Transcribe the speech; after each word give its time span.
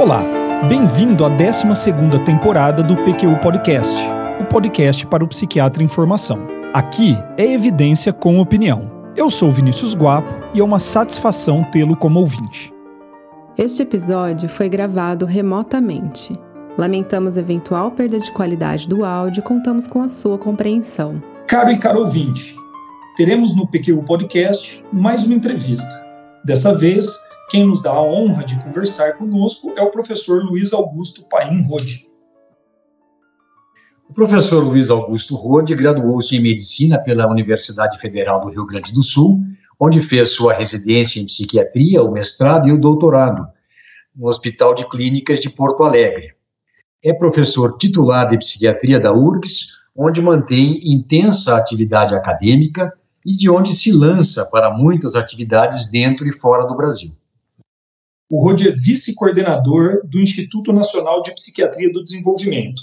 Olá, 0.00 0.22
bem-vindo 0.66 1.26
à 1.26 1.28
12 1.28 1.66
temporada 2.24 2.82
do 2.82 2.96
PQU 2.96 3.36
Podcast, 3.42 3.94
o 4.40 4.46
podcast 4.46 5.06
para 5.06 5.22
o 5.22 5.28
psiquiatra 5.28 5.82
em 5.82 5.88
formação. 5.88 6.38
Aqui 6.72 7.14
é 7.36 7.44
evidência 7.52 8.10
com 8.10 8.38
opinião. 8.38 8.90
Eu 9.14 9.28
sou 9.28 9.52
Vinícius 9.52 9.94
Guapo 9.94 10.32
e 10.54 10.60
é 10.60 10.64
uma 10.64 10.78
satisfação 10.78 11.62
tê-lo 11.64 11.94
como 11.94 12.18
ouvinte. 12.18 12.72
Este 13.58 13.82
episódio 13.82 14.48
foi 14.48 14.70
gravado 14.70 15.26
remotamente. 15.26 16.34
Lamentamos 16.78 17.36
eventual 17.36 17.90
perda 17.90 18.18
de 18.18 18.32
qualidade 18.32 18.88
do 18.88 19.04
áudio 19.04 19.40
e 19.40 19.44
contamos 19.44 19.86
com 19.86 20.00
a 20.00 20.08
sua 20.08 20.38
compreensão. 20.38 21.22
Caro 21.46 21.72
e 21.72 21.76
caro 21.76 22.00
ouvinte, 22.00 22.56
teremos 23.18 23.54
no 23.54 23.66
PQU 23.66 24.02
Podcast 24.04 24.82
mais 24.90 25.24
uma 25.24 25.34
entrevista. 25.34 26.00
Dessa 26.42 26.74
vez, 26.74 27.06
quem 27.50 27.66
nos 27.66 27.82
dá 27.82 27.90
a 27.90 28.00
honra 28.00 28.44
de 28.44 28.62
conversar 28.62 29.14
conosco 29.18 29.74
é 29.76 29.82
o 29.82 29.90
professor 29.90 30.40
Luiz 30.40 30.72
Augusto 30.72 31.24
Paim 31.28 31.66
Rode. 31.66 32.08
O 34.08 34.14
professor 34.14 34.62
Luiz 34.62 34.88
Augusto 34.88 35.34
Rode 35.34 35.74
graduou-se 35.74 36.34
em 36.34 36.40
medicina 36.40 36.96
pela 36.96 37.28
Universidade 37.28 37.98
Federal 37.98 38.40
do 38.40 38.50
Rio 38.50 38.64
Grande 38.64 38.92
do 38.92 39.02
Sul, 39.02 39.40
onde 39.80 40.00
fez 40.00 40.32
sua 40.32 40.54
residência 40.54 41.20
em 41.20 41.26
psiquiatria, 41.26 42.02
o 42.04 42.12
mestrado 42.12 42.68
e 42.68 42.72
o 42.72 42.80
doutorado, 42.80 43.48
no 44.14 44.28
Hospital 44.28 44.72
de 44.72 44.88
Clínicas 44.88 45.40
de 45.40 45.50
Porto 45.50 45.82
Alegre. 45.82 46.34
É 47.02 47.12
professor 47.12 47.76
titular 47.78 48.28
de 48.28 48.38
psiquiatria 48.38 49.00
da 49.00 49.12
URGS, 49.12 49.70
onde 49.96 50.22
mantém 50.22 50.80
intensa 50.84 51.56
atividade 51.56 52.14
acadêmica 52.14 52.92
e 53.26 53.32
de 53.32 53.50
onde 53.50 53.72
se 53.74 53.90
lança 53.90 54.46
para 54.46 54.70
muitas 54.72 55.16
atividades 55.16 55.90
dentro 55.90 56.28
e 56.28 56.32
fora 56.32 56.64
do 56.64 56.76
Brasil. 56.76 57.10
O 58.32 58.40
Rode 58.40 58.68
é 58.68 58.70
vice-coordenador 58.70 60.06
do 60.06 60.20
Instituto 60.20 60.72
Nacional 60.72 61.20
de 61.20 61.34
Psiquiatria 61.34 61.90
do 61.90 62.00
Desenvolvimento, 62.00 62.80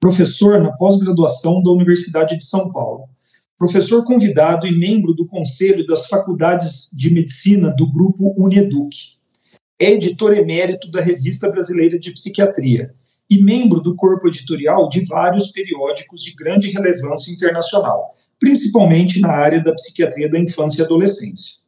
professor 0.00 0.60
na 0.60 0.72
pós-graduação 0.72 1.62
da 1.62 1.70
Universidade 1.70 2.36
de 2.36 2.42
São 2.42 2.72
Paulo, 2.72 3.08
professor 3.56 4.04
convidado 4.04 4.66
e 4.66 4.76
membro 4.76 5.14
do 5.14 5.28
Conselho 5.28 5.86
das 5.86 6.08
Faculdades 6.08 6.90
de 6.92 7.08
Medicina 7.08 7.70
do 7.70 7.88
Grupo 7.88 8.34
Uneduc. 8.36 9.16
É 9.78 9.92
editor 9.92 10.36
emérito 10.36 10.90
da 10.90 11.00
Revista 11.00 11.48
Brasileira 11.48 11.96
de 11.96 12.10
Psiquiatria 12.10 12.92
e 13.30 13.40
membro 13.40 13.80
do 13.80 13.94
corpo 13.94 14.26
editorial 14.26 14.88
de 14.88 15.06
vários 15.06 15.52
periódicos 15.52 16.20
de 16.20 16.34
grande 16.34 16.68
relevância 16.68 17.30
internacional, 17.32 18.16
principalmente 18.40 19.20
na 19.20 19.30
área 19.30 19.62
da 19.62 19.72
psiquiatria 19.72 20.28
da 20.28 20.36
infância 20.36 20.82
e 20.82 20.84
adolescência. 20.84 21.60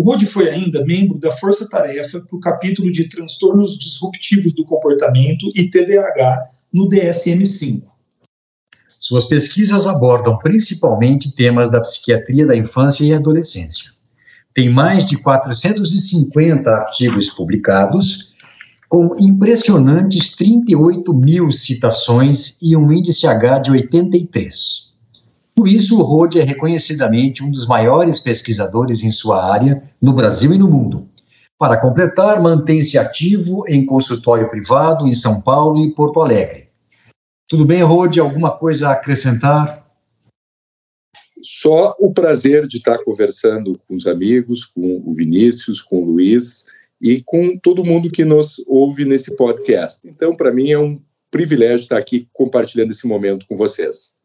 O 0.00 0.02
Rode 0.02 0.24
foi 0.24 0.48
ainda 0.48 0.82
membro 0.82 1.18
da 1.18 1.30
Força 1.30 1.68
Tarefa 1.68 2.20
para 2.20 2.34
o 2.34 2.40
capítulo 2.40 2.90
de 2.90 3.06
transtornos 3.06 3.78
disruptivos 3.78 4.54
do 4.54 4.64
comportamento 4.64 5.52
e 5.54 5.68
TDAH 5.68 6.48
no 6.72 6.88
DSM-5. 6.88 7.82
Suas 8.98 9.26
pesquisas 9.26 9.86
abordam 9.86 10.38
principalmente 10.38 11.36
temas 11.36 11.70
da 11.70 11.82
psiquiatria 11.82 12.46
da 12.46 12.56
infância 12.56 13.04
e 13.04 13.12
adolescência. 13.12 13.90
Tem 14.54 14.70
mais 14.70 15.04
de 15.04 15.18
450 15.18 16.70
artigos 16.70 17.28
publicados, 17.28 18.30
com 18.88 19.18
impressionantes 19.18 20.34
38 20.34 21.12
mil 21.12 21.52
citações 21.52 22.56
e 22.62 22.74
um 22.74 22.90
índice 22.90 23.26
H 23.26 23.58
de 23.58 23.70
83. 23.72 24.89
Por 25.60 25.68
isso, 25.68 26.00
o 26.00 26.02
Rode 26.02 26.40
é 26.40 26.42
reconhecidamente 26.42 27.44
um 27.44 27.50
dos 27.50 27.66
maiores 27.66 28.18
pesquisadores 28.18 29.04
em 29.04 29.10
sua 29.10 29.44
área, 29.44 29.82
no 30.00 30.14
Brasil 30.14 30.54
e 30.54 30.58
no 30.58 30.66
mundo. 30.66 31.06
Para 31.58 31.78
completar, 31.78 32.40
mantém-se 32.40 32.96
ativo 32.96 33.64
em 33.68 33.84
consultório 33.84 34.48
privado 34.48 35.06
em 35.06 35.14
São 35.14 35.38
Paulo 35.38 35.84
e 35.84 35.94
Porto 35.94 36.22
Alegre. 36.22 36.68
Tudo 37.46 37.66
bem, 37.66 37.82
Rode? 37.82 38.18
Alguma 38.18 38.56
coisa 38.56 38.88
a 38.88 38.92
acrescentar? 38.92 39.86
Só 41.42 41.94
o 41.98 42.10
prazer 42.10 42.66
de 42.66 42.78
estar 42.78 42.96
conversando 43.04 43.78
com 43.86 43.94
os 43.94 44.06
amigos, 44.06 44.64
com 44.64 45.02
o 45.04 45.12
Vinícius, 45.12 45.82
com 45.82 46.00
o 46.00 46.06
Luiz 46.06 46.64
e 46.98 47.22
com 47.22 47.58
todo 47.58 47.84
mundo 47.84 48.10
que 48.10 48.24
nos 48.24 48.64
ouve 48.66 49.04
nesse 49.04 49.36
podcast. 49.36 50.08
Então, 50.08 50.34
para 50.34 50.50
mim 50.50 50.70
é 50.70 50.78
um 50.78 50.98
privilégio 51.30 51.82
estar 51.84 51.98
aqui 51.98 52.26
compartilhando 52.32 52.92
esse 52.92 53.06
momento 53.06 53.46
com 53.46 53.58
vocês. 53.58 54.18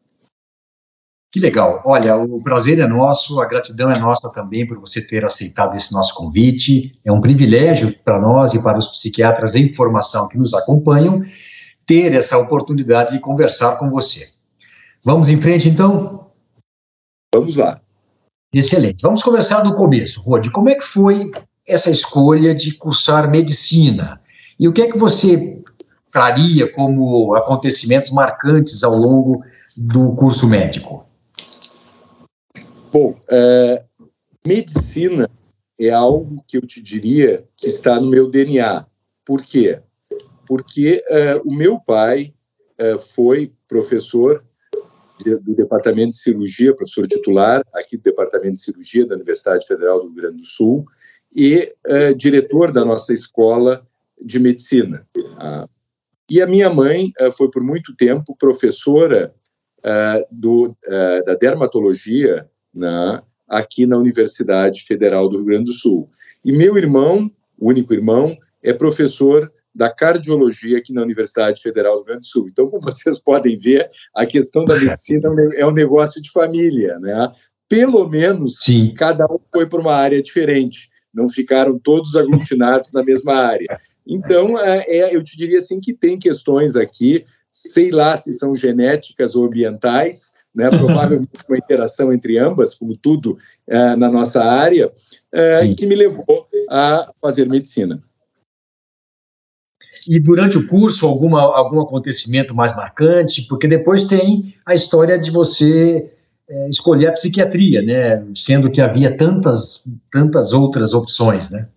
Que 1.36 1.40
legal. 1.40 1.82
Olha, 1.84 2.16
o 2.16 2.42
prazer 2.42 2.78
é 2.78 2.86
nosso, 2.86 3.42
a 3.42 3.44
gratidão 3.44 3.90
é 3.90 3.98
nossa 3.98 4.32
também 4.32 4.66
por 4.66 4.80
você 4.80 5.06
ter 5.06 5.22
aceitado 5.22 5.76
esse 5.76 5.92
nosso 5.92 6.14
convite. 6.14 6.98
É 7.04 7.12
um 7.12 7.20
privilégio 7.20 7.94
para 8.02 8.18
nós 8.18 8.54
e 8.54 8.62
para 8.62 8.78
os 8.78 8.88
psiquiatras 8.88 9.54
em 9.54 9.68
formação 9.68 10.28
que 10.28 10.38
nos 10.38 10.54
acompanham 10.54 11.22
ter 11.84 12.14
essa 12.14 12.38
oportunidade 12.38 13.12
de 13.12 13.20
conversar 13.20 13.76
com 13.76 13.90
você. 13.90 14.28
Vamos 15.04 15.28
em 15.28 15.38
frente, 15.38 15.68
então? 15.68 16.30
Vamos 17.34 17.58
lá. 17.58 17.82
Excelente. 18.50 19.02
Vamos 19.02 19.22
começar 19.22 19.60
do 19.60 19.74
começo. 19.74 20.22
Rod, 20.22 20.48
como 20.48 20.70
é 20.70 20.74
que 20.74 20.84
foi 20.84 21.30
essa 21.66 21.90
escolha 21.90 22.54
de 22.54 22.72
cursar 22.72 23.30
medicina? 23.30 24.22
E 24.58 24.66
o 24.66 24.72
que 24.72 24.80
é 24.80 24.90
que 24.90 24.96
você 24.96 25.62
traria 26.10 26.72
como 26.72 27.34
acontecimentos 27.34 28.10
marcantes 28.10 28.82
ao 28.82 28.96
longo 28.96 29.44
do 29.76 30.12
curso 30.12 30.46
médico? 30.46 31.04
Bom, 32.98 33.20
é, 33.28 33.84
medicina 34.46 35.28
é 35.78 35.90
algo 35.90 36.42
que 36.48 36.56
eu 36.56 36.62
te 36.62 36.80
diria 36.80 37.46
que 37.54 37.66
está 37.66 38.00
no 38.00 38.08
meu 38.08 38.26
DNA. 38.26 38.86
Por 39.22 39.42
quê? 39.42 39.80
Porque 40.46 41.04
é, 41.06 41.34
o 41.44 41.52
meu 41.52 41.78
pai 41.78 42.32
é, 42.78 42.96
foi 42.96 43.52
professor 43.68 44.42
de, 45.22 45.36
do 45.36 45.54
Departamento 45.54 46.12
de 46.12 46.20
Cirurgia, 46.20 46.74
professor 46.74 47.06
titular 47.06 47.62
aqui 47.74 47.98
do 47.98 48.02
Departamento 48.02 48.54
de 48.54 48.62
Cirurgia 48.62 49.06
da 49.06 49.14
Universidade 49.14 49.66
Federal 49.66 50.00
do 50.00 50.06
Rio 50.06 50.14
Grande 50.14 50.36
do 50.38 50.46
Sul 50.46 50.86
e 51.34 51.74
diretor 52.16 52.72
da 52.72 52.82
nossa 52.82 53.12
escola 53.12 53.86
de 54.18 54.38
medicina. 54.38 55.06
Ah, 55.36 55.68
e 56.30 56.40
a 56.40 56.46
minha 56.46 56.72
mãe 56.72 57.10
foi 57.36 57.50
por 57.50 57.62
muito 57.62 57.94
tempo 57.94 58.34
professora 58.38 59.34
do, 60.32 60.74
da 61.26 61.34
dermatologia 61.34 62.48
né, 62.76 63.22
aqui 63.48 63.86
na 63.86 63.96
Universidade 63.96 64.84
Federal 64.84 65.28
do 65.28 65.36
Rio 65.36 65.46
Grande 65.46 65.64
do 65.64 65.72
Sul. 65.72 66.08
E 66.44 66.52
meu 66.52 66.76
irmão, 66.76 67.30
o 67.58 67.70
único 67.70 67.94
irmão, 67.94 68.36
é 68.62 68.72
professor 68.72 69.50
da 69.74 69.90
cardiologia 69.92 70.78
aqui 70.78 70.92
na 70.92 71.02
Universidade 71.02 71.60
Federal 71.60 71.94
do 71.94 71.98
Rio 71.98 72.06
Grande 72.06 72.20
do 72.20 72.26
Sul. 72.26 72.46
Então, 72.50 72.68
como 72.68 72.82
vocês 72.82 73.18
podem 73.22 73.58
ver, 73.58 73.90
a 74.14 74.24
questão 74.24 74.64
da 74.64 74.78
medicina 74.78 75.28
é 75.54 75.66
um 75.66 75.72
negócio 75.72 76.20
de 76.20 76.30
família, 76.30 76.98
né? 76.98 77.30
Pelo 77.68 78.08
menos 78.08 78.60
Sim. 78.62 78.94
cada 78.96 79.26
um 79.26 79.38
foi 79.52 79.66
para 79.66 79.80
uma 79.80 79.94
área 79.94 80.22
diferente, 80.22 80.88
não 81.12 81.28
ficaram 81.28 81.78
todos 81.78 82.14
aglutinados 82.14 82.92
na 82.92 83.02
mesma 83.02 83.34
área. 83.34 83.78
Então, 84.06 84.58
é, 84.58 84.84
é, 84.88 85.16
eu 85.16 85.22
te 85.22 85.36
diria 85.36 85.58
assim 85.58 85.80
que 85.80 85.92
tem 85.92 86.18
questões 86.18 86.76
aqui, 86.76 87.24
sei 87.50 87.90
lá 87.90 88.16
se 88.16 88.32
são 88.32 88.54
genéticas 88.54 89.34
ou 89.34 89.46
ambientais, 89.46 90.32
né? 90.56 90.70
provavelmente 90.70 91.28
uma 91.46 91.58
interação 91.58 92.12
entre 92.12 92.38
ambas, 92.38 92.74
como 92.74 92.96
tudo 92.96 93.36
é, 93.68 93.94
na 93.94 94.10
nossa 94.10 94.42
área, 94.42 94.90
é, 95.30 95.74
que 95.74 95.86
me 95.86 95.94
levou 95.94 96.48
a 96.70 97.12
fazer 97.20 97.46
medicina. 97.46 98.02
E 100.08 100.18
durante 100.18 100.56
o 100.56 100.66
curso, 100.66 101.06
alguma, 101.06 101.42
algum 101.42 101.80
acontecimento 101.80 102.54
mais 102.54 102.74
marcante? 102.74 103.42
Porque 103.42 103.68
depois 103.68 104.04
tem 104.04 104.54
a 104.64 104.74
história 104.74 105.18
de 105.18 105.30
você 105.30 106.10
é, 106.48 106.68
escolher 106.70 107.08
a 107.08 107.12
psiquiatria, 107.12 107.82
né? 107.82 108.24
Sendo 108.34 108.70
que 108.70 108.80
havia 108.80 109.16
tantas, 109.16 109.84
tantas 110.12 110.52
outras 110.52 110.94
opções, 110.94 111.50
né? 111.50 111.68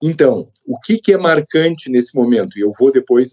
Então, 0.00 0.48
o 0.66 0.78
que, 0.78 0.98
que 0.98 1.12
é 1.12 1.18
marcante 1.18 1.90
nesse 1.90 2.14
momento? 2.14 2.58
E 2.58 2.62
eu 2.62 2.70
vou 2.78 2.92
depois 2.92 3.30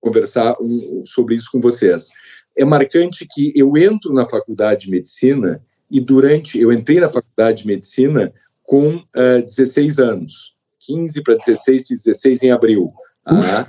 conversar 0.00 0.54
um, 0.60 1.02
sobre 1.04 1.34
isso 1.34 1.50
com 1.50 1.60
vocês 1.60 2.10
é 2.58 2.64
marcante 2.64 3.26
que 3.30 3.52
eu 3.54 3.76
entro 3.76 4.12
na 4.12 4.24
faculdade 4.24 4.86
de 4.86 4.90
medicina 4.90 5.62
e 5.90 6.00
durante 6.00 6.60
eu 6.60 6.72
entrei 6.72 7.00
na 7.00 7.08
faculdade 7.08 7.62
de 7.62 7.68
medicina 7.68 8.32
com 8.64 8.96
uh, 8.96 9.04
eh, 9.16 9.42
16 9.42 9.98
anos, 9.98 10.54
15 10.80 11.22
para 11.22 11.36
16, 11.36 11.86
fiz 11.86 12.04
16 12.04 12.42
em 12.42 12.50
abril. 12.50 12.92
Ah, 13.24 13.66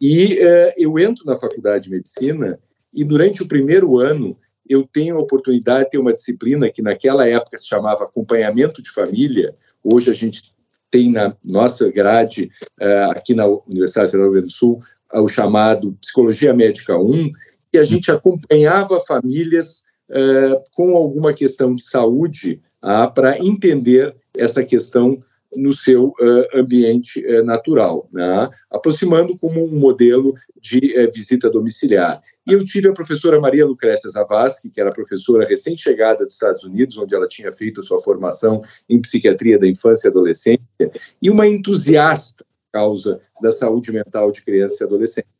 e 0.00 0.34
uh, 0.34 0.72
eu 0.76 0.98
entro 0.98 1.24
na 1.24 1.36
faculdade 1.36 1.84
de 1.84 1.90
medicina 1.90 2.58
e 2.92 3.04
durante 3.04 3.42
o 3.42 3.48
primeiro 3.48 4.00
ano 4.00 4.36
eu 4.68 4.82
tenho 4.82 5.16
a 5.16 5.20
oportunidade 5.20 5.84
de 5.84 5.90
ter 5.90 5.98
uma 5.98 6.12
disciplina 6.12 6.70
que 6.70 6.82
naquela 6.82 7.28
época 7.28 7.58
se 7.58 7.68
chamava 7.68 8.04
acompanhamento 8.04 8.82
de 8.82 8.90
família. 8.90 9.54
Hoje 9.84 10.10
a 10.10 10.14
gente 10.14 10.54
tem 10.90 11.12
na 11.12 11.36
nossa 11.44 11.90
grade 11.92 12.50
uh, 12.80 13.10
aqui 13.10 13.34
na 13.34 13.46
Universidade 13.46 14.10
Federal 14.10 14.28
do 14.28 14.32
Rio 14.32 14.40
Grande 14.40 14.52
do 14.52 14.56
Sul 14.56 14.80
o 15.12 15.28
chamado 15.28 15.92
Psicologia 16.00 16.52
Médica 16.52 16.98
1, 16.98 17.30
que 17.74 17.78
a 17.78 17.84
gente 17.84 18.08
acompanhava 18.08 19.00
famílias 19.00 19.82
uh, 20.08 20.62
com 20.74 20.96
alguma 20.96 21.32
questão 21.32 21.74
de 21.74 21.82
saúde 21.82 22.62
uh, 22.80 23.12
para 23.12 23.36
entender 23.40 24.14
essa 24.36 24.62
questão 24.62 25.18
no 25.56 25.72
seu 25.72 26.10
uh, 26.10 26.56
ambiente 26.56 27.18
uh, 27.26 27.44
natural, 27.44 28.08
né? 28.12 28.48
aproximando 28.70 29.36
como 29.36 29.64
um 29.64 29.76
modelo 29.76 30.34
de 30.60 30.94
visita 31.12 31.50
domiciliar. 31.50 32.22
E 32.46 32.52
eu 32.52 32.64
tive 32.64 32.88
a 32.88 32.92
professora 32.92 33.40
Maria 33.40 33.66
Lucrécia 33.66 34.08
Zavascki, 34.08 34.70
que 34.70 34.80
era 34.80 34.90
professora 34.90 35.44
recém-chegada 35.44 36.24
dos 36.24 36.34
Estados 36.34 36.62
Unidos, 36.62 36.96
onde 36.96 37.12
ela 37.12 37.26
tinha 37.26 37.52
feito 37.52 37.82
sua 37.82 37.98
formação 37.98 38.62
em 38.88 39.00
psiquiatria 39.00 39.58
da 39.58 39.66
infância 39.66 40.06
e 40.06 40.10
adolescência, 40.12 40.92
e 41.20 41.28
uma 41.28 41.48
entusiasta 41.48 42.44
causa 42.72 43.20
da 43.42 43.50
saúde 43.50 43.90
mental 43.90 44.30
de 44.30 44.42
criança 44.42 44.84
e 44.84 44.86
adolescente. 44.86 45.33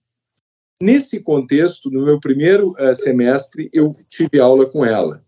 Nesse 0.84 1.20
contexto, 1.20 1.90
no 1.90 2.04
meu 2.04 2.20
primeiro 2.20 2.74
semestre, 2.94 3.70
eu 3.72 3.96
tive 4.08 4.38
aula 4.38 4.66
com 4.66 4.84
ela 4.84 5.24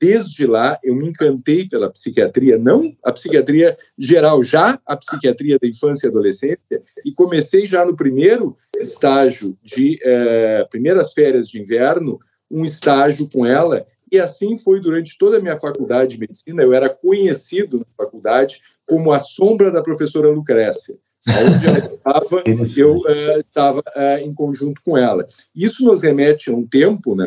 desde 0.00 0.46
lá 0.46 0.78
eu 0.82 0.96
me 0.96 1.06
encantei 1.06 1.68
pela 1.68 1.90
psiquiatria, 1.90 2.56
não 2.56 2.96
a 3.04 3.12
psiquiatria 3.12 3.76
geral, 3.98 4.42
já 4.42 4.80
a 4.86 4.96
psiquiatria 4.96 5.58
da 5.58 5.68
infância 5.68 6.06
e 6.06 6.10
adolescência, 6.10 6.82
e 7.04 7.12
comecei 7.12 7.66
já 7.66 7.84
no 7.84 7.94
primeiro 7.94 8.56
estágio 8.80 9.56
de 9.62 9.98
eh, 10.02 10.66
primeiras 10.70 11.12
férias 11.12 11.48
de 11.48 11.60
inverno, 11.60 12.18
um 12.50 12.64
estágio 12.64 13.28
com 13.30 13.44
ela, 13.44 13.86
e 14.10 14.18
assim 14.18 14.56
foi 14.56 14.80
durante 14.80 15.18
toda 15.18 15.36
a 15.36 15.40
minha 15.40 15.56
faculdade 15.56 16.14
de 16.14 16.20
medicina. 16.20 16.62
Eu 16.62 16.72
era 16.72 16.88
conhecido 16.88 17.78
na 17.78 18.04
faculdade 18.04 18.60
como 18.86 19.12
a 19.12 19.20
sombra 19.20 19.70
da 19.70 19.82
professora 19.82 20.30
Lucrécia. 20.30 20.96
Onde 21.28 21.66
ela 21.66 21.78
estava, 21.78 22.42
eu 22.76 22.96
estava 23.38 23.80
uh, 23.80 23.98
uh, 23.98 24.26
em 24.26 24.32
conjunto 24.32 24.80
com 24.82 24.96
ela. 24.96 25.26
Isso 25.54 25.84
nos 25.84 26.02
remete 26.02 26.50
a 26.50 26.54
um 26.54 26.66
tempo, 26.66 27.14
né? 27.14 27.26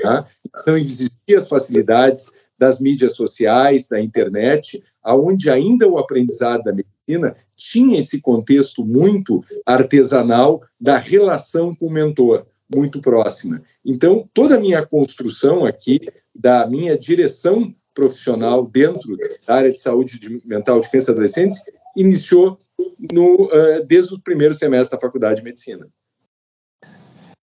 Não 0.65 0.75
existiam 0.75 1.37
as 1.37 1.47
facilidades 1.47 2.31
das 2.57 2.79
mídias 2.79 3.15
sociais, 3.15 3.87
da 3.87 4.01
internet, 4.01 4.83
aonde 5.03 5.49
ainda 5.49 5.87
o 5.87 5.97
aprendizado 5.97 6.63
da 6.63 6.73
medicina 6.73 7.35
tinha 7.55 7.99
esse 7.99 8.21
contexto 8.21 8.85
muito 8.85 9.43
artesanal 9.65 10.61
da 10.79 10.97
relação 10.97 11.75
com 11.75 11.87
o 11.87 11.91
mentor, 11.91 12.45
muito 12.73 13.01
próxima. 13.01 13.61
Então, 13.85 14.27
toda 14.33 14.55
a 14.55 14.59
minha 14.59 14.85
construção 14.85 15.65
aqui, 15.65 15.99
da 16.33 16.65
minha 16.67 16.97
direção 16.97 17.73
profissional 17.93 18.65
dentro 18.65 19.15
da 19.45 19.55
área 19.55 19.71
de 19.71 19.79
saúde 19.79 20.41
mental 20.45 20.79
de 20.79 20.89
crianças 20.89 21.09
e 21.09 21.11
adolescentes, 21.11 21.61
iniciou 21.95 22.57
no, 23.11 23.45
uh, 23.45 23.85
desde 23.85 24.13
o 24.13 24.19
primeiro 24.19 24.53
semestre 24.53 24.97
da 24.97 25.01
Faculdade 25.01 25.37
de 25.37 25.43
Medicina. 25.43 25.87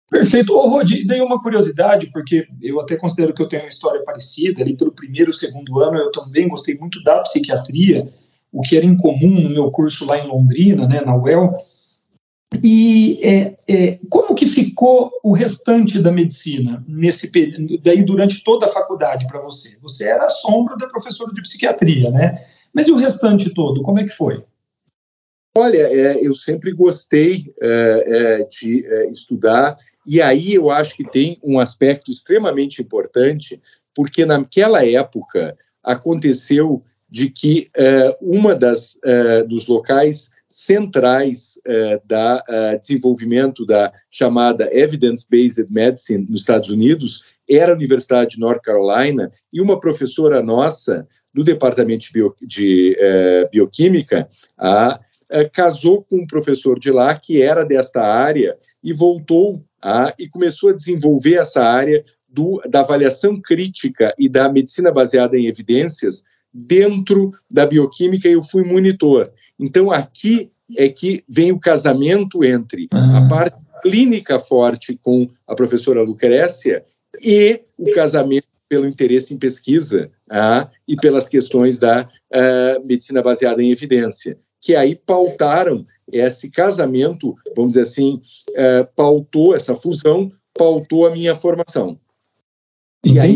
Perfeito. 0.10 0.54
Ô, 0.54 0.70
Rodi, 0.70 1.06
daí 1.06 1.20
uma 1.22 1.42
curiosidade, 1.42 2.10
porque 2.12 2.48
eu 2.62 2.80
até 2.80 2.96
considero 2.96 3.34
que 3.34 3.42
eu 3.42 3.48
tenho 3.48 3.64
uma 3.64 3.70
história 3.70 4.02
parecida, 4.04 4.62
ali 4.62 4.76
pelo 4.76 4.92
primeiro 4.92 5.34
segundo 5.34 5.80
ano 5.80 5.98
eu 5.98 6.12
também 6.12 6.48
gostei 6.48 6.78
muito 6.78 7.04
da 7.04 7.20
psiquiatria, 7.20 8.08
o 8.52 8.62
que 8.62 8.78
era 8.78 8.86
incomum 8.86 9.42
no 9.42 9.50
meu 9.50 9.70
curso 9.70 10.06
lá 10.06 10.18
em 10.18 10.28
Londrina, 10.28 10.88
né, 10.88 11.02
na 11.02 11.16
UEL, 11.16 11.54
e 12.64 13.20
é, 13.22 13.56
é, 13.68 14.00
como 14.10 14.34
que 14.34 14.46
ficou 14.46 15.12
o 15.22 15.34
restante 15.34 16.00
da 16.00 16.12
medicina 16.12 16.84
nesse 16.88 17.30
daí 17.84 18.04
durante 18.04 18.42
toda 18.42 18.66
a 18.66 18.70
faculdade 18.70 19.28
para 19.28 19.42
você? 19.42 19.78
Você 19.82 20.06
era 20.06 20.26
a 20.26 20.30
sombra 20.30 20.78
da 20.78 20.88
professora 20.88 21.34
de 21.34 21.42
psiquiatria, 21.42 22.10
né? 22.10 22.46
Mas 22.74 22.88
e 22.88 22.92
o 22.92 22.96
restante 22.96 23.54
todo, 23.54 23.82
como 23.82 24.00
é 24.00 24.04
que 24.04 24.10
foi? 24.10 24.44
Olha, 25.58 25.88
é, 25.88 26.24
eu 26.24 26.36
sempre 26.36 26.72
gostei 26.72 27.52
é, 27.60 28.04
é, 28.06 28.44
de 28.44 28.86
é, 28.86 29.10
estudar 29.10 29.76
e 30.06 30.22
aí 30.22 30.54
eu 30.54 30.70
acho 30.70 30.96
que 30.96 31.04
tem 31.04 31.40
um 31.44 31.60
aspecto 31.60 32.12
extremamente 32.12 32.80
importante, 32.80 33.60
porque 33.96 34.24
naquela 34.24 34.86
época 34.86 35.58
aconteceu 35.84 36.84
de 37.10 37.32
que 37.32 37.70
uh, 37.78 38.36
uma 38.36 38.54
das 38.54 38.98
dos 39.48 39.66
locais 39.66 40.30
centrais 40.48 41.58
uh, 41.66 42.06
da 42.06 42.44
desenvolvimento 42.82 43.66
da 43.66 43.92
chamada 44.12 44.70
evidence-based 44.72 45.68
medicine 45.70 46.28
nos 46.30 46.42
Estados 46.42 46.70
Unidos 46.70 47.24
era 47.50 47.72
a 47.72 47.76
Universidade 47.76 48.32
de 48.32 48.40
North 48.40 48.62
Carolina 48.62 49.32
e 49.52 49.62
uma 49.62 49.80
professora 49.80 50.42
nossa 50.44 51.08
do 51.38 51.44
departamento 51.44 52.06
de, 52.06 52.12
bio, 52.12 52.36
de 52.42 52.98
bioquímica 53.52 54.28
a, 54.58 55.00
casou 55.54 56.02
com 56.02 56.18
um 56.18 56.26
professor 56.26 56.80
de 56.80 56.90
lá 56.90 57.16
que 57.16 57.44
era 57.44 57.64
desta 57.64 58.02
área 58.02 58.58
e 58.84 58.92
voltou 58.92 59.64
ah, 59.80 60.12
e 60.18 60.28
começou 60.28 60.72
a 60.72 60.74
desenvolver 60.74 61.36
essa 61.36 61.62
área 61.62 62.04
do, 62.28 62.60
da 62.68 62.80
avaliação 62.80 63.40
crítica 63.40 64.16
e 64.18 64.28
da 64.28 64.52
medicina 64.52 64.92
baseada 64.92 65.38
em 65.38 65.46
evidências 65.46 66.24
dentro 66.52 67.32
da 67.52 67.68
bioquímica 67.68 68.28
e 68.28 68.34
eu 68.34 68.42
fui 68.42 68.64
monitor. 68.64 69.32
Então, 69.60 69.92
aqui 69.92 70.50
é 70.76 70.90
que 70.90 71.24
vem 71.30 71.52
o 71.52 71.60
casamento 71.60 72.44
entre 72.44 72.88
a 72.92 73.20
ah. 73.20 73.28
parte 73.28 73.58
clínica 73.84 74.40
forte 74.40 75.00
com 75.04 75.30
a 75.48 75.54
professora 75.54 76.02
Lucrécia 76.02 76.84
e 77.24 77.62
o 77.78 77.92
casamento 77.92 78.48
pelo 78.70 78.88
interesse 78.88 79.34
em 79.34 79.38
pesquisa 79.38 80.12
ah, 80.30 80.70
e 80.88 80.96
pelas 80.96 81.30
questões 81.30 81.78
da 81.80 82.04
uh, 82.04 82.86
medicina 82.86 83.22
baseada 83.22 83.62
em 83.62 83.72
evidência, 83.72 84.38
que 84.62 84.76
aí 84.76 84.96
pautaram 84.96 85.86
esse 86.12 86.50
casamento, 86.50 87.36
vamos 87.56 87.74
dizer 87.74 87.82
assim, 87.82 88.22
é, 88.56 88.84
pautou 88.84 89.56
essa 89.56 89.76
fusão, 89.76 90.32
pautou 90.54 91.06
a 91.06 91.12
minha 91.12 91.36
formação. 91.36 92.00
E 93.06 93.20
aí, 93.20 93.36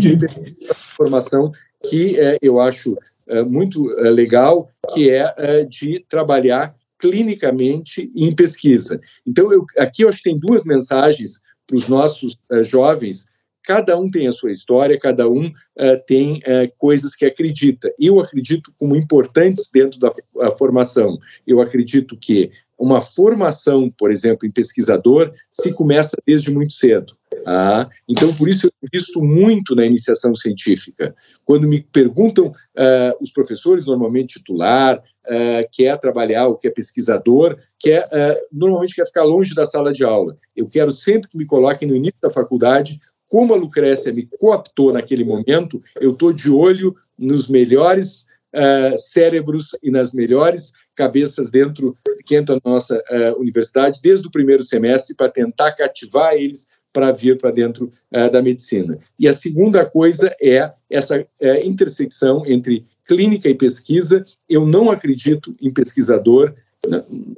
a 0.70 0.74
formação 0.96 1.52
que 1.84 2.20
é, 2.20 2.38
eu 2.42 2.60
acho 2.60 2.98
é, 3.28 3.44
muito 3.44 3.92
é, 4.00 4.10
legal, 4.10 4.70
que 4.94 5.10
é, 5.10 5.34
é 5.38 5.64
de 5.64 6.04
trabalhar 6.10 6.76
clinicamente 6.98 8.12
em 8.16 8.34
pesquisa. 8.36 9.00
Então, 9.26 9.52
eu, 9.52 9.66
aqui 9.78 10.04
eu 10.04 10.10
acho 10.10 10.20
que 10.22 10.30
tem 10.30 10.40
duas 10.40 10.64
mensagens 10.64 11.40
para 11.66 11.76
os 11.76 11.88
nossos 11.88 12.38
é, 12.52 12.64
jovens 12.64 13.26
cada 13.64 13.98
um 13.98 14.10
tem 14.10 14.28
a 14.28 14.32
sua 14.32 14.52
história, 14.52 15.00
cada 15.00 15.30
um 15.30 15.48
uh, 15.48 16.06
tem 16.06 16.34
uh, 16.34 16.72
coisas 16.78 17.16
que 17.16 17.26
acredita. 17.26 17.94
Eu 18.00 18.20
acredito 18.20 18.74
como 18.78 18.96
importantes 18.96 19.70
dentro 19.72 20.00
da 20.00 20.12
formação. 20.58 21.18
Eu 21.46 21.62
acredito 21.62 22.18
que 22.18 22.52
uma 22.82 23.00
formação, 23.00 23.92
por 23.96 24.12
exemplo, 24.12 24.48
em 24.48 24.52
pesquisador, 24.52 25.32
se 25.52 25.72
começa 25.72 26.18
desde 26.26 26.50
muito 26.50 26.74
cedo. 26.74 27.14
Ah, 27.46 27.88
então, 28.08 28.34
por 28.34 28.50
isso 28.50 28.68
eu 28.68 28.72
invisto 28.84 29.22
muito 29.22 29.76
na 29.76 29.86
iniciação 29.86 30.34
científica. 30.34 31.16
Quando 31.46 31.68
me 31.68 31.82
perguntam, 31.82 32.48
uh, 32.48 33.18
os 33.22 33.32
professores, 33.32 33.86
normalmente 33.86 34.40
titular, 34.40 34.98
uh, 34.98 35.70
quer 35.72 35.98
trabalhar, 36.00 36.48
ou 36.48 36.56
quer 36.56 36.72
pesquisador, 36.72 37.58
quer, 37.80 38.06
uh, 38.06 38.48
normalmente 38.52 38.96
quer 38.96 39.06
ficar 39.06 39.24
longe 39.24 39.54
da 39.54 39.66
sala 39.66 39.94
de 39.94 40.04
aula. 40.04 40.36
Eu 40.56 40.68
quero 40.68 40.92
sempre 40.92 41.30
que 41.30 41.38
me 41.38 41.46
coloquem 41.46 41.88
no 41.88 41.96
início 41.96 42.20
da 42.22 42.32
faculdade 42.32 43.00
como 43.32 43.54
a 43.54 43.58
Lucrécia 43.58 44.12
me 44.12 44.28
cooptou 44.28 44.92
naquele 44.92 45.24
momento, 45.24 45.82
eu 46.02 46.12
estou 46.12 46.34
de 46.34 46.52
olho 46.52 46.94
nos 47.18 47.48
melhores 47.48 48.26
uh, 48.54 48.98
cérebros 48.98 49.70
e 49.82 49.90
nas 49.90 50.12
melhores 50.12 50.74
cabeças 50.94 51.50
dentro 51.50 51.98
que 52.26 52.38
entram 52.38 52.60
na 52.62 52.72
nossa 52.72 52.98
uh, 52.98 53.40
universidade 53.40 54.02
desde 54.04 54.28
o 54.28 54.32
primeiro 54.32 54.64
semestre 54.64 55.16
para 55.16 55.32
tentar 55.32 55.72
cativar 55.72 56.34
eles 56.34 56.68
para 56.92 57.10
vir 57.14 57.38
para 57.38 57.52
dentro 57.52 57.90
uh, 58.14 58.30
da 58.30 58.42
medicina. 58.42 59.00
E 59.18 59.30
a 59.30 59.34
segunda 59.34 59.86
coisa 59.86 60.36
é 60.42 60.70
essa 60.90 61.26
intersecção 61.64 62.44
entre 62.46 62.86
clínica 63.08 63.48
e 63.48 63.56
pesquisa. 63.56 64.26
Eu 64.50 64.66
não 64.66 64.92
acredito 64.92 65.56
em 65.62 65.72
pesquisador? 65.72 66.54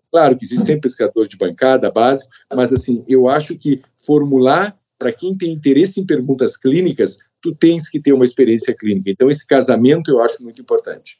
Claro 0.09 0.35
que 0.35 0.43
existe 0.43 0.65
sempre 0.65 0.81
pesquisador 0.81 1.27
de 1.27 1.37
bancada, 1.37 1.91
básico, 1.91 2.31
mas 2.51 2.73
assim, 2.73 3.03
eu 3.07 3.29
acho 3.29 3.55
que 3.55 3.79
formular 3.99 4.75
para 5.03 5.11
quem 5.11 5.35
tem 5.35 5.51
interesse 5.51 5.99
em 5.99 6.05
perguntas 6.05 6.55
clínicas, 6.55 7.17
tu 7.41 7.53
tens 7.59 7.89
que 7.89 7.99
ter 7.99 8.13
uma 8.13 8.23
experiência 8.23 8.73
clínica. 8.73 9.11
Então, 9.11 9.29
esse 9.29 9.45
casamento 9.45 10.09
eu 10.09 10.21
acho 10.21 10.41
muito 10.41 10.61
importante. 10.61 11.19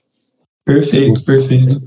Perfeito, 0.63 1.22
perfeito. 1.25 1.84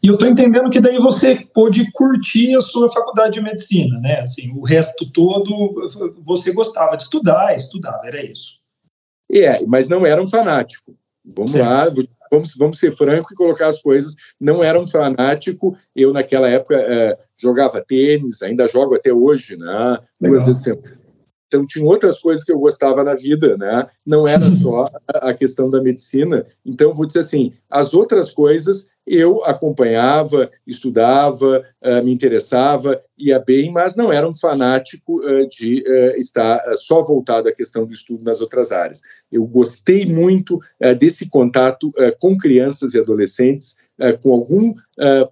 E 0.00 0.06
eu 0.06 0.14
estou 0.14 0.28
entendendo 0.28 0.70
que 0.70 0.80
daí 0.80 0.98
você 0.98 1.44
pôde 1.52 1.90
curtir 1.90 2.54
a 2.54 2.60
sua 2.60 2.88
faculdade 2.92 3.34
de 3.34 3.40
medicina, 3.40 3.98
né? 3.98 4.20
Assim, 4.20 4.52
o 4.52 4.62
resto 4.62 5.10
todo 5.10 5.90
você 6.24 6.52
gostava 6.52 6.96
de 6.96 7.02
estudar, 7.02 7.56
estudava, 7.56 8.06
era 8.06 8.24
isso. 8.24 8.60
É, 9.32 9.64
mas 9.66 9.88
não 9.88 10.06
era 10.06 10.22
um 10.22 10.28
fanático. 10.28 10.94
Vamos 11.24 11.50
certo. 11.50 11.68
lá, 11.68 12.06
vamos, 12.30 12.54
vamos 12.56 12.78
ser 12.78 12.92
franco 12.92 13.32
e 13.32 13.36
colocar 13.36 13.66
as 13.66 13.82
coisas. 13.82 14.14
Não 14.40 14.62
era 14.62 14.78
um 14.78 14.86
fanático. 14.86 15.76
Eu, 15.94 16.12
naquela 16.12 16.48
época, 16.48 16.76
é, 16.76 17.18
jogava 17.36 17.84
tênis, 17.84 18.42
ainda 18.42 18.68
jogo 18.68 18.94
até 18.94 19.12
hoje, 19.12 19.56
né? 19.56 19.98
Duas 20.20 20.46
vezes 20.46 20.62
sempre 20.62 21.01
Então, 21.52 21.66
tinha 21.66 21.84
outras 21.84 22.18
coisas 22.18 22.42
que 22.42 22.50
eu 22.50 22.58
gostava 22.58 23.04
na 23.04 23.14
vida, 23.14 23.58
né? 23.58 23.86
Não 24.06 24.26
era 24.26 24.50
só 24.50 24.86
a 25.06 25.34
questão 25.34 25.68
da 25.68 25.82
medicina. 25.82 26.46
Então, 26.64 26.94
vou 26.94 27.04
dizer 27.04 27.20
assim, 27.20 27.52
as 27.68 27.92
outras 27.92 28.30
coisas 28.30 28.88
eu 29.06 29.44
acompanhava, 29.44 30.50
estudava, 30.66 31.62
uh, 31.84 32.02
me 32.04 32.12
interessava, 32.12 33.02
ia 33.18 33.38
bem, 33.38 33.70
mas 33.70 33.96
não 33.96 34.12
era 34.12 34.26
um 34.26 34.32
fanático 34.32 35.20
uh, 35.20 35.46
de 35.48 35.82
uh, 35.86 36.18
estar 36.18 36.60
só 36.76 37.02
voltado 37.02 37.48
à 37.48 37.52
questão 37.52 37.84
do 37.84 37.92
estudo 37.92 38.24
nas 38.24 38.40
outras 38.40 38.72
áreas. 38.72 39.02
Eu 39.30 39.44
gostei 39.44 40.06
muito 40.06 40.60
desse 40.98 41.28
contato 41.28 41.92
com 42.18 42.36
crianças 42.36 42.94
e 42.94 42.98
adolescentes 42.98 43.76
com 44.22 44.32
algum 44.32 44.74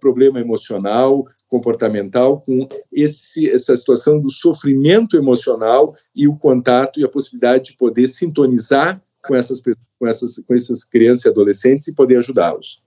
problema 0.00 0.40
emocional, 0.40 1.26
comportamental, 1.50 2.40
com 2.40 2.68
esse, 2.92 3.50
essa 3.50 3.76
situação 3.76 4.20
do 4.20 4.30
sofrimento 4.30 5.16
emocional 5.16 5.94
e 6.14 6.28
o 6.28 6.36
contato 6.36 7.00
e 7.00 7.04
a 7.04 7.08
possibilidade 7.08 7.70
de 7.70 7.76
poder 7.76 8.06
sintonizar 8.06 9.02
com 9.26 9.34
essas, 9.34 9.60
com 9.60 10.06
essas, 10.06 10.38
com 10.38 10.54
essas 10.54 10.84
crianças 10.84 11.24
e 11.24 11.28
adolescentes 11.28 11.88
e 11.88 11.94
poder 11.94 12.18
ajudá-los. 12.18 12.80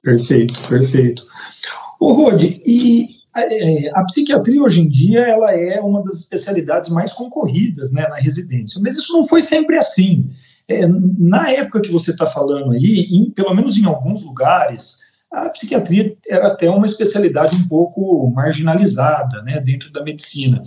Perfeito, 0.00 0.54
perfeito. 0.68 1.26
Ô, 1.98 2.12
Rodi, 2.12 2.62
e 2.64 3.08
é, 3.36 3.90
a 3.92 4.04
psiquiatria 4.04 4.62
hoje 4.62 4.80
em 4.80 4.88
dia 4.88 5.20
ela 5.20 5.52
é 5.52 5.80
uma 5.80 6.02
das 6.04 6.20
especialidades 6.20 6.90
mais 6.90 7.12
concorridas 7.12 7.90
né, 7.90 8.06
na 8.08 8.16
residência, 8.16 8.80
mas 8.82 8.96
isso 8.96 9.12
não 9.12 9.26
foi 9.26 9.42
sempre 9.42 9.76
assim. 9.76 10.30
É, 10.68 10.86
na 11.18 11.50
época 11.50 11.80
que 11.80 11.90
você 11.90 12.12
está 12.12 12.26
falando 12.26 12.72
aí, 12.72 13.08
em, 13.10 13.30
pelo 13.30 13.54
menos 13.54 13.76
em 13.76 13.84
alguns 13.84 14.22
lugares, 14.22 15.00
a 15.34 15.50
psiquiatria 15.50 16.16
era 16.28 16.46
até 16.46 16.70
uma 16.70 16.86
especialidade 16.86 17.56
um 17.56 17.66
pouco 17.66 18.30
marginalizada 18.30 19.42
né, 19.42 19.60
dentro 19.60 19.90
da 19.90 20.02
medicina. 20.02 20.62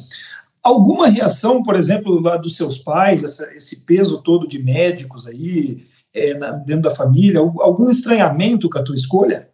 Alguma 0.61 1.07
reação, 1.07 1.63
por 1.63 1.75
exemplo, 1.75 2.19
lá 2.19 2.35
dos 2.35 2.57
seus 2.57 2.77
pais, 2.77 3.23
essa, 3.23 3.49
esse 3.55 3.85
peso 3.85 4.21
todo 4.21 4.47
de 4.47 4.61
médicos 4.61 5.25
aí 5.25 5.87
é, 6.13 6.33
na, 6.33 6.51
dentro 6.51 6.83
da 6.83 6.91
família, 6.91 7.39
algum 7.39 7.89
estranhamento 7.89 8.69
com 8.69 8.77
a 8.77 8.83
tua 8.83 8.95
escolha? 8.95 9.49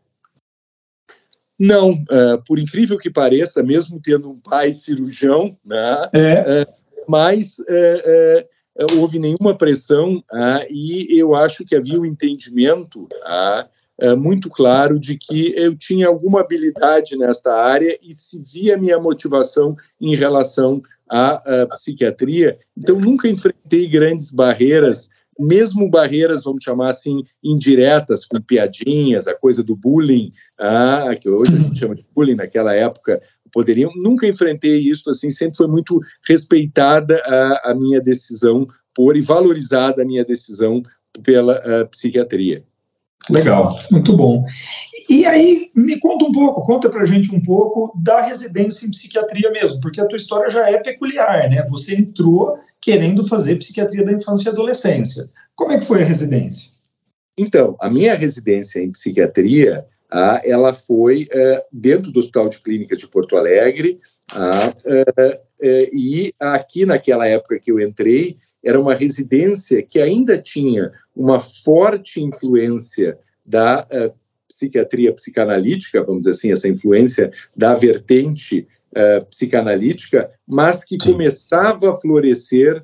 Não, 1.60 1.91
uh, 1.91 2.41
por 2.48 2.58
incrível 2.58 2.98
que 2.98 3.12
pareça, 3.12 3.62
mesmo 3.62 4.01
tendo 4.01 4.32
um 4.32 4.39
pai 4.39 4.74
cirurgião, 4.74 5.55
né, 5.63 6.10
é. 6.12 6.63
uh, 6.63 6.74
mas 7.08 7.60
uh, 7.60 8.98
houve 8.98 9.20
nenhuma 9.20 9.55
pressão 9.55 10.24
ah, 10.32 10.65
e 10.67 11.08
eu 11.20 11.36
acho 11.36 11.63
que 11.63 11.75
havia 11.75 12.00
o 12.00 12.01
um 12.01 12.05
entendimento 12.05 13.08
ah, 13.24 13.67
é, 14.00 14.15
muito 14.15 14.50
claro 14.50 15.00
de 15.00 15.17
que 15.17 15.53
eu 15.55 15.75
tinha 15.75 16.07
alguma 16.07 16.41
habilidade 16.41 17.17
nesta 17.17 17.53
área 17.53 17.97
e 18.01 18.13
se 18.13 18.41
via 18.41 18.77
minha 18.77 19.00
motivação 19.00 19.75
em 20.01 20.15
relação 20.15 20.81
à, 21.09 21.62
à 21.62 21.67
psiquiatria. 21.67 22.57
Então, 22.77 23.00
nunca 23.00 23.27
enfrentei 23.27 23.88
grandes 23.88 24.31
barreiras 24.31 25.09
mesmo 25.39 25.89
barreiras, 25.89 26.43
vamos 26.43 26.63
chamar 26.63 26.89
assim, 26.89 27.23
indiretas, 27.43 28.25
com 28.25 28.39
piadinhas, 28.41 29.27
a 29.27 29.33
coisa 29.33 29.63
do 29.63 29.75
bullying, 29.75 30.31
ah, 30.59 31.15
que 31.19 31.29
hoje 31.29 31.55
a 31.55 31.59
gente 31.59 31.79
chama 31.79 31.95
de 31.95 32.05
bullying, 32.13 32.35
naquela 32.35 32.73
época 32.73 33.21
poderiam, 33.51 33.91
nunca 33.95 34.27
enfrentei 34.27 34.79
isso 34.79 35.09
assim, 35.09 35.29
sempre 35.29 35.57
foi 35.57 35.67
muito 35.67 36.00
respeitada 36.27 37.21
a, 37.25 37.71
a 37.71 37.75
minha 37.75 38.01
decisão 38.01 38.67
por 38.95 39.15
e 39.15 39.21
valorizada 39.21 40.01
a 40.01 40.05
minha 40.05 40.25
decisão 40.25 40.81
pela 41.23 41.59
uh, 41.59 41.88
psiquiatria. 41.89 42.63
Legal, 43.30 43.80
muito 43.89 44.15
bom. 44.15 44.46
E 45.10 45.25
aí, 45.25 45.72
me 45.75 46.00
conta 46.00 46.25
um 46.25 46.32
pouco, 46.32 46.63
conta 46.63 46.89
pra 46.89 47.06
gente 47.06 47.34
um 47.34 47.42
pouco 47.42 47.94
da 48.01 48.22
residência 48.22 48.86
em 48.86 48.92
psiquiatria 48.92 49.50
mesmo, 49.51 49.80
porque 49.80 50.01
a 50.01 50.06
tua 50.06 50.18
história 50.18 50.50
já 50.50 50.70
é 50.70 50.77
peculiar, 50.77 51.50
né? 51.50 51.63
Você 51.70 51.96
entrou 51.96 52.58
querendo 52.82 53.25
fazer 53.27 53.58
psiquiatria 53.58 54.03
da 54.03 54.12
infância 54.12 54.50
e 54.50 54.51
adolescência. 54.51 55.30
Como 55.56 55.72
é 55.72 55.80
que 55.80 55.86
foi 55.86 56.01
a 56.01 56.06
residência? 56.06 56.72
Então, 57.38 57.75
a 57.80 57.89
minha 57.89 58.13
residência 58.13 58.80
em 58.80 58.92
psiquiatria, 58.92 59.86
ah, 60.12 60.42
ela 60.44 60.74
foi 60.74 61.27
eh, 61.32 61.65
dentro 61.72 62.12
do 62.12 62.20
Hospital 62.20 62.50
de 62.50 62.60
Clínicas 62.60 63.00
de 63.00 63.08
Porto 63.08 63.36
Alegre, 63.36 64.00
ah, 64.32 64.74
eh, 64.86 65.42
eh, 65.62 65.89
e 65.92 66.34
aqui 66.39 66.86
naquela 66.86 67.25
época 67.25 67.60
que 67.60 67.72
eu 67.72 67.80
entrei, 67.80 68.38
era 68.63 68.79
uma 68.79 68.96
residência 68.96 69.84
que 69.84 70.00
ainda 70.00 70.39
tinha 70.39 70.91
uma 71.15 71.39
forte 71.39 72.22
influência 72.22 73.17
da 73.46 73.86
uh, 73.91 74.13
psiquiatria 74.48 75.12
psicanalítica, 75.13 76.03
vamos 76.03 76.22
dizer 76.22 76.32
assim, 76.32 76.51
essa 76.51 76.67
influência 76.67 77.32
da 77.55 77.74
vertente 77.74 78.67
uh, 78.91 79.25
psicanalítica, 79.25 80.29
mas 80.48 80.86
que 80.86 80.98
começava 80.98 81.89
a 81.89 81.93
florescer 81.93 82.84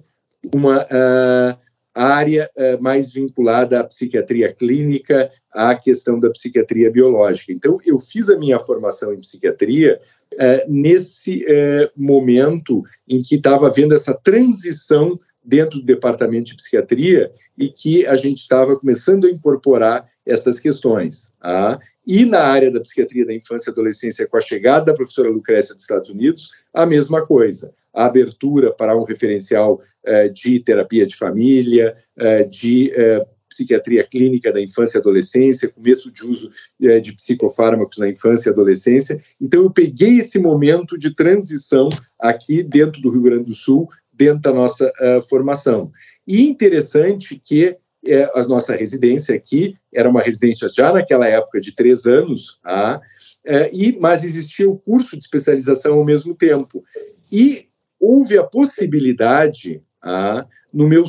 uma 0.53 0.83
uh, 0.83 1.57
área 1.93 2.49
mais 2.79 3.11
vinculada 3.11 3.79
à 3.79 3.83
psiquiatria 3.83 4.53
clínica, 4.53 5.29
à 5.51 5.75
questão 5.75 6.17
da 6.17 6.29
psiquiatria 6.29 6.89
biológica. 6.89 7.51
Então, 7.51 7.77
eu 7.83 7.97
fiz 7.97 8.29
a 8.29 8.37
minha 8.37 8.57
formação 8.57 9.13
em 9.13 9.19
psiquiatria 9.19 9.99
nesse 10.67 11.43
momento 11.97 12.83
em 13.05 13.21
que 13.21 13.35
estava 13.35 13.67
havendo 13.67 13.93
essa 13.93 14.13
transição 14.13 15.19
dentro 15.43 15.79
do 15.79 15.85
departamento 15.85 16.47
de 16.47 16.55
psiquiatria 16.55 17.31
e 17.57 17.69
que 17.69 18.05
a 18.05 18.15
gente 18.15 18.39
estava 18.39 18.77
começando 18.77 19.25
a 19.25 19.31
incorporar 19.31 20.07
essas 20.25 20.59
questões. 20.59 21.31
Tá? 21.39 21.79
E 22.05 22.25
na 22.25 22.41
área 22.41 22.71
da 22.71 22.79
psiquiatria 22.79 23.25
da 23.25 23.33
infância 23.33 23.69
e 23.69 23.73
adolescência, 23.73 24.27
com 24.27 24.37
a 24.37 24.41
chegada 24.41 24.85
da 24.85 24.93
professora 24.93 25.29
Lucrécia 25.29 25.75
dos 25.75 25.83
Estados 25.83 26.09
Unidos, 26.09 26.49
a 26.73 26.85
mesma 26.85 27.25
coisa. 27.25 27.73
A 27.93 28.05
abertura 28.05 28.71
para 28.71 28.95
um 28.97 29.03
referencial 29.03 29.79
eh, 30.05 30.29
de 30.29 30.59
terapia 30.59 31.05
de 31.05 31.15
família, 31.15 31.95
eh, 32.17 32.43
de 32.43 32.91
eh, 32.95 33.25
psiquiatria 33.49 34.03
clínica 34.03 34.53
da 34.53 34.61
infância 34.61 34.97
e 34.97 35.01
adolescência, 35.01 35.69
começo 35.69 36.11
de 36.11 36.25
uso 36.25 36.51
eh, 36.81 36.99
de 36.99 37.13
psicofármacos 37.13 37.97
na 37.97 38.07
infância 38.07 38.49
e 38.49 38.53
adolescência. 38.53 39.21
Então, 39.41 39.63
eu 39.63 39.71
peguei 39.71 40.19
esse 40.19 40.39
momento 40.39 40.97
de 40.97 41.13
transição 41.13 41.89
aqui 42.19 42.61
dentro 42.61 43.01
do 43.01 43.09
Rio 43.09 43.23
Grande 43.23 43.45
do 43.45 43.53
Sul 43.53 43.89
dentro 44.19 44.41
da 44.41 44.53
nossa 44.53 44.85
uh, 44.85 45.21
formação. 45.29 45.91
E 46.27 46.45
interessante 46.45 47.41
que 47.43 47.69
uh, 47.69 48.37
a 48.39 48.43
nossa 48.43 48.75
residência 48.75 49.33
aqui 49.33 49.77
era 49.93 50.09
uma 50.09 50.21
residência 50.21 50.67
já 50.67 50.91
naquela 50.91 51.25
época 51.25 51.61
de 51.61 51.73
três 51.73 52.05
anos, 52.05 52.59
uh, 52.65 52.99
e, 53.71 53.97
mas 53.97 54.25
existia 54.25 54.69
o 54.69 54.77
curso 54.77 55.17
de 55.17 55.23
especialização 55.23 55.97
ao 55.97 56.05
mesmo 56.05 56.35
tempo. 56.35 56.83
E 57.31 57.67
houve 57.97 58.37
a 58.37 58.43
possibilidade, 58.43 59.81
ah, 60.03 60.45
no 60.73 60.87
meu 60.87 61.05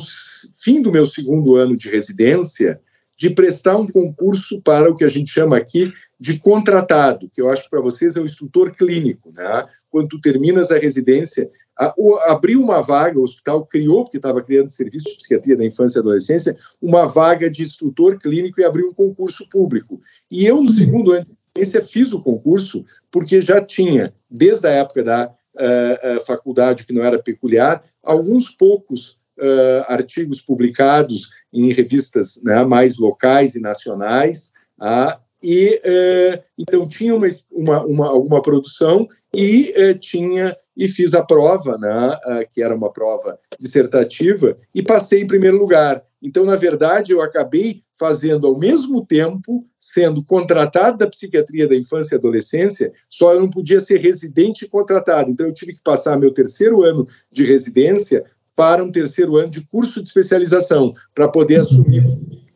fim 0.63 0.81
do 0.81 0.91
meu 0.91 1.05
segundo 1.05 1.55
ano 1.57 1.77
de 1.77 1.89
residência, 1.89 2.79
de 3.21 3.29
prestar 3.29 3.77
um 3.77 3.85
concurso 3.85 4.59
para 4.63 4.89
o 4.89 4.95
que 4.95 5.03
a 5.03 5.09
gente 5.09 5.29
chama 5.29 5.55
aqui 5.55 5.93
de 6.19 6.39
contratado, 6.39 7.29
que 7.31 7.39
eu 7.39 7.51
acho 7.51 7.65
que 7.65 7.69
para 7.69 7.79
vocês 7.79 8.15
é 8.15 8.19
o 8.19 8.25
instrutor 8.25 8.75
clínico. 8.75 9.31
Né? 9.31 9.63
Quando 9.91 10.07
tu 10.07 10.19
terminas 10.19 10.71
a 10.71 10.79
residência, 10.79 11.47
a, 11.77 11.93
o, 11.95 12.15
abriu 12.15 12.59
uma 12.59 12.81
vaga, 12.81 13.19
o 13.19 13.21
hospital 13.21 13.63
criou, 13.67 14.03
porque 14.03 14.17
estava 14.17 14.41
criando 14.41 14.71
serviço 14.71 15.05
de 15.05 15.17
psiquiatria 15.17 15.55
da 15.55 15.63
infância 15.63 15.99
e 15.99 16.01
adolescência, 16.01 16.57
uma 16.81 17.05
vaga 17.05 17.47
de 17.47 17.61
instrutor 17.61 18.17
clínico 18.17 18.59
e 18.59 18.63
abriu 18.63 18.89
um 18.89 18.93
concurso 18.93 19.47
público. 19.51 20.01
E 20.31 20.43
eu, 20.43 20.59
no 20.59 20.69
segundo 20.71 21.11
ano 21.11 21.25
de 21.25 21.61
residência, 21.61 21.85
fiz 21.85 22.13
o 22.13 22.23
concurso, 22.23 22.83
porque 23.11 23.39
já 23.39 23.63
tinha, 23.63 24.15
desde 24.27 24.67
a 24.67 24.71
época 24.71 25.03
da 25.03 25.27
uh, 25.27 26.25
faculdade, 26.25 26.87
que 26.87 26.93
não 26.93 27.03
era 27.03 27.21
peculiar, 27.21 27.83
alguns 28.01 28.49
poucos 28.49 29.20
uh, 29.39 29.85
artigos 29.87 30.41
publicados 30.41 31.29
em 31.53 31.71
revistas 31.73 32.39
né, 32.43 32.63
mais 32.63 32.97
locais 32.97 33.55
e 33.55 33.61
nacionais, 33.61 34.51
uh, 34.79 35.19
e 35.43 35.81
uh, 35.83 36.43
então 36.57 36.87
tinha 36.87 37.15
uma, 37.15 37.27
uma, 37.51 37.85
uma, 37.85 38.07
alguma 38.07 38.41
produção 38.41 39.07
e 39.35 39.73
uh, 39.75 39.97
tinha 39.97 40.55
e 40.77 40.87
fiz 40.87 41.13
a 41.13 41.23
prova, 41.23 41.77
né, 41.77 42.45
que 42.49 42.63
era 42.63 42.73
uma 42.73 42.91
prova 42.91 43.37
dissertativa, 43.59 44.57
e 44.73 44.81
passei 44.81 45.21
em 45.21 45.27
primeiro 45.27 45.57
lugar. 45.57 46.03
Então, 46.23 46.45
na 46.45 46.55
verdade, 46.55 47.11
eu 47.11 47.21
acabei 47.21 47.83
fazendo 47.99 48.47
ao 48.47 48.57
mesmo 48.57 49.05
tempo, 49.05 49.65
sendo 49.79 50.23
contratado 50.23 50.97
da 50.97 51.09
psiquiatria 51.09 51.67
da 51.67 51.75
infância 51.75 52.15
e 52.15 52.17
adolescência, 52.17 52.93
só 53.09 53.33
eu 53.33 53.41
não 53.41 53.49
podia 53.49 53.79
ser 53.79 53.99
residente 53.99 54.67
contratado. 54.67 55.29
Então, 55.29 55.45
eu 55.45 55.53
tive 55.53 55.73
que 55.73 55.83
passar 55.83 56.17
meu 56.17 56.31
terceiro 56.31 56.83
ano 56.83 57.07
de 57.31 57.43
residência 57.43 58.23
para 58.61 58.83
um 58.83 58.91
terceiro 58.91 59.37
ano 59.37 59.49
de 59.49 59.61
curso 59.61 60.03
de 60.03 60.09
especialização, 60.09 60.93
para 61.15 61.27
poder 61.27 61.61
assumir 61.61 62.03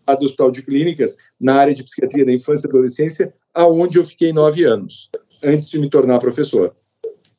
a 0.05 0.13
do 0.13 0.25
Hospital 0.25 0.51
de 0.51 0.61
Clínicas 0.61 1.17
na 1.41 1.55
área 1.55 1.73
de 1.73 1.83
psiquiatria 1.83 2.23
da 2.23 2.31
infância 2.31 2.67
e 2.67 2.69
adolescência, 2.69 3.33
aonde 3.51 3.97
eu 3.97 4.03
fiquei 4.03 4.31
nove 4.31 4.63
anos, 4.63 5.09
antes 5.43 5.67
de 5.67 5.79
me 5.79 5.89
tornar 5.89 6.19
professor. 6.19 6.75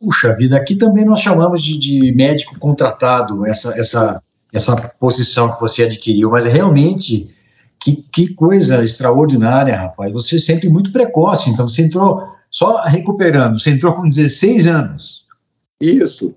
Puxa 0.00 0.34
vida, 0.34 0.56
aqui 0.56 0.74
também 0.74 1.04
nós 1.04 1.20
chamamos 1.20 1.62
de, 1.62 1.78
de 1.78 2.10
médico 2.10 2.58
contratado, 2.58 3.46
essa, 3.46 3.72
essa, 3.78 4.20
essa 4.52 4.76
posição 4.98 5.54
que 5.54 5.60
você 5.60 5.84
adquiriu, 5.84 6.30
mas 6.30 6.44
realmente, 6.44 7.32
que, 7.80 8.04
que 8.12 8.34
coisa 8.34 8.82
extraordinária, 8.82 9.76
rapaz. 9.76 10.12
Você 10.12 10.36
é 10.36 10.40
sempre 10.40 10.68
muito 10.68 10.90
precoce, 10.90 11.50
então 11.50 11.68
você 11.68 11.82
entrou, 11.82 12.20
só 12.50 12.82
recuperando, 12.82 13.60
você 13.60 13.70
entrou 13.70 13.92
com 13.92 14.08
16 14.08 14.66
anos. 14.66 15.24
Isso. 15.80 16.34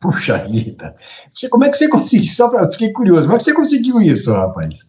Puxa 0.00 0.38
vida. 0.48 0.96
Como 1.50 1.64
é 1.64 1.68
que 1.68 1.76
você 1.76 1.88
conseguiu? 1.88 2.32
Só 2.32 2.48
para 2.48 2.70
fiquei 2.72 2.90
curioso. 2.92 3.22
Como 3.22 3.34
é 3.34 3.38
que 3.38 3.44
você 3.44 3.52
conseguiu 3.52 4.00
isso, 4.00 4.32
rapaz? 4.32 4.86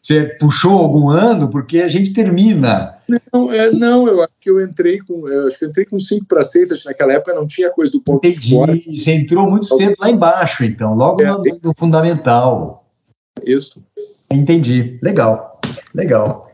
Você 0.00 0.26
puxou 0.38 0.78
algum 0.78 1.10
ano? 1.10 1.50
Porque 1.50 1.80
a 1.80 1.88
gente 1.88 2.12
termina. 2.12 2.96
Não, 3.32 3.50
é, 3.52 3.72
não 3.72 4.06
eu 4.06 4.22
acho 4.22 4.32
que 4.40 4.48
eu 4.48 4.60
entrei 4.60 5.00
com. 5.00 5.28
Eu 5.28 5.48
acho 5.48 5.58
que 5.58 5.64
eu 5.64 5.68
entrei 5.68 5.84
com 5.84 5.98
5 5.98 6.26
para 6.26 6.44
6, 6.44 6.70
acho 6.70 6.82
que 6.82 6.88
naquela 6.88 7.14
época 7.14 7.34
não 7.34 7.44
tinha 7.44 7.70
coisa 7.70 7.92
do 7.92 8.00
ponto 8.00 8.24
Entendi. 8.24 8.40
de 8.40 8.54
fora. 8.54 8.72
Você 8.72 9.12
entrou 9.12 9.50
muito 9.50 9.66
cedo 9.66 9.96
lá 9.98 10.08
embaixo, 10.08 10.62
então, 10.62 10.94
logo 10.94 11.24
é, 11.24 11.26
no, 11.26 11.42
no 11.60 11.74
fundamental. 11.74 12.86
Isso. 13.44 13.82
Entendi. 14.30 14.96
Legal. 15.02 15.60
Legal. 15.92 16.45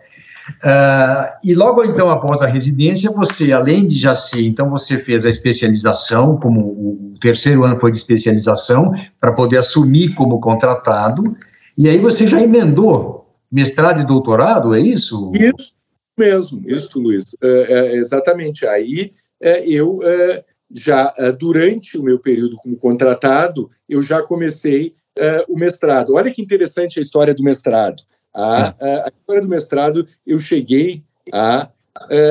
Uh, 0.59 1.33
e 1.43 1.55
logo 1.55 1.85
então 1.85 2.11
após 2.11 2.43
a 2.43 2.47
residência, 2.47 3.11
você, 3.11 3.53
além 3.53 3.87
de 3.87 3.99
já 3.99 4.15
ser, 4.15 4.43
então 4.43 4.71
você 4.71 4.99
fez 4.99 5.25
a 5.25 5.31
especialização, 5.31 6.37
como 6.39 6.61
o 6.61 7.15
terceiro 7.21 7.65
ano 7.65 7.79
foi 7.79 7.91
de 7.91 7.99
especialização, 7.99 8.93
para 9.21 9.33
poder 9.33 9.59
assumir 9.59 10.15
como 10.15 10.41
contratado, 10.41 11.37
e 11.77 11.89
aí 11.89 11.99
você 11.99 12.27
já 12.27 12.41
emendou 12.41 13.27
mestrado 13.51 14.01
e 14.01 14.07
doutorado, 14.07 14.75
é 14.75 14.81
isso? 14.81 15.31
Isso 15.35 15.75
mesmo, 16.17 16.63
isso, 16.67 16.99
Luiz. 16.99 17.37
É, 17.43 17.49
é, 17.49 17.97
exatamente. 17.97 18.67
Aí 18.67 19.13
é, 19.41 19.67
eu 19.69 20.01
é, 20.03 20.45
já, 20.71 21.13
é, 21.19 21.33
durante 21.33 21.99
o 21.99 22.03
meu 22.03 22.19
período 22.19 22.57
como 22.57 22.77
contratado, 22.77 23.69
eu 23.89 24.01
já 24.03 24.23
comecei 24.23 24.95
é, 25.19 25.45
o 25.49 25.57
mestrado. 25.57 26.15
Olha 26.15 26.31
que 26.31 26.43
interessante 26.43 26.99
a 26.99 27.03
história 27.03 27.35
do 27.35 27.43
mestrado. 27.43 28.03
A, 28.35 28.69
a, 28.69 29.07
a 29.07 29.13
história 29.17 29.43
do 29.43 29.49
mestrado, 29.49 30.07
eu 30.27 30.39
cheguei 30.39 31.03
a. 31.33 31.69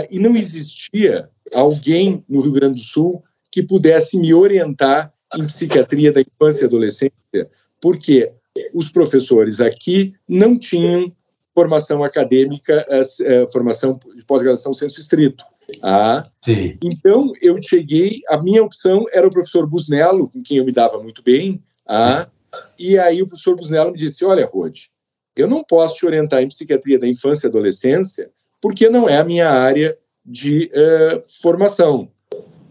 e 0.10 0.20
não 0.20 0.36
existia 0.36 1.30
alguém 1.54 2.24
no 2.28 2.42
Rio 2.42 2.52
Grande 2.52 2.76
do 2.76 2.86
Sul 2.86 3.24
que 3.52 3.62
pudesse 3.62 4.18
me 4.18 4.34
orientar 4.34 5.14
em 5.38 5.46
psiquiatria 5.46 6.12
da 6.12 6.22
infância 6.22 6.64
e 6.64 6.68
adolescência, 6.68 7.50
porque 7.82 8.32
os 8.74 8.90
professores 8.90 9.62
aqui 9.62 10.14
não 10.28 10.58
tinham 10.58 11.12
formação 11.54 12.04
acadêmica, 12.04 12.86
formação 13.52 14.00
de 14.16 14.26
pós-graduação 14.26 14.74
senso 14.74 15.00
estrito. 15.00 15.44
Ah, 15.82 16.30
Sim. 16.44 16.78
Então, 16.84 17.32
eu 17.42 17.62
cheguei, 17.62 18.22
a 18.28 18.42
minha 18.42 18.64
opção 18.64 19.06
era 19.12 19.28
o 19.28 19.32
professor 19.32 19.68
Busnello, 19.68 20.30
com 20.30 20.42
quem 20.42 20.58
eu 20.58 20.66
me 20.66 20.72
dava 20.72 21.02
muito 21.02 21.24
bem, 21.24 21.64
ah, 21.88 22.28
e 22.78 22.98
aí 22.98 23.22
o 23.22 23.28
professor 23.28 23.56
Busnello 23.56 23.92
me 23.92 23.98
disse, 23.98 24.26
olha, 24.26 24.46
Rode, 24.46 24.91
eu 25.36 25.48
não 25.48 25.64
posso 25.64 25.96
te 25.96 26.06
orientar 26.06 26.42
em 26.42 26.48
psiquiatria 26.48 27.00
da 27.00 27.08
infância 27.08 27.48
e 27.48 27.50
adolescência, 27.50 28.30
porque 28.62 28.90
não 28.90 29.08
é 29.08 29.18
a 29.18 29.24
minha 29.24 29.50
área 29.50 29.98
de 30.26 30.72
uh, 30.74 31.42
formação. 31.42 32.12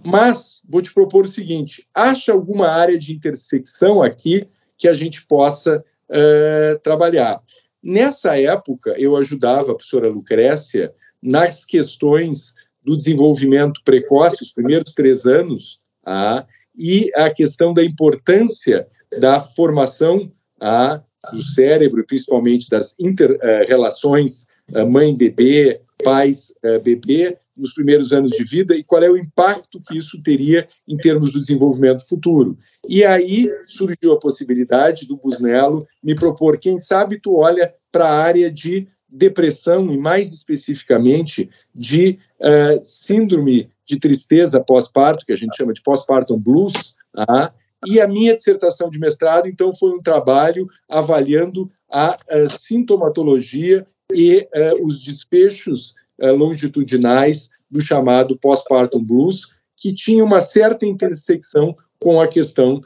Mas 0.05 0.63
vou 0.69 0.81
te 0.81 0.93
propor 0.93 1.25
o 1.25 1.29
seguinte: 1.29 1.87
acha 1.95 2.33
alguma 2.33 2.69
área 2.69 2.99
de 2.99 3.13
intersecção 3.13 4.03
aqui 4.03 4.47
que 4.77 4.89
a 4.89 4.95
gente 4.95 5.27
possa 5.27 5.85
uh, 6.09 6.79
trabalhar. 6.81 7.43
Nessa 7.83 8.39
época, 8.39 8.95
eu 8.99 9.17
ajudava 9.17 9.73
a 9.73 9.75
professora 9.75 10.09
Lucrécia 10.09 10.93
nas 11.23 11.65
questões 11.65 12.55
do 12.83 12.97
desenvolvimento 12.97 13.83
precoce, 13.85 14.43
os 14.43 14.53
primeiros 14.53 14.93
três 14.93 15.27
anos, 15.27 15.81
ah, 16.05 16.47
e 16.77 17.11
a 17.15 17.31
questão 17.31 17.75
da 17.75 17.85
importância 17.85 18.87
da 19.19 19.41
formação 19.41 20.33
ah, 20.61 21.03
do 21.33 21.43
cérebro, 21.43 22.05
principalmente 22.07 22.69
das 22.69 22.95
inter-relações 22.99 24.47
uh, 24.75 24.87
mãe-bebê, 24.89 25.81
pais-bebê, 26.03 27.37
nos 27.61 27.75
primeiros 27.75 28.13
anos 28.13 28.31
de 28.31 28.43
vida 28.43 28.75
e 28.75 28.83
qual 28.83 29.03
é 29.03 29.11
o 29.11 29.17
impacto 29.17 29.81
que 29.81 29.97
isso 29.97 30.21
teria 30.23 30.67
em 30.89 30.97
termos 30.97 31.33
do 31.33 31.39
desenvolvimento 31.39 32.09
futuro. 32.09 32.57
E 32.89 33.05
aí 33.05 33.51
surgiu 33.67 34.13
a 34.13 34.19
possibilidade 34.19 35.07
do 35.07 35.17
Busnello 35.17 35.87
me 36.03 36.15
propor, 36.15 36.59
quem 36.59 36.79
sabe 36.79 37.21
tu 37.21 37.37
olha 37.37 37.73
para 37.93 38.09
a 38.09 38.19
área 38.19 38.51
de 38.51 38.89
depressão 39.09 39.91
e 39.91 39.99
mais 39.99 40.33
especificamente 40.33 41.51
de 41.75 42.19
uh, 42.41 42.83
síndrome 42.83 43.69
de 43.85 43.99
tristeza 43.99 44.61
pós-parto, 44.61 45.27
que 45.27 45.33
a 45.33 45.37
gente 45.37 45.57
chama 45.57 45.73
de 45.73 45.83
pós-partum 45.83 46.39
blues, 46.39 46.95
uh, 47.17 47.53
e 47.87 48.01
a 48.01 48.07
minha 48.07 48.35
dissertação 48.35 48.91
de 48.91 48.99
mestrado, 48.99 49.49
então, 49.49 49.73
foi 49.73 49.93
um 49.93 50.03
trabalho 50.03 50.67
avaliando 50.89 51.71
a, 51.91 52.19
a 52.29 52.49
sintomatologia 52.49 53.87
e 54.13 54.47
uh, 54.55 54.85
os 54.85 55.03
desfechos 55.03 55.95
uh, 56.21 56.35
longitudinais 56.35 57.49
do 57.71 57.81
chamado 57.81 58.39
pós-partum 58.39 59.03
blues, 59.03 59.53
que 59.77 59.95
tinha 59.95 60.23
uma 60.23 60.41
certa 60.41 60.85
intersecção 60.85 61.75
com 61.99 62.21
a 62.21 62.27
questão 62.29 62.81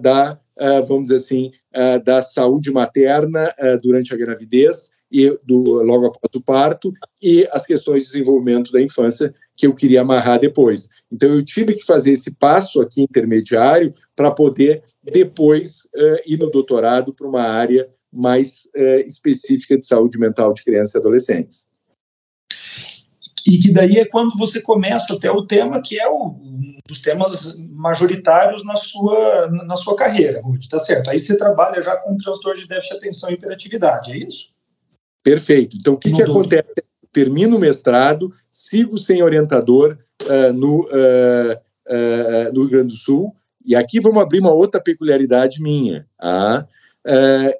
da, 0.00 0.38
vamos 0.86 1.04
dizer 1.04 1.16
assim, 1.16 1.50
da 2.04 2.22
saúde 2.22 2.70
materna 2.70 3.52
durante 3.82 4.14
a 4.14 4.16
gravidez 4.16 4.90
e 5.10 5.36
do, 5.44 5.82
logo 5.82 6.06
após 6.06 6.34
o 6.34 6.40
parto 6.40 6.92
e 7.20 7.46
as 7.50 7.66
questões 7.66 8.04
de 8.04 8.12
desenvolvimento 8.12 8.70
da 8.70 8.80
infância 8.80 9.34
que 9.60 9.66
eu 9.66 9.74
queria 9.74 10.00
amarrar 10.00 10.40
depois. 10.40 10.88
Então 11.12 11.28
eu 11.28 11.44
tive 11.44 11.74
que 11.74 11.84
fazer 11.84 12.12
esse 12.12 12.34
passo 12.36 12.80
aqui 12.80 13.02
intermediário 13.02 13.92
para 14.16 14.30
poder 14.30 14.82
depois 15.04 15.82
uh, 15.94 16.22
ir 16.26 16.38
no 16.38 16.50
doutorado 16.50 17.12
para 17.12 17.28
uma 17.28 17.42
área 17.42 17.86
mais 18.10 18.70
uh, 18.74 19.06
específica 19.06 19.76
de 19.76 19.84
saúde 19.84 20.18
mental 20.18 20.54
de 20.54 20.64
crianças 20.64 20.94
e 20.94 20.98
adolescentes. 20.98 21.68
E 23.46 23.58
que 23.58 23.70
daí 23.72 23.98
é 23.98 24.04
quando 24.04 24.36
você 24.36 24.62
começa 24.62 25.14
até 25.14 25.30
o 25.30 25.46
tema 25.46 25.82
que 25.82 26.00
é 26.00 26.08
o, 26.08 26.28
um 26.28 26.78
dos 26.86 27.02
temas 27.02 27.54
majoritários 27.58 28.64
na 28.64 28.76
sua, 28.76 29.48
na 29.48 29.76
sua 29.76 29.94
carreira, 29.94 30.40
Ruth, 30.40 30.68
tá 30.70 30.78
certo? 30.78 31.10
Aí 31.10 31.18
você 31.18 31.36
trabalha 31.36 31.82
já 31.82 31.96
com 31.96 32.16
transtorno 32.16 32.60
de 32.60 32.66
déficit 32.66 32.92
de 32.92 32.98
atenção 32.98 33.30
e 33.30 33.34
hiperatividade, 33.34 34.12
é 34.12 34.16
isso? 34.16 34.48
Perfeito. 35.22 35.76
Então, 35.76 35.94
o 35.94 35.98
que, 35.98 36.12
que 36.12 36.22
acontece? 36.22 36.64
Termino 37.12 37.56
o 37.56 37.60
mestrado, 37.60 38.30
sigo 38.50 38.96
sem 38.96 39.22
orientador 39.22 39.98
uh, 40.22 40.52
no, 40.52 40.82
uh, 40.82 41.56
uh, 41.88 42.52
no 42.52 42.62
Rio 42.62 42.70
Grande 42.70 42.88
do 42.88 42.94
Sul, 42.94 43.34
e 43.64 43.74
aqui 43.74 44.00
vamos 44.00 44.22
abrir 44.22 44.40
uma 44.40 44.52
outra 44.52 44.80
peculiaridade 44.80 45.62
minha. 45.62 46.06
Ah, 46.18 46.64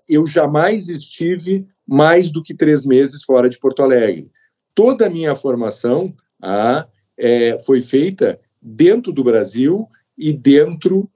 eu 0.09 0.27
jamais 0.27 0.89
estive 0.89 1.67
mais 1.87 2.31
do 2.31 2.43
que 2.43 2.55
três 2.55 2.87
meses 2.87 3.23
fora 3.23 3.51
de 3.51 3.59
Porto 3.59 3.83
Alegre. 3.83 4.31
Toda 4.75 5.07
a 5.07 5.11
minha 5.11 5.35
formação 5.35 6.15
ah, 6.43 6.87
é, 7.19 7.59
foi 7.59 7.83
feita 7.83 8.41
dentro 8.63 9.13
do 9.13 9.23
Brasil 9.23 9.87
e 10.17 10.33
dentro 10.33 11.11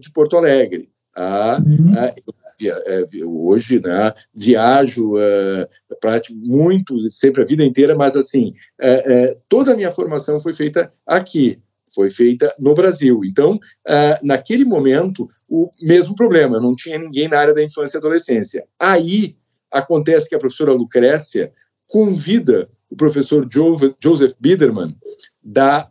de 0.00 0.12
Porto 0.12 0.36
Alegre. 0.36 0.88
Ah, 1.14 1.60
uhum. 1.60 1.92
eu 2.26 2.32
é, 2.68 3.04
hoje 3.24 3.80
né, 3.80 4.12
viajo 4.34 5.14
uh, 5.14 5.68
muito, 6.32 6.98
sempre 7.10 7.42
a 7.42 7.44
vida 7.44 7.64
inteira, 7.64 7.94
mas 7.94 8.16
assim, 8.16 8.52
uh, 8.80 9.40
toda 9.48 9.72
a 9.72 9.76
minha 9.76 9.90
formação 9.90 10.38
foi 10.40 10.52
feita 10.52 10.92
aqui, 11.06 11.58
foi 11.94 12.10
feita 12.10 12.52
no 12.58 12.72
Brasil. 12.72 13.22
Então, 13.24 13.58
naquele 14.22 14.64
momento, 14.64 15.28
o 15.48 15.72
mesmo 15.82 16.14
problema, 16.14 16.60
não 16.60 16.72
tinha 16.76 16.96
ninguém 16.96 17.26
na 17.26 17.36
área 17.36 17.52
da 17.52 17.64
infância 17.64 17.96
e 17.96 17.98
adolescência. 17.98 18.64
Aí 18.78 19.36
acontece 19.72 20.28
que 20.28 20.36
a 20.36 20.38
professora 20.38 20.72
Lucrécia 20.72 21.52
convida 21.88 22.68
o 22.88 22.94
professor 22.94 23.44
Joseph 24.00 24.34
Biederman, 24.38 24.96
da, 25.42 25.90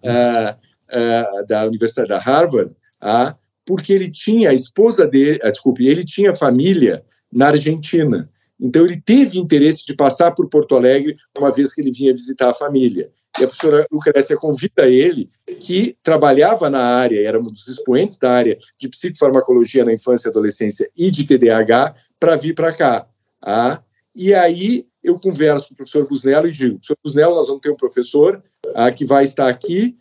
da 1.50 1.66
Universidade 1.66 2.08
da 2.08 2.18
Harvard, 2.18 2.74
a 3.02 3.36
porque 3.70 3.94
ele 3.94 4.10
tinha 4.10 4.50
a 4.50 4.54
esposa 4.54 5.06
dele, 5.06 5.40
ah, 5.44 5.52
desculpe, 5.52 5.88
ele 5.88 6.04
tinha 6.04 6.34
família 6.34 7.06
na 7.32 7.50
Argentina. 7.50 8.28
Então 8.60 8.84
ele 8.84 9.00
teve 9.00 9.38
interesse 9.38 9.86
de 9.86 9.96
passar 9.96 10.32
por 10.32 10.50
Porto 10.50 10.76
Alegre 10.76 11.16
uma 11.38 11.52
vez 11.52 11.72
que 11.72 11.80
ele 11.80 11.92
vinha 11.92 12.12
visitar 12.12 12.50
a 12.50 12.54
família. 12.54 13.12
E 13.40 13.44
a 13.44 13.48
professora 13.48 13.86
Lucrécia 13.92 14.36
convida 14.36 14.88
ele, 14.88 15.30
que 15.60 15.96
trabalhava 16.02 16.68
na 16.68 16.82
área, 16.82 17.22
era 17.22 17.40
um 17.40 17.44
dos 17.44 17.68
expoentes 17.68 18.18
da 18.18 18.32
área 18.32 18.58
de 18.80 18.90
psicofarmacologia 18.90 19.86
na 19.86 19.94
infância 19.94 20.30
e 20.30 20.32
adolescência 20.32 20.90
e 20.98 21.12
de 21.12 21.28
TDAH, 21.28 21.94
para 22.20 22.36
vir 22.36 22.56
para 22.56 22.74
cá. 22.74 23.08
Ah, 23.40 23.84
e 24.16 24.34
aí 24.34 24.88
eu 25.04 25.20
converso 25.20 25.68
com 25.68 25.74
o 25.76 25.78
professor 25.78 26.08
Busnello 26.08 26.48
e 26.48 26.52
digo, 26.52 26.80
professor 26.80 26.98
Busnello, 27.04 27.36
nós 27.36 27.46
vamos 27.46 27.62
ter 27.62 27.70
um 27.70 27.78
professor 27.78 28.44
ah, 28.74 28.92
que 28.92 29.06
vai 29.06 29.26
estar 29.26 29.48
aqui 29.48 29.96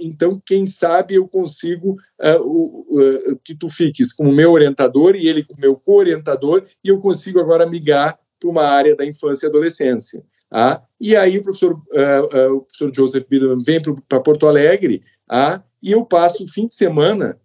então, 0.00 0.40
quem 0.44 0.66
sabe 0.66 1.14
eu 1.14 1.28
consigo 1.28 1.96
é, 2.20 2.36
o, 2.40 3.38
que 3.44 3.54
tu 3.54 3.68
fiques 3.68 4.12
como 4.12 4.32
meu 4.32 4.52
orientador 4.52 5.14
e 5.14 5.28
ele 5.28 5.44
como 5.44 5.60
meu 5.60 5.76
co-orientador, 5.76 6.64
e 6.82 6.88
eu 6.88 6.98
consigo 6.98 7.38
agora 7.38 7.68
migrar 7.68 8.18
para 8.40 8.50
uma 8.50 8.64
área 8.64 8.94
da 8.96 9.06
infância 9.06 9.46
e 9.46 9.48
adolescência. 9.48 10.22
Ah, 10.50 10.82
e 11.00 11.16
aí 11.16 11.38
o 11.38 11.42
professor, 11.42 11.80
é, 11.92 12.20
o 12.48 12.60
professor 12.60 12.94
Joseph 12.94 13.26
Biderman 13.28 13.62
vem 13.64 13.80
para 14.08 14.20
Porto 14.20 14.46
Alegre 14.46 15.02
ah, 15.28 15.60
e 15.82 15.90
eu 15.90 16.04
passo 16.04 16.44
o 16.44 16.48
fim 16.48 16.68
de 16.68 16.74
semana 16.74 17.38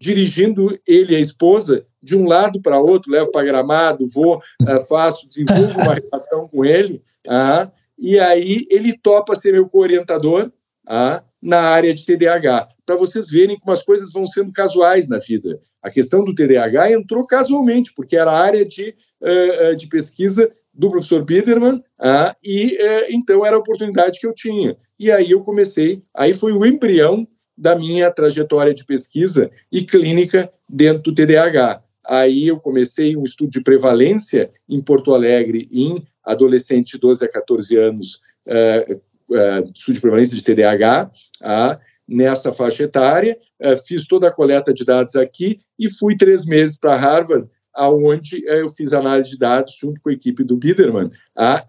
dirigindo 0.00 0.78
ele 0.86 1.12
e 1.12 1.16
a 1.16 1.20
esposa 1.20 1.84
de 2.02 2.16
um 2.16 2.26
lado 2.26 2.60
para 2.60 2.80
outro, 2.80 3.10
levo 3.10 3.30
para 3.30 3.44
Gramado, 3.44 4.06
vou, 4.08 4.40
faço, 4.88 5.28
desenvolvo 5.28 5.80
uma 5.80 5.94
relação 5.98 6.48
com 6.48 6.64
ele, 6.64 7.02
ah, 7.26 7.70
e 7.98 8.18
aí 8.18 8.66
ele 8.70 8.96
topa 8.96 9.34
ser 9.34 9.52
meu 9.52 9.68
co-orientador, 9.68 10.52
ah, 10.88 11.22
na 11.40 11.60
área 11.60 11.92
de 11.92 12.04
TDAH, 12.04 12.66
para 12.84 12.96
vocês 12.96 13.30
verem 13.30 13.56
como 13.56 13.72
as 13.72 13.82
coisas 13.82 14.10
vão 14.10 14.26
sendo 14.26 14.50
casuais 14.50 15.06
na 15.06 15.18
vida. 15.18 15.60
A 15.82 15.90
questão 15.90 16.24
do 16.24 16.34
TDAH 16.34 16.92
entrou 16.92 17.24
casualmente, 17.26 17.92
porque 17.94 18.16
era 18.16 18.30
a 18.30 18.40
área 18.40 18.64
de, 18.64 18.94
uh, 19.20 19.76
de 19.76 19.86
pesquisa 19.86 20.50
do 20.74 20.90
professor 20.90 21.22
Biederman, 21.24 21.82
ah, 21.98 22.34
e 22.42 22.76
uh, 22.76 23.06
então 23.10 23.44
era 23.44 23.54
a 23.54 23.58
oportunidade 23.58 24.18
que 24.18 24.26
eu 24.26 24.34
tinha. 24.34 24.76
E 24.98 25.12
aí 25.12 25.30
eu 25.30 25.40
comecei, 25.42 26.02
aí 26.14 26.32
foi 26.32 26.52
o 26.52 26.64
embrião 26.64 27.28
da 27.56 27.76
minha 27.76 28.10
trajetória 28.10 28.72
de 28.72 28.84
pesquisa 28.84 29.50
e 29.70 29.84
clínica 29.84 30.50
dentro 30.68 31.02
do 31.02 31.14
TDAH. 31.14 31.82
Aí 32.06 32.48
eu 32.48 32.58
comecei 32.58 33.16
um 33.16 33.24
estudo 33.24 33.50
de 33.50 33.62
prevalência 33.62 34.50
em 34.68 34.80
Porto 34.80 35.12
Alegre 35.12 35.68
em 35.70 36.02
adolescente 36.24 36.92
de 36.92 36.98
12 36.98 37.24
a 37.24 37.28
14 37.28 37.76
anos, 37.76 38.20
uh, 38.46 39.00
uh, 39.30 39.70
estudo 39.74 39.94
de 39.94 40.00
prevalência 40.00 40.36
de 40.36 40.42
TDAH, 40.42 41.10
uh, 41.42 41.78
nessa 42.06 42.52
faixa 42.52 42.84
etária, 42.84 43.38
uh, 43.62 43.76
fiz 43.76 44.06
toda 44.06 44.28
a 44.28 44.32
coleta 44.32 44.72
de 44.72 44.84
dados 44.84 45.16
aqui 45.16 45.60
e 45.78 45.90
fui 45.90 46.16
três 46.16 46.44
meses 46.46 46.78
para 46.78 46.96
Harvard, 46.96 47.48
aonde 47.74 48.44
eu 48.46 48.68
fiz 48.68 48.92
análise 48.92 49.30
de 49.30 49.38
dados 49.38 49.76
junto 49.80 50.00
com 50.00 50.08
a 50.08 50.12
equipe 50.12 50.42
do 50.42 50.56
Biderman, 50.56 51.10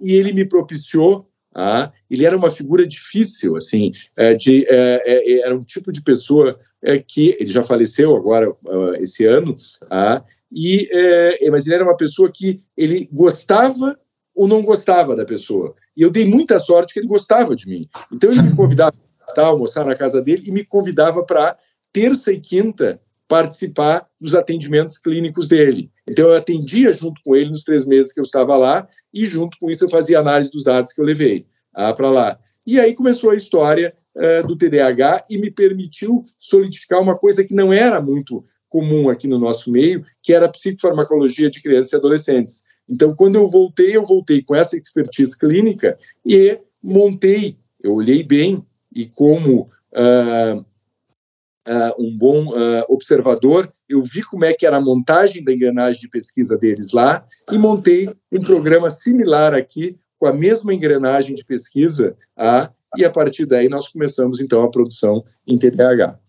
e 0.01 0.13
ele 0.13 0.33
me 0.33 0.43
propiciou 0.43 1.29
ah, 1.53 1.91
ele 2.09 2.25
era 2.25 2.37
uma 2.37 2.51
figura 2.51 2.85
difícil, 2.85 3.55
assim, 3.55 3.91
é, 4.15 4.33
de, 4.33 4.65
é, 4.69 5.03
é, 5.05 5.39
era 5.41 5.55
um 5.55 5.63
tipo 5.63 5.91
de 5.91 6.01
pessoa 6.01 6.59
é, 6.81 6.99
que 6.99 7.35
ele 7.39 7.51
já 7.51 7.63
faleceu 7.63 8.15
agora 8.15 8.55
esse 8.99 9.25
ano, 9.25 9.57
ah, 9.89 10.23
e 10.51 10.87
é, 10.91 11.49
mas 11.49 11.65
ele 11.65 11.75
era 11.75 11.83
uma 11.83 11.97
pessoa 11.97 12.31
que 12.31 12.61
ele 12.77 13.09
gostava 13.11 13.99
ou 14.39 14.47
não 14.47 14.61
gostava 14.61 15.17
da 15.17 15.25
pessoa. 15.25 15.75
E 15.97 16.01
eu 16.01 16.09
dei 16.09 16.25
muita 16.25 16.59
sorte 16.59 16.93
que 16.93 17.01
ele 17.01 17.09
gostava 17.09 17.53
de 17.57 17.67
mim. 17.67 17.89
Então 18.09 18.31
ele 18.31 18.41
me 18.41 18.55
convidava 18.55 18.95
para 19.35 19.47
almoçar 19.47 19.85
na 19.85 19.95
casa 19.95 20.21
dele 20.21 20.43
e 20.45 20.51
me 20.51 20.63
convidava 20.63 21.21
para 21.25 21.57
terça 21.91 22.31
e 22.31 22.39
quinta 22.39 23.01
participar 23.27 24.07
dos 24.19 24.33
atendimentos 24.33 24.97
clínicos 24.97 25.49
dele. 25.49 25.91
Então, 26.09 26.29
eu 26.29 26.37
atendia 26.37 26.93
junto 26.93 27.21
com 27.21 27.35
ele 27.35 27.49
nos 27.49 27.65
três 27.65 27.85
meses 27.85 28.13
que 28.13 28.19
eu 28.19 28.23
estava 28.23 28.55
lá, 28.55 28.87
e 29.13 29.25
junto 29.25 29.57
com 29.59 29.69
isso 29.69 29.85
eu 29.85 29.89
fazia 29.89 30.19
análise 30.19 30.49
dos 30.49 30.63
dados 30.63 30.93
que 30.93 31.01
eu 31.01 31.05
levei 31.05 31.45
ah, 31.75 31.93
para 31.93 32.09
lá. 32.09 32.39
E 32.65 32.79
aí 32.79 32.95
começou 32.95 33.31
a 33.31 33.35
história 33.35 33.93
uh, 34.15 34.47
do 34.47 34.57
TDAH 34.57 35.25
e 35.29 35.37
me 35.37 35.51
permitiu 35.51 36.23
solidificar 36.39 37.01
uma 37.01 37.15
coisa 37.15 37.43
que 37.43 37.53
não 37.53 37.73
era 37.73 38.01
muito 38.01 38.43
comum 38.69 39.09
aqui 39.09 39.27
no 39.27 39.37
nosso 39.37 39.69
meio, 39.69 40.05
que 40.23 40.33
era 40.33 40.45
a 40.45 40.49
psicofarmacologia 40.49 41.49
de 41.49 41.61
crianças 41.61 41.91
e 41.91 41.95
adolescentes. 41.97 42.63
Então, 42.89 43.15
quando 43.15 43.35
eu 43.35 43.47
voltei, 43.47 43.95
eu 43.95 44.03
voltei 44.03 44.41
com 44.41 44.55
essa 44.55 44.75
expertise 44.75 45.37
clínica 45.37 45.97
e 46.25 46.59
montei, 46.81 47.57
eu 47.81 47.93
olhei 47.93 48.23
bem 48.23 48.65
e 48.93 49.05
como 49.05 49.61
uh, 49.93 50.59
uh, 50.59 52.03
um 52.03 52.17
bom 52.17 52.47
uh, 52.47 52.83
observador, 52.89 53.69
eu 53.87 54.01
vi 54.01 54.23
como 54.23 54.45
é 54.45 54.53
que 54.53 54.65
era 54.65 54.77
a 54.77 54.81
montagem 54.81 55.43
da 55.43 55.53
engrenagem 55.53 55.99
de 55.99 56.09
pesquisa 56.09 56.57
deles 56.57 56.91
lá 56.91 57.25
e 57.51 57.57
montei 57.57 58.09
um 58.31 58.41
programa 58.41 58.89
similar 58.89 59.53
aqui 59.53 59.97
com 60.17 60.25
a 60.25 60.33
mesma 60.33 60.73
engrenagem 60.73 61.33
de 61.33 61.45
pesquisa, 61.45 62.15
uh, 62.37 62.69
e 62.97 63.05
a 63.05 63.09
partir 63.09 63.45
daí 63.45 63.69
nós 63.69 63.87
começamos 63.87 64.41
então 64.41 64.63
a 64.63 64.69
produção 64.69 65.23
em 65.47 65.57
TDAH. 65.57 66.19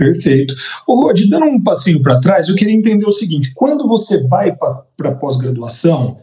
Perfeito. 0.00 0.54
Ô, 0.86 1.02
Rod, 1.02 1.20
dando 1.28 1.44
um 1.44 1.62
passinho 1.62 2.02
para 2.02 2.18
trás, 2.22 2.48
eu 2.48 2.54
queria 2.54 2.74
entender 2.74 3.04
o 3.04 3.12
seguinte: 3.12 3.52
quando 3.54 3.86
você 3.86 4.26
vai 4.28 4.56
para 4.56 5.12
pós-graduação, 5.12 6.22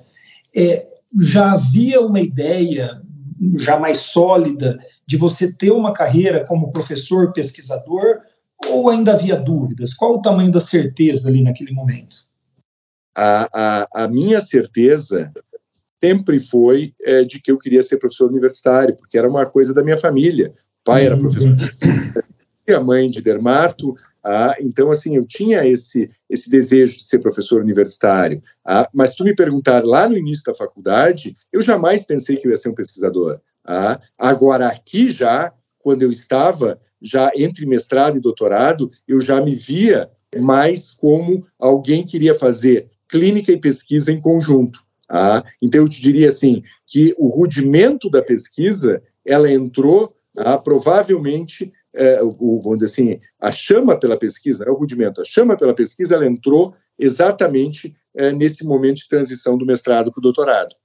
é, 0.56 0.88
já 1.22 1.52
havia 1.52 2.02
uma 2.02 2.20
ideia 2.20 3.00
já 3.56 3.80
mais 3.80 4.00
sólida 4.00 4.80
de 5.06 5.16
você 5.16 5.54
ter 5.54 5.70
uma 5.70 5.94
carreira 5.94 6.44
como 6.48 6.72
professor 6.72 7.32
pesquisador 7.34 8.22
ou 8.68 8.90
ainda 8.90 9.14
havia 9.14 9.36
dúvidas? 9.36 9.94
Qual 9.94 10.16
o 10.16 10.22
tamanho 10.24 10.52
da 10.52 10.60
certeza 10.60 11.30
ali 11.30 11.44
naquele 11.44 11.72
momento? 11.72 12.26
A, 13.16 13.48
a, 13.54 14.06
a 14.06 14.08
minha 14.08 14.42
certeza 14.42 15.32
sempre 16.04 16.40
foi 16.40 16.96
é, 17.06 17.24
de 17.24 17.40
que 17.40 17.52
eu 17.52 17.60
queria 17.60 17.84
ser 17.84 17.98
professor 17.98 18.28
universitário, 18.32 18.96
porque 18.96 19.20
era 19.20 19.30
uma 19.30 19.46
coisa 19.46 19.72
da 19.72 19.84
minha 19.84 19.98
família. 19.98 20.50
O 20.82 20.84
pai 20.84 21.06
era 21.06 21.14
uhum. 21.14 21.22
professor 21.22 21.56
a 22.74 22.80
mãe 22.80 23.10
de 23.10 23.22
dermato, 23.22 23.96
ah, 24.24 24.56
então 24.60 24.92
assim 24.92 25.16
eu 25.16 25.26
tinha 25.26 25.66
esse 25.66 26.10
esse 26.30 26.50
desejo 26.50 26.98
de 26.98 27.06
ser 27.06 27.20
professor 27.20 27.62
universitário. 27.62 28.42
Ah, 28.66 28.90
mas 28.94 29.16
tu 29.16 29.24
me 29.24 29.36
perguntar 29.36 29.86
lá 29.86 30.08
no 30.10 30.18
início 30.18 30.44
da 30.46 30.54
faculdade, 30.54 31.36
eu 31.52 31.62
jamais 31.62 32.04
pensei 32.04 32.36
que 32.36 32.46
eu 32.48 32.52
ia 32.52 32.58
ser 32.58 32.70
um 32.70 32.76
pesquisador. 32.76 33.40
Ah, 33.66 34.00
agora, 34.18 34.68
aqui 34.68 35.10
já, 35.10 35.54
quando 35.80 36.02
eu 36.02 36.12
estava 36.12 36.80
já 37.02 37.32
entre 37.36 37.66
mestrado 37.66 38.18
e 38.18 38.22
doutorado, 38.22 38.92
eu 39.08 39.22
já 39.22 39.40
me 39.42 39.56
via 39.56 40.10
mais 40.38 40.92
como 40.92 41.44
alguém 41.58 42.04
que 42.04 42.18
iria 42.18 42.34
fazer 42.34 42.90
clínica 43.10 43.52
e 43.52 43.60
pesquisa 43.60 44.12
em 44.12 44.20
conjunto. 44.20 44.84
Ah, 45.10 45.44
então, 45.62 45.82
eu 45.82 45.90
te 45.90 46.02
diria 46.02 46.28
assim, 46.28 46.64
que 46.86 47.16
o 47.18 47.28
rudimento 47.28 48.10
da 48.10 48.22
pesquisa, 48.22 49.02
ela 49.26 49.50
entrou 49.50 50.14
ah, 50.38 50.58
provavelmente, 50.58 51.74
é, 51.96 52.22
o, 52.22 52.62
vamos 52.62 52.80
dizer 52.80 52.86
assim, 52.86 53.20
a 53.40 53.52
chama 53.52 54.00
pela 54.00 54.18
pesquisa, 54.18 54.64
é 54.64 54.70
o 54.70 54.76
rudimento, 54.76 55.22
a 55.22 55.26
chama 55.26 55.58
pela 55.58 55.74
pesquisa, 55.74 56.16
ela 56.16 56.26
entrou 56.26 56.76
exatamente 56.98 57.96
é, 58.16 58.32
nesse 58.32 58.66
momento 58.66 58.98
de 58.98 59.10
transição 59.10 59.58
do 59.58 59.66
mestrado 59.66 60.12
para 60.12 60.20
o 60.20 60.22
doutorado. 60.22 60.76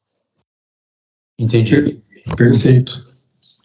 Entendi. 1.38 2.02
Perfeito. 2.36 3.12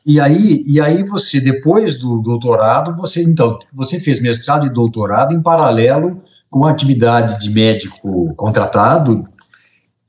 E 0.06 0.19
aí, 0.21 0.63
e 0.65 0.80
aí 0.80 1.04
você, 1.04 1.39
depois 1.39 2.00
do 2.00 2.19
doutorado, 2.19 2.95
você 2.95 3.21
então, 3.21 3.60
você 3.73 4.00
fez 4.00 4.21
mestrado 4.21 4.65
e 4.65 4.73
doutorado 4.73 5.34
em 5.34 5.41
paralelo 5.41 6.23
com 6.50 6.65
a 6.65 6.71
atividade 6.71 7.39
de 7.39 7.50
médico 7.50 8.34
contratado 8.36 9.28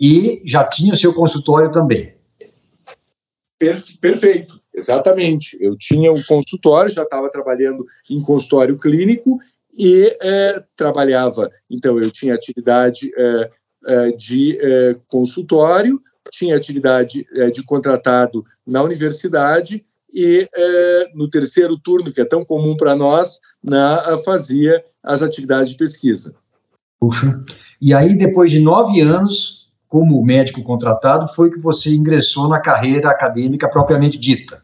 e 0.01 0.41
já 0.45 0.63
tinha 0.63 0.95
seu 0.95 1.13
consultório 1.13 1.73
também. 1.73 2.15
Perfeito, 4.01 4.61
exatamente. 4.79 5.57
Eu 5.61 5.77
tinha 5.77 6.13
um 6.13 6.23
consultório, 6.23 6.91
já 6.91 7.03
estava 7.03 7.29
trabalhando 7.29 7.85
em 8.09 8.21
consultório 8.23 8.79
clínico 8.79 9.39
e 9.73 10.17
é, 10.21 10.63
trabalhava. 10.75 11.51
Então, 11.71 12.01
eu 12.01 12.11
tinha 12.11 12.35
atividade 12.35 13.11
é, 13.17 13.51
é, 13.87 14.11
de 14.13 14.59
é, 14.61 14.97
consultório 15.07 16.01
tinha 16.31 16.57
atividade 16.57 17.27
é, 17.35 17.51
de 17.51 17.63
contratado 17.63 18.45
na 18.67 18.83
universidade 18.83 19.85
e 20.13 20.49
é, 20.55 21.11
no 21.15 21.29
terceiro 21.29 21.79
turno, 21.79 22.13
que 22.13 22.21
é 22.21 22.25
tão 22.25 22.45
comum 22.45 22.77
para 22.77 22.95
nós, 22.95 23.41
na, 23.63 24.17
fazia 24.19 24.83
as 25.03 25.23
atividades 25.23 25.71
de 25.71 25.77
pesquisa. 25.77 26.35
Puxa. 26.99 27.43
E 27.81 27.95
aí, 27.95 28.17
depois 28.17 28.51
de 28.51 28.59
nove 28.59 29.01
anos, 29.01 29.69
como 29.87 30.23
médico 30.25 30.63
contratado, 30.63 31.29
foi 31.29 31.51
que 31.51 31.59
você 31.59 31.91
ingressou 31.91 32.49
na 32.49 32.61
carreira 32.61 33.11
acadêmica 33.11 33.69
propriamente 33.69 34.19
dita. 34.19 34.63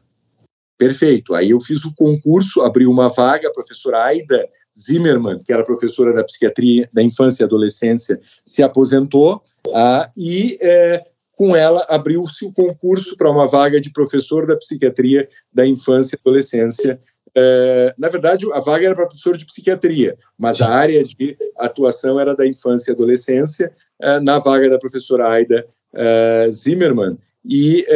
Perfeito. 0.77 1.35
Aí 1.35 1.51
eu 1.51 1.61
fiz 1.61 1.85
o 1.85 1.95
concurso, 1.95 2.63
abri 2.63 2.87
uma 2.87 3.09
vaga, 3.09 3.49
a 3.49 3.53
professora 3.53 4.05
Aida 4.05 4.49
Zimmermann, 4.77 5.41
que 5.45 5.53
era 5.53 5.63
professora 5.63 6.13
da 6.13 6.25
psiquiatria 6.25 6.89
da 6.93 7.03
infância 7.03 7.45
e 7.45 7.47
adolescência, 7.47 8.21
se 8.45 8.63
aposentou 8.63 9.43
ah, 9.73 10.11
e 10.17 10.59
é, 10.61 11.05
com 11.37 11.55
ela 11.55 11.85
abriu-se 11.89 12.45
o 12.45 12.53
concurso 12.53 13.17
para 13.17 13.31
uma 13.31 13.47
vaga 13.47 13.81
de 13.81 13.91
professor 13.93 14.47
da 14.47 14.57
psiquiatria 14.57 15.29
da 15.53 15.67
infância 15.67 16.17
e 16.17 16.19
adolescência. 16.21 17.01
É, 17.37 17.95
na 17.99 18.09
verdade, 18.09 18.47
a 18.53 18.61
vaga 18.61 18.87
era 18.87 18.95
para 18.95 19.07
professor 19.07 19.37
de 19.37 19.47
psiquiatria, 19.47 20.17
mas 20.39 20.61
a 20.61 20.69
área 20.69 21.05
de 21.05 21.37
atuação 21.59 22.19
era 22.19 22.35
da 22.35 22.47
infância 22.47 22.91
e 22.91 22.95
adolescência, 22.95 23.73
é, 24.01 24.21
na 24.21 24.39
vaga 24.39 24.69
da 24.71 24.79
professora 24.79 25.29
Aida 25.29 25.67
é, 25.95 26.49
Zimmermann. 26.53 27.17
E 27.45 27.87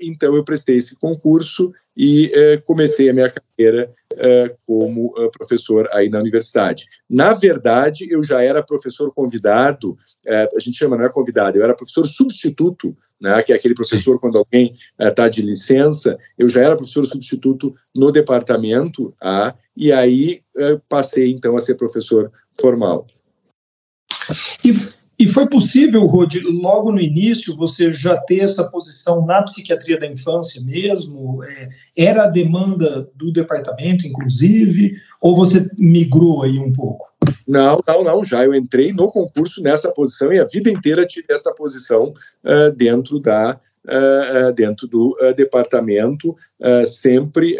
então 0.00 0.36
eu 0.36 0.44
prestei 0.44 0.76
esse 0.76 0.96
concurso 0.96 1.72
e 1.96 2.30
comecei 2.64 3.10
a 3.10 3.12
minha 3.12 3.30
carreira 3.30 3.92
como 4.64 5.12
professor 5.36 5.88
aí 5.92 6.08
na 6.08 6.20
universidade. 6.20 6.86
Na 7.10 7.34
verdade, 7.34 8.06
eu 8.08 8.22
já 8.22 8.42
era 8.42 8.62
professor 8.62 9.12
convidado 9.12 9.98
é, 10.26 10.48
a 10.54 10.60
gente 10.60 10.76
chama, 10.76 10.96
não 10.96 11.04
é 11.04 11.08
convidado, 11.08 11.58
eu 11.58 11.64
era 11.64 11.74
professor 11.74 12.06
substituto, 12.06 12.96
né, 13.20 13.42
que 13.42 13.52
é 13.52 13.56
aquele 13.56 13.74
professor 13.74 14.18
quando 14.20 14.38
alguém 14.38 14.74
está 14.98 15.26
é, 15.26 15.28
de 15.28 15.42
licença, 15.42 16.16
eu 16.38 16.48
já 16.48 16.62
era 16.62 16.76
professor 16.76 17.04
substituto 17.06 17.74
no 17.94 18.12
departamento, 18.12 19.14
ah, 19.20 19.54
e 19.76 19.90
aí 19.92 20.42
é, 20.56 20.80
passei 20.88 21.30
então 21.30 21.56
a 21.56 21.60
ser 21.60 21.74
professor 21.74 22.30
formal. 22.60 23.06
E, 24.64 24.72
e 25.22 25.28
foi 25.28 25.46
possível, 25.46 26.04
Rod, 26.04 26.34
logo 26.44 26.90
no 26.90 27.00
início, 27.00 27.54
você 27.54 27.92
já 27.92 28.16
ter 28.16 28.40
essa 28.40 28.64
posição 28.68 29.24
na 29.24 29.40
psiquiatria 29.40 29.96
da 29.96 30.04
infância 30.04 30.60
mesmo? 30.60 31.44
É, 31.44 31.68
era 31.96 32.24
a 32.24 32.26
demanda 32.26 33.08
do 33.14 33.32
departamento, 33.32 34.04
inclusive, 34.04 34.96
ou 35.20 35.36
você 35.36 35.70
migrou 35.78 36.42
aí 36.42 36.58
um 36.58 36.72
pouco? 36.72 37.06
Não, 37.46 37.78
não, 37.86 38.02
não. 38.02 38.24
Já 38.24 38.44
eu 38.44 38.52
entrei 38.52 38.92
no 38.92 39.06
concurso 39.06 39.62
nessa 39.62 39.92
posição 39.92 40.32
e 40.32 40.40
a 40.40 40.44
vida 40.44 40.68
inteira 40.68 41.06
tive 41.06 41.26
essa 41.30 41.54
posição 41.54 42.12
uh, 42.44 42.74
dentro 42.74 43.20
da, 43.20 43.60
dentro 44.56 44.88
do 44.88 45.16
departamento, 45.36 46.36
sempre 46.86 47.56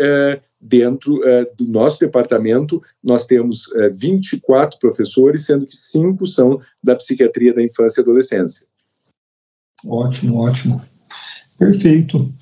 dentro 0.63 1.21
do 1.59 1.67
nosso 1.67 1.99
departamento, 1.99 2.81
nós 3.03 3.27
temos 3.27 3.69
24 3.95 4.79
professores, 4.79 5.45
sendo 5.45 5.67
que 5.67 5.77
cinco 5.77 6.25
são 6.25 6.61
da 6.83 6.95
psiquiatria 6.95 7.53
da 7.53 7.63
infância 7.63 8.01
e 8.01 8.03
adolescência. 8.03 8.67
Ótimo, 9.85 10.39
ótimo. 10.39 10.81
Perfeito. 11.59 12.33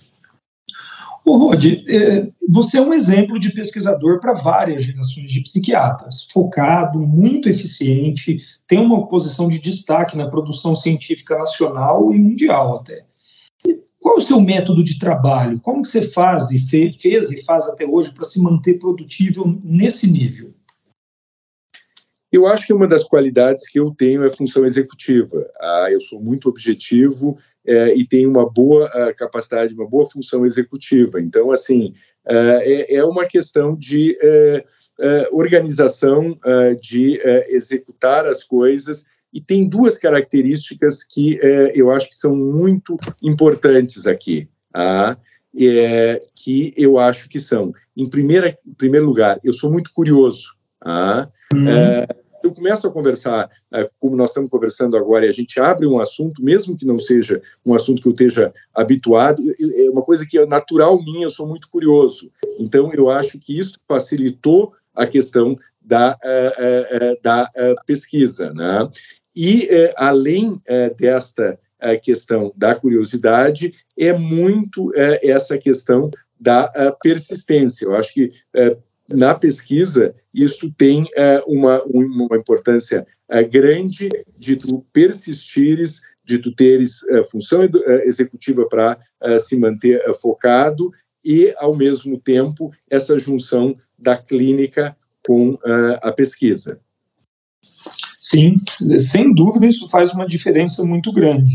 O 1.25 1.37
Rod, 1.37 1.65
é, 1.87 2.29
você 2.49 2.79
é 2.79 2.83
um 2.83 2.93
exemplo 2.93 3.39
de 3.39 3.53
pesquisador 3.53 4.19
para 4.21 4.33
várias 4.33 4.83
gerações 4.83 5.31
de 5.31 5.43
psiquiatras, 5.43 6.27
focado, 6.33 6.99
muito 6.99 7.49
eficiente, 7.49 8.41
tem 8.67 8.79
uma 8.79 9.07
posição 9.07 9.49
de 9.49 9.59
destaque 9.59 10.17
na 10.17 10.29
produção 10.29 10.75
científica 10.75 11.39
nacional 11.39 12.13
e 12.13 12.19
mundial 12.19 12.77
até. 12.77 13.05
Qual 14.01 14.17
o 14.17 14.23
seu 14.23 14.41
método 14.41 14.83
de 14.83 14.99
trabalho? 14.99 15.61
Como 15.61 15.83
que 15.83 15.89
você 15.89 16.03
faz 16.03 16.51
e 16.51 16.59
fe, 16.59 16.93
fez 16.93 17.31
e 17.31 17.45
faz 17.45 17.69
até 17.69 17.87
hoje 17.87 18.13
para 18.13 18.25
se 18.25 18.41
manter 18.41 18.79
produtivo 18.79 19.59
nesse 19.63 20.11
nível? 20.11 20.55
Eu 22.33 22.47
acho 22.47 22.67
que 22.67 22.73
uma 22.73 22.87
das 22.87 23.05
qualidades 23.05 23.69
que 23.69 23.79
eu 23.79 23.93
tenho 23.95 24.23
é 24.23 24.29
a 24.29 24.31
função 24.31 24.65
executiva. 24.65 25.51
Ah, 25.61 25.89
eu 25.91 26.01
sou 26.01 26.21
muito 26.21 26.49
objetivo 26.49 27.37
é, 27.67 27.95
e 27.95 28.07
tenho 28.07 28.31
uma 28.31 28.49
boa 28.49 28.87
ah, 28.87 29.13
capacidade, 29.13 29.75
uma 29.75 29.87
boa 29.87 30.09
função 30.09 30.47
executiva. 30.47 31.21
Então, 31.21 31.51
assim, 31.51 31.93
ah, 32.27 32.61
é, 32.63 32.95
é, 32.97 33.05
uma 33.05 33.27
questão 33.27 33.77
de 33.77 34.17
é, 34.23 34.65
é 35.01 35.29
organização, 35.33 36.39
ah, 36.45 36.75
de 36.81 37.21
executar 37.49 38.25
as 38.27 38.45
coisas. 38.45 39.05
E 39.33 39.41
tem 39.41 39.69
duas 39.69 39.97
características 39.97 41.05
que 41.05 41.39
eu 41.75 41.91
acho 41.91 42.09
que 42.09 42.17
são 42.17 42.35
muito 42.35 42.97
importantes 43.23 44.07
aqui. 44.07 44.49
Ah, 44.75 45.17
é, 45.59 46.21
que 46.37 46.73
eu 46.77 46.99
acho 46.99 47.29
que 47.29 47.39
são. 47.39 47.73
Em, 47.97 48.09
primeira, 48.09 48.57
em 48.67 48.75
primeiro 48.75 49.07
lugar, 49.07 49.41
eu 49.43 49.53
sou 49.53 49.71
muito 49.71 49.91
curioso. 49.93 50.55
Ah, 50.81 51.29
uhum. 51.53 51.69
é, 51.69 52.07
eu 52.43 52.53
começo 52.53 52.87
a 52.87 52.91
conversar, 52.91 53.49
é, 53.73 53.89
como 53.99 54.17
nós 54.17 54.31
estamos 54.31 54.49
conversando 54.49 54.97
agora, 54.97 55.27
e 55.27 55.29
a 55.29 55.33
gente 55.33 55.61
abre 55.61 55.87
um 55.87 55.99
assunto, 55.99 56.43
mesmo 56.43 56.77
que 56.77 56.87
não 56.87 56.99
seja 56.99 57.41
um 57.67 57.75
assunto 57.75 58.01
que 58.01 58.09
eu 58.09 58.13
esteja 58.13 58.53
habituado, 58.75 59.43
é 59.61 59.91
uma 59.91 60.03
coisa 60.03 60.27
que 60.27 60.39
é 60.39 60.47
natural 60.47 61.03
minha, 61.03 61.27
eu 61.27 61.31
sou 61.31 61.47
muito 61.47 61.69
curioso. 61.69 62.31
Então, 62.59 62.93
eu 62.95 63.11
acho 63.11 63.39
que 63.39 63.59
isso 63.59 63.75
facilitou 63.87 64.73
a 64.95 65.07
questão 65.07 65.55
da, 65.83 66.13
uh, 66.13 67.15
uh, 67.15 67.23
da 67.23 67.51
pesquisa. 67.87 68.53
Né? 68.53 68.89
E, 69.35 69.69
além 69.97 70.61
desta 70.99 71.59
questão 72.03 72.53
da 72.57 72.75
curiosidade, 72.75 73.73
é 73.97 74.13
muito 74.13 74.93
essa 74.97 75.57
questão 75.57 76.11
da 76.39 76.97
persistência. 77.01 77.87
Eu 77.87 77.95
acho 77.95 78.13
que 78.13 78.33
na 79.13 79.35
pesquisa, 79.35 80.15
isto 80.33 80.71
tem 80.73 81.07
é, 81.17 81.43
uma, 81.47 81.83
uma 81.85 82.37
importância 82.37 83.07
é, 83.29 83.43
grande 83.43 84.09
de 84.39 84.57
tu 84.57 84.87
persistires, 84.93 86.01
de 86.25 86.39
tu 86.39 86.55
teres 86.55 87.03
é, 87.09 87.25
função 87.25 87.61
é, 87.63 88.07
executiva 88.07 88.69
para 88.69 88.99
é, 89.21 89.39
se 89.39 89.57
manter 89.59 90.01
é, 90.07 90.15
focado 90.15 90.93
e, 91.25 91.53
ao 91.59 91.75
mesmo 91.75 92.19
tempo, 92.21 92.73
essa 92.89 93.19
junção 93.19 93.75
da 93.99 94.17
clínica 94.17 94.97
com 95.27 95.59
a 96.01 96.11
pesquisa. 96.13 96.81
Sim, 98.21 98.57
sem 98.99 99.33
dúvida 99.33 99.67
isso 99.67 99.89
faz 99.89 100.13
uma 100.13 100.27
diferença 100.27 100.85
muito 100.85 101.11
grande. 101.11 101.55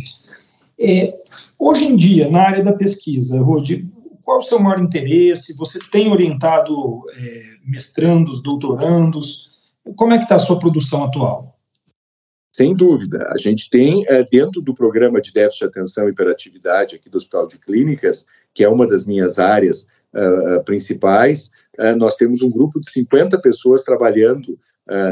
É, 0.79 1.15
hoje 1.59 1.85
em 1.85 1.95
dia, 1.95 2.27
na 2.27 2.41
área 2.41 2.63
da 2.63 2.73
pesquisa, 2.73 3.39
Rodi, 3.39 3.87
qual 4.23 4.39
o 4.39 4.41
seu 4.41 4.59
maior 4.59 4.81
interesse? 4.81 5.55
Você 5.55 5.77
tem 5.91 6.11
orientado 6.11 7.03
é, 7.15 7.43
mestrandos, 7.63 8.41
doutorandos? 8.41 9.59
Como 9.95 10.11
é 10.13 10.17
que 10.17 10.23
está 10.23 10.37
a 10.37 10.39
sua 10.39 10.57
produção 10.57 11.03
atual? 11.03 11.55
Sem 12.55 12.73
dúvida. 12.73 13.27
A 13.31 13.37
gente 13.37 13.69
tem, 13.69 14.03
é, 14.07 14.23
dentro 14.23 14.59
do 14.59 14.73
programa 14.73 15.21
de 15.21 15.31
déficit 15.31 15.59
de 15.59 15.65
atenção 15.65 16.07
e 16.07 16.11
hiperatividade 16.11 16.95
aqui 16.95 17.09
do 17.09 17.17
Hospital 17.17 17.47
de 17.47 17.59
Clínicas, 17.59 18.25
que 18.53 18.63
é 18.63 18.69
uma 18.69 18.87
das 18.87 19.05
minhas 19.05 19.37
áreas 19.37 19.85
uh, 20.13 20.63
principais, 20.63 21.51
uh, 21.77 21.95
nós 21.95 22.15
temos 22.15 22.41
um 22.41 22.49
grupo 22.49 22.79
de 22.79 22.89
50 22.89 23.39
pessoas 23.41 23.83
trabalhando 23.83 24.57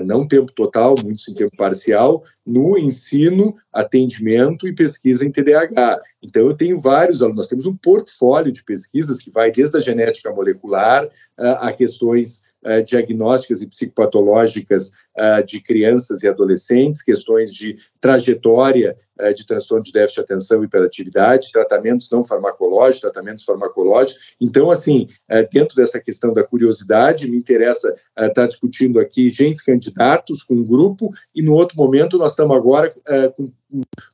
não 0.05 0.27
tempo 0.27 0.51
total, 0.51 0.95
muitos 1.03 1.27
em 1.27 1.33
tempo 1.33 1.55
parcial, 1.57 2.23
no 2.45 2.77
ensino, 2.77 3.55
atendimento 3.73 4.67
e 4.67 4.73
pesquisa 4.73 5.25
em 5.25 5.31
TDAH. 5.31 5.99
Então, 6.21 6.47
eu 6.47 6.55
tenho 6.55 6.79
vários 6.79 7.21
alunos, 7.21 7.37
nós 7.37 7.47
temos 7.47 7.65
um 7.65 7.75
portfólio 7.75 8.51
de 8.51 8.63
pesquisas 8.63 9.19
que 9.19 9.31
vai 9.31 9.51
desde 9.51 9.77
a 9.77 9.79
genética 9.79 10.31
molecular 10.31 11.05
uh, 11.05 11.11
a 11.59 11.73
questões 11.73 12.41
uh, 12.63 12.83
diagnósticas 12.83 13.61
e 13.61 13.67
psicopatológicas 13.67 14.89
uh, 15.17 15.43
de 15.45 15.61
crianças 15.61 16.23
e 16.23 16.27
adolescentes, 16.27 17.01
questões 17.01 17.53
de 17.53 17.77
trajetória 17.99 18.97
uh, 19.19 19.33
de 19.33 19.45
transtorno 19.45 19.83
de 19.83 19.91
déficit 19.91 20.15
de 20.15 20.21
atenção 20.21 20.61
e 20.61 20.65
hiperatividade, 20.65 21.51
tratamentos 21.51 22.09
não 22.09 22.23
farmacológicos, 22.23 23.01
tratamentos 23.01 23.43
farmacológicos. 23.43 24.35
Então, 24.39 24.71
assim, 24.71 25.07
dentro 25.51 25.75
dessa 25.75 25.99
questão 25.99 26.33
da 26.33 26.43
curiosidade, 26.43 27.29
me 27.29 27.37
interessa 27.37 27.93
estar 28.17 28.47
discutindo 28.47 28.99
aqui 28.99 29.29
genes 29.29 29.61
candidatos 29.61 30.43
com 30.43 30.55
um 30.55 30.63
grupo 30.63 31.11
e 31.35 31.41
no 31.41 31.53
outro 31.53 31.77
momento 31.77 32.17
nós 32.17 32.31
estamos 32.31 32.55
agora 32.55 32.91
com, 33.35 33.51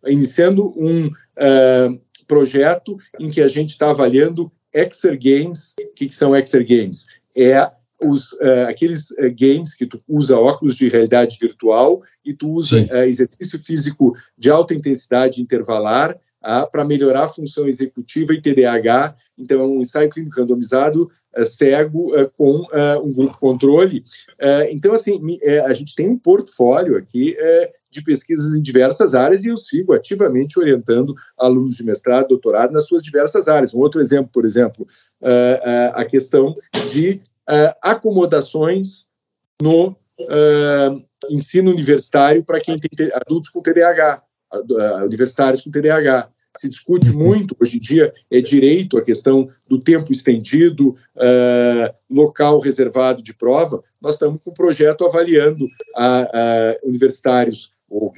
iniciando 0.05 0.73
um 0.77 1.11
projeto 2.27 2.95
em 3.19 3.29
que 3.29 3.41
a 3.41 3.47
gente 3.47 3.71
está 3.71 3.89
avaliando 3.89 4.51
Exer 4.73 5.17
Games. 5.19 5.73
O 5.79 5.93
que, 5.95 6.07
que 6.07 6.15
são 6.15 6.35
Exer 6.35 6.65
Games? 6.65 7.07
É 7.35 7.71
os, 8.01 8.31
uh, 8.33 8.67
aqueles 8.69 9.11
uh, 9.11 9.33
games 9.37 9.75
que 9.75 9.85
tu 9.85 9.99
usa 10.07 10.37
óculos 10.37 10.75
de 10.75 10.87
realidade 10.87 11.37
virtual 11.39 12.01
e 12.23 12.33
tu 12.33 12.49
usa 12.49 12.81
uh, 12.81 13.03
exercício 13.03 13.59
físico 13.59 14.15
de 14.37 14.49
alta 14.49 14.73
intensidade 14.73 15.41
intervalar 15.41 16.17
ah, 16.41 16.65
para 16.65 16.85
melhorar 16.85 17.25
a 17.25 17.29
função 17.29 17.67
executiva 17.67 18.33
e 18.33 18.41
TDAH. 18.41 19.15
Então, 19.37 19.61
é 19.61 19.65
um 19.65 19.81
ensaio 19.81 20.09
clínico 20.09 20.39
randomizado 20.39 21.09
cego 21.45 22.11
com 22.35 22.65
um 23.03 23.13
grupo 23.13 23.37
controle. 23.39 24.03
então, 24.71 24.93
assim, 24.93 25.19
a 25.63 25.73
gente 25.73 25.93
tem 25.93 26.09
um 26.09 26.17
portfólio 26.17 26.97
aqui 26.97 27.37
de 27.91 28.03
pesquisas 28.03 28.57
em 28.57 28.61
diversas 28.61 29.13
áreas 29.13 29.43
e 29.43 29.49
eu 29.49 29.57
sigo 29.57 29.93
ativamente 29.93 30.59
orientando 30.59 31.13
alunos 31.37 31.75
de 31.75 31.83
mestrado, 31.83 32.29
doutorado 32.29 32.71
nas 32.71 32.87
suas 32.87 33.03
diversas 33.03 33.47
áreas. 33.47 33.73
Um 33.73 33.79
outro 33.79 34.01
exemplo, 34.01 34.31
por 34.33 34.45
exemplo, 34.45 34.87
a 35.93 36.03
questão 36.05 36.53
de 36.91 37.21
acomodações 37.81 39.05
no 39.61 39.95
ensino 41.29 41.71
universitário 41.71 42.43
para 42.45 42.59
quem 42.59 42.79
tem 42.79 43.11
adultos 43.13 43.49
com 43.49 43.61
TDAH, 43.61 44.23
universitários 45.03 45.61
com 45.61 45.71
TDAH. 45.71 46.29
Se 46.57 46.67
discute 46.67 47.11
muito 47.11 47.55
hoje 47.59 47.77
em 47.77 47.79
dia 47.79 48.11
é 48.29 48.41
direito 48.41 48.97
a 48.97 49.03
questão 49.03 49.47
do 49.67 49.79
tempo 49.79 50.11
estendido, 50.11 50.95
local 52.09 52.59
reservado 52.59 53.21
de 53.21 53.33
prova. 53.33 53.83
Nós 54.01 54.15
estamos 54.15 54.41
com 54.43 54.49
um 54.49 54.53
projeto 54.53 55.05
avaliando 55.05 55.67
a, 55.95 56.21
a 56.21 56.77
universitários 56.83 57.71
ou 57.87 58.13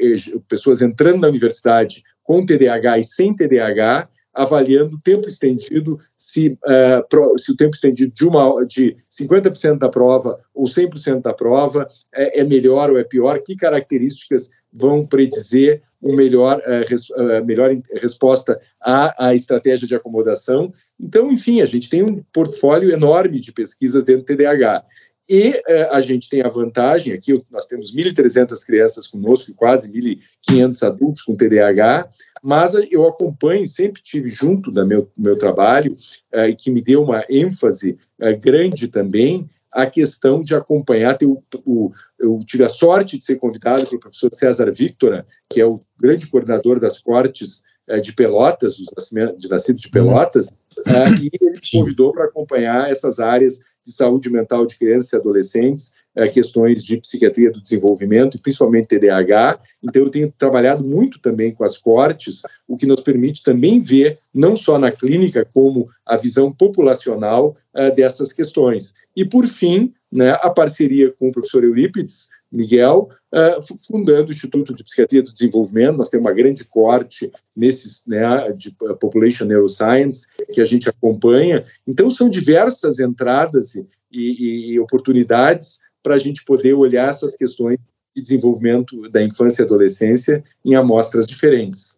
pessoas 0.48 0.82
entrando 0.82 1.22
na 1.22 1.28
universidade 1.28 2.04
com 2.24 2.46
TDAH 2.46 3.00
e 3.00 3.04
sem 3.04 3.36
TDAH 3.36 4.08
avaliando 4.34 4.96
o 4.96 5.02
tempo 5.02 5.28
estendido, 5.28 6.00
se, 6.17 6.50
uh, 6.50 7.08
pro, 7.10 7.38
se 7.38 7.52
o 7.52 7.56
tempo 7.56 7.76
estendido 7.76 8.13
de, 8.13 8.26
uma, 8.26 8.65
de 8.65 8.96
50% 9.12 9.78
da 9.78 9.89
prova 9.89 10.39
ou 10.54 10.65
100% 10.65 11.22
da 11.22 11.34
prova 11.34 11.88
é, 12.13 12.39
é, 12.39 12.44
melhor 12.44 12.89
ou 12.89 12.98
é 12.98 13.04
pior, 13.04 13.39
que 13.39 13.56
características 13.56 14.50
vão 14.72 15.06
predizer 15.06 15.82
uma 16.02 16.15
melhor, 16.15 16.60
uh, 16.60 16.88
res, 16.88 17.10
uh, 17.10 17.46
melhor 17.46 17.76
resposta 17.94 18.60
à, 18.80 19.28
à 19.28 19.36
estratégia 19.36 19.88
de 19.88 19.96
acomodação. 19.96 20.74
Então, 21.00 21.32
enfim, 21.32 21.62
a 21.62 21.65
gente 21.65 21.89
tem 21.89 22.02
um 22.02 22.24
portfólio 22.34 22.91
enorme 22.91 23.39
de 23.39 23.52
pesquisas 23.52 24.04
dentro 24.04 24.24
do 24.24 24.36
TDAH. 24.36 24.84
E 25.32 25.63
eh, 25.65 25.88
a 25.89 26.02
gente 26.02 26.28
tem 26.28 26.41
a 26.41 26.50
vantagem 26.50 27.13
aqui, 27.13 27.41
nós 27.50 27.65
temos 27.65 27.96
1.300 27.96 28.65
crianças 28.65 29.08
conosco 29.08 29.50
e 29.50 29.54
quase 29.54 29.89
1.500 29.89 30.86
adultos 30.86 31.22
com 31.22 31.38
TDAH, 31.38 32.10
mas 32.44 32.74
eu 32.91 33.08
acompanho, 33.08 33.65
sempre 33.65 34.02
tive 34.02 34.30
junto 34.30 34.70
do 34.70 34.86
meu, 34.86 35.10
meu 35.17 35.38
trabalho, 35.38 35.96
eh, 36.34 36.50
e 36.50 36.56
que 36.56 36.70
me 36.70 36.82
deu 36.82 37.02
uma 37.02 37.24
ênfase 37.30 37.98
eh, 38.20 38.34
grande 38.34 38.89
também, 38.89 39.50
a 39.72 39.86
questão 39.86 40.44
de 40.44 40.54
acompanhar. 40.54 41.17
o, 41.24 41.41
o, 41.65 41.94
eu 42.20 42.38
tive 42.46 42.65
a 42.65 42.70
sorte 42.70 43.17
de 43.17 43.24
ser 43.24 43.38
convidado 43.38 43.88
pelo 43.88 44.02
professor 44.02 44.34
César 44.34 44.70
Victora, 44.70 45.26
que 45.50 45.62
é 45.62 45.65
o 45.65 45.80
grande 45.98 46.28
coordenador 46.28 46.78
das 46.78 47.00
cortes 47.00 47.63
de 48.04 48.13
Pelotas, 48.13 48.76
de 48.76 49.50
nascidos 49.50 49.82
de 49.82 49.89
Pelotas, 49.89 50.54
Uh, 50.79 51.13
e 51.21 51.29
ele 51.34 51.51
me 51.51 51.60
convidou 51.71 52.12
para 52.12 52.25
acompanhar 52.25 52.89
essas 52.89 53.19
áreas 53.19 53.60
de 53.84 53.91
saúde 53.91 54.29
mental 54.29 54.65
de 54.65 54.77
crianças 54.77 55.12
e 55.12 55.15
adolescentes, 55.15 55.93
uh, 56.15 56.31
questões 56.31 56.84
de 56.84 56.97
psiquiatria 56.97 57.51
do 57.51 57.62
desenvolvimento, 57.62 58.36
e 58.36 58.39
principalmente 58.39 58.88
TDAH. 58.88 59.60
Então, 59.84 60.03
eu 60.03 60.10
tenho 60.10 60.34
trabalhado 60.38 60.84
muito 60.84 61.19
também 61.19 61.53
com 61.53 61.63
as 61.63 61.77
cortes, 61.77 62.41
o 62.67 62.77
que 62.77 62.86
nos 62.86 63.01
permite 63.01 63.43
também 63.43 63.79
ver, 63.79 64.19
não 64.34 64.55
só 64.55 64.77
na 64.77 64.91
clínica, 64.91 65.47
como 65.53 65.88
a 66.05 66.17
visão 66.17 66.51
populacional 66.51 67.57
uh, 67.75 67.93
dessas 67.95 68.31
questões. 68.31 68.93
E, 69.15 69.25
por 69.25 69.47
fim, 69.47 69.93
né, 70.12 70.31
a 70.41 70.49
parceria 70.49 71.12
com 71.12 71.29
o 71.29 71.31
professor 71.31 71.63
Eurípides, 71.63 72.27
Miguel, 72.52 73.08
uh, 73.34 73.78
fundando 73.88 74.28
o 74.28 74.32
Instituto 74.32 74.76
de 74.76 74.84
Psiquiatria 74.84 75.24
do 75.24 75.32
Desenvolvimento. 75.32 75.98
Nós 75.98 76.10
temos 76.10 76.28
uma 76.28 76.34
grande 76.34 76.66
corte 76.66 77.32
nesses, 77.56 78.04
né, 78.06 78.52
de 78.52 78.72
Population 79.00 79.46
Neuroscience 79.46 80.28
que 80.54 80.60
a 80.60 80.66
gente 80.66 80.90
acompanha. 80.90 81.64
Então, 81.88 82.10
são 82.10 82.30
diversas 82.30 83.00
entradas 83.00 83.76
e, 83.76 83.88
e, 84.12 84.74
e 84.74 84.80
oportunidades 84.80 85.80
para 86.04 86.16
a 86.16 86.18
gente 86.18 86.44
poder 86.44 86.74
olhar 86.74 87.08
essas 87.08 87.36
questões 87.36 87.80
de 88.16 88.22
desenvolvimento 88.22 89.10
da 89.10 89.24
infância 89.24 89.62
e 89.62 89.66
adolescência 89.66 90.44
em 90.66 90.76
amostras 90.76 91.26
diferentes. 91.26 91.98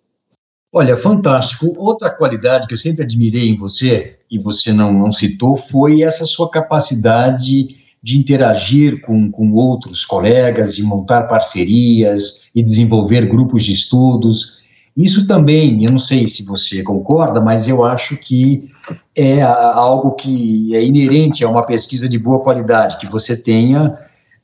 Olha, 0.72 0.98
fantástico. 0.98 1.72
Outra 1.78 2.14
qualidade 2.16 2.68
que 2.68 2.74
eu 2.74 2.78
sempre 2.78 3.04
admirei 3.04 3.50
em 3.50 3.58
você, 3.58 4.18
e 4.30 4.40
você 4.40 4.74
não, 4.74 4.92
não 4.92 5.12
citou, 5.12 5.56
foi 5.56 6.02
essa 6.02 6.26
sua 6.26 6.50
capacidade 6.50 7.83
de 8.04 8.18
interagir 8.18 9.00
com, 9.02 9.32
com 9.32 9.54
outros 9.54 10.06
colegas, 10.06 10.76
de 10.76 10.84
montar 10.84 11.24
parcerias 11.24 12.46
e 12.54 12.62
desenvolver 12.62 13.26
grupos 13.26 13.64
de 13.64 13.72
estudos. 13.72 14.62
Isso 14.96 15.26
também, 15.26 15.86
eu 15.86 15.92
não 15.92 16.00
sei 16.00 16.28
se 16.28 16.44
você 16.44 16.84
concorda, 16.84 17.40
mas 17.40 17.66
eu 17.66 17.84
acho 17.86 18.18
que 18.18 18.70
é 19.16 19.42
algo 19.42 20.12
que 20.12 20.76
é 20.76 20.84
inerente 20.84 21.46
a 21.46 21.50
uma 21.50 21.66
pesquisa 21.66 22.10
de 22.10 22.20
boa 22.20 22.42
qualidade, 22.42 22.98
que 22.98 23.10
você 23.10 23.38
tenha, 23.38 23.98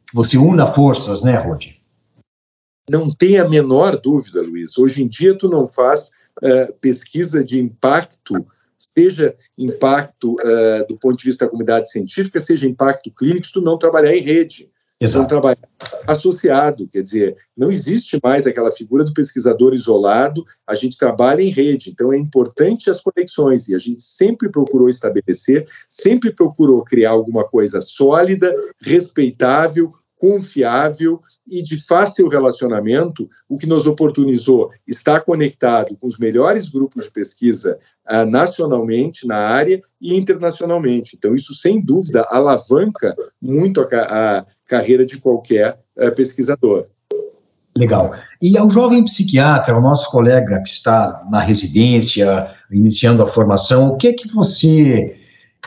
que 0.08 0.16
você 0.16 0.38
una 0.38 0.66
forças, 0.66 1.22
né, 1.22 1.36
Rodi? 1.36 1.78
Não 2.90 3.12
tem 3.12 3.38
a 3.38 3.48
menor 3.48 3.98
dúvida, 3.98 4.42
Luiz. 4.42 4.78
Hoje 4.78 5.04
em 5.04 5.08
dia, 5.08 5.38
tu 5.38 5.48
não 5.48 5.68
faz 5.68 6.10
uh, 6.42 6.74
pesquisa 6.82 7.44
de 7.44 7.60
impacto 7.60 8.44
seja 8.80 9.36
impacto 9.58 10.34
uh, 10.36 10.88
do 10.88 10.98
ponto 10.98 11.18
de 11.18 11.26
vista 11.26 11.46
da 11.46 11.52
comunidade 11.52 11.92
científica, 11.92 12.40
seja 12.40 12.68
impacto 12.68 13.12
clínico, 13.12 13.46
se 13.46 13.54
tu 13.54 13.62
não 13.62 13.78
trabalhar 13.78 14.16
em 14.16 14.22
rede. 14.22 14.70
Exato. 15.02 15.20
Não 15.20 15.28
trabalhar 15.28 15.70
associado, 16.06 16.86
quer 16.90 17.02
dizer, 17.02 17.38
não 17.56 17.72
existe 17.72 18.20
mais 18.22 18.46
aquela 18.46 18.70
figura 18.70 19.06
do 19.06 19.14
pesquisador 19.14 19.74
isolado, 19.74 20.44
a 20.68 20.76
gente 20.76 20.98
trabalha 20.98 21.42
em 21.42 21.48
rede, 21.48 21.90
então 21.90 22.12
é 22.12 22.18
importante 22.18 22.90
as 22.90 23.00
conexões 23.00 23.70
e 23.70 23.76
a 23.76 23.78
gente 23.78 24.04
sempre 24.04 24.50
procurou 24.50 24.90
estabelecer, 24.90 25.66
sempre 25.88 26.34
procurou 26.34 26.84
criar 26.84 27.12
alguma 27.12 27.46
coisa 27.46 27.80
sólida, 27.80 28.54
respeitável, 28.82 29.94
confiável 30.20 31.22
e 31.48 31.64
de 31.64 31.84
fácil 31.84 32.28
relacionamento, 32.28 33.28
o 33.48 33.58
que 33.58 33.66
nos 33.66 33.88
oportunizou 33.88 34.70
estar 34.86 35.22
conectado 35.22 35.96
com 35.98 36.06
os 36.06 36.20
melhores 36.20 36.68
grupos 36.68 37.06
de 37.06 37.12
pesquisa 37.12 37.80
uh, 38.08 38.26
nacionalmente 38.26 39.26
na 39.26 39.38
área 39.38 39.82
e 40.00 40.16
internacionalmente. 40.16 41.16
Então, 41.18 41.34
isso, 41.34 41.54
sem 41.54 41.82
dúvida, 41.82 42.28
alavanca 42.30 43.16
muito 43.42 43.82
a, 43.82 43.86
a 44.40 44.46
carreira 44.68 45.06
de 45.06 45.20
qualquer 45.20 45.80
uh, 45.98 46.14
pesquisador. 46.14 46.86
Legal. 47.78 48.14
E 48.42 48.58
ao 48.58 48.70
jovem 48.70 49.04
psiquiatra, 49.06 49.78
o 49.78 49.82
nosso 49.82 50.12
colega 50.12 50.62
que 50.62 50.70
está 50.70 51.26
na 51.32 51.40
residência, 51.40 52.54
iniciando 52.70 53.24
a 53.24 53.28
formação, 53.28 53.88
o 53.88 53.98
que 53.98 54.10
é 54.10 54.14
que 54.14 54.28
você 54.34 55.19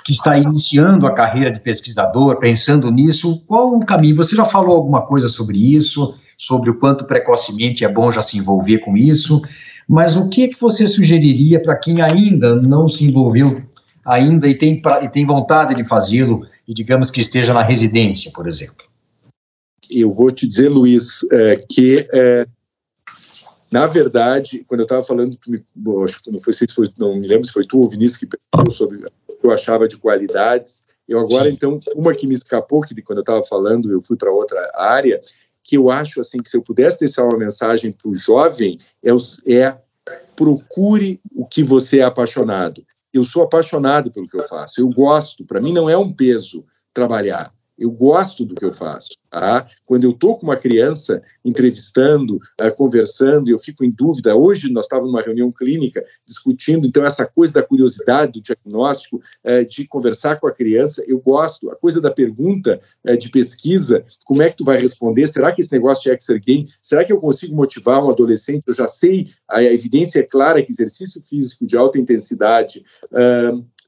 que 0.04 0.12
está 0.12 0.36
iniciando 0.36 1.06
a 1.06 1.14
carreira 1.14 1.50
de 1.50 1.60
pesquisador, 1.60 2.38
pensando 2.38 2.90
nisso, 2.90 3.40
qual 3.46 3.74
o 3.74 3.84
caminho? 3.84 4.16
Você 4.16 4.34
já 4.34 4.44
falou 4.44 4.76
alguma 4.76 5.02
coisa 5.02 5.28
sobre 5.28 5.58
isso, 5.74 6.14
sobre 6.36 6.70
o 6.70 6.78
quanto 6.78 7.04
precocemente 7.04 7.84
é 7.84 7.88
bom 7.88 8.10
já 8.10 8.20
se 8.20 8.36
envolver 8.36 8.78
com 8.78 8.96
isso, 8.96 9.40
mas 9.88 10.16
o 10.16 10.28
que, 10.28 10.44
é 10.44 10.48
que 10.48 10.60
você 10.60 10.86
sugeriria 10.86 11.60
para 11.60 11.76
quem 11.76 12.00
ainda 12.00 12.56
não 12.56 12.88
se 12.88 13.04
envolveu 13.04 13.62
ainda 14.04 14.48
e 14.48 14.56
tem, 14.56 14.80
pra, 14.80 15.04
e 15.04 15.08
tem 15.08 15.24
vontade 15.24 15.74
de 15.74 15.84
fazê-lo, 15.84 16.46
e 16.66 16.74
digamos 16.74 17.10
que 17.10 17.20
esteja 17.20 17.52
na 17.52 17.62
residência, 17.62 18.30
por 18.32 18.48
exemplo? 18.48 18.84
Eu 19.90 20.10
vou 20.10 20.30
te 20.30 20.46
dizer, 20.46 20.68
Luiz, 20.68 21.20
é, 21.30 21.56
que 21.68 22.04
é, 22.12 22.46
na 23.70 23.86
verdade, 23.86 24.64
quando 24.66 24.80
eu 24.80 24.84
estava 24.84 25.02
falando, 25.02 25.38
me, 25.46 25.64
acho 26.04 26.22
que 26.22 26.30
não, 26.30 26.38
foi, 26.40 26.52
se 26.52 26.66
foi, 26.68 26.88
não 26.98 27.18
me 27.18 27.26
lembro 27.26 27.46
se 27.46 27.52
foi 27.52 27.66
tu 27.66 27.78
ou 27.78 27.88
Vinícius 27.88 28.18
que 28.18 28.26
perguntou 28.26 28.70
sobre 28.70 29.04
que 29.42 29.46
eu 29.46 29.52
achava 29.52 29.86
de 29.86 29.98
qualidades. 29.98 30.84
Eu 31.06 31.18
agora, 31.18 31.50
então, 31.50 31.80
uma 31.94 32.14
que 32.14 32.26
me 32.26 32.34
escapou, 32.34 32.80
que 32.80 33.02
quando 33.02 33.18
eu 33.18 33.22
estava 33.22 33.44
falando, 33.44 33.92
eu 33.92 34.00
fui 34.00 34.16
para 34.16 34.32
outra 34.32 34.70
área, 34.74 35.20
que 35.62 35.76
eu 35.76 35.90
acho 35.90 36.20
assim 36.20 36.38
que 36.38 36.48
se 36.48 36.56
eu 36.56 36.62
pudesse 36.62 37.00
deixar 37.00 37.24
uma 37.24 37.36
mensagem 37.36 37.92
para 37.92 38.08
o 38.08 38.14
jovem, 38.14 38.78
é, 39.02 39.10
é 39.52 39.78
procure 40.34 41.20
o 41.34 41.44
que 41.44 41.62
você 41.62 42.00
é 42.00 42.04
apaixonado. 42.04 42.82
Eu 43.12 43.24
sou 43.24 43.42
apaixonado 43.42 44.10
pelo 44.10 44.26
que 44.26 44.38
eu 44.38 44.44
faço, 44.44 44.80
eu 44.80 44.88
gosto, 44.88 45.44
para 45.44 45.60
mim 45.60 45.72
não 45.72 45.90
é 45.90 45.96
um 45.98 46.10
peso 46.10 46.64
trabalhar 46.94 47.52
eu 47.82 47.90
gosto 47.90 48.44
do 48.44 48.54
que 48.54 48.64
eu 48.64 48.72
faço. 48.72 49.10
Tá? 49.32 49.66
Quando 49.86 50.04
eu 50.04 50.10
estou 50.10 50.38
com 50.38 50.44
uma 50.44 50.58
criança 50.58 51.22
entrevistando, 51.42 52.36
uh, 52.36 52.76
conversando, 52.76 53.48
eu 53.48 53.58
fico 53.58 53.82
em 53.82 53.90
dúvida. 53.90 54.36
Hoje 54.36 54.70
nós 54.70 54.84
estávamos 54.84 55.10
numa 55.10 55.22
reunião 55.22 55.50
clínica 55.50 56.04
discutindo, 56.26 56.86
então, 56.86 57.02
essa 57.02 57.24
coisa 57.26 57.54
da 57.54 57.62
curiosidade, 57.62 58.32
do 58.32 58.42
diagnóstico, 58.42 59.16
uh, 59.16 59.64
de 59.66 59.88
conversar 59.88 60.38
com 60.38 60.46
a 60.46 60.52
criança, 60.52 61.02
eu 61.08 61.18
gosto. 61.18 61.70
A 61.70 61.76
coisa 61.76 61.98
da 61.98 62.10
pergunta 62.10 62.78
uh, 63.08 63.16
de 63.16 63.30
pesquisa, 63.30 64.04
como 64.26 64.42
é 64.42 64.50
que 64.50 64.56
tu 64.56 64.64
vai 64.64 64.78
responder? 64.78 65.26
Será 65.26 65.50
que 65.50 65.62
esse 65.62 65.72
negócio 65.72 66.10
de 66.10 66.14
Exer 66.14 66.38
Game, 66.38 66.68
será 66.82 67.02
que 67.02 67.10
eu 67.10 67.18
consigo 67.18 67.56
motivar 67.56 68.04
um 68.04 68.10
adolescente? 68.10 68.64
Eu 68.66 68.74
já 68.74 68.86
sei, 68.86 69.30
a 69.48 69.62
evidência 69.62 70.20
é 70.20 70.24
clara 70.24 70.62
que 70.62 70.70
exercício 70.70 71.22
físico 71.22 71.64
de 71.64 71.74
alta 71.74 71.98
intensidade, 71.98 72.84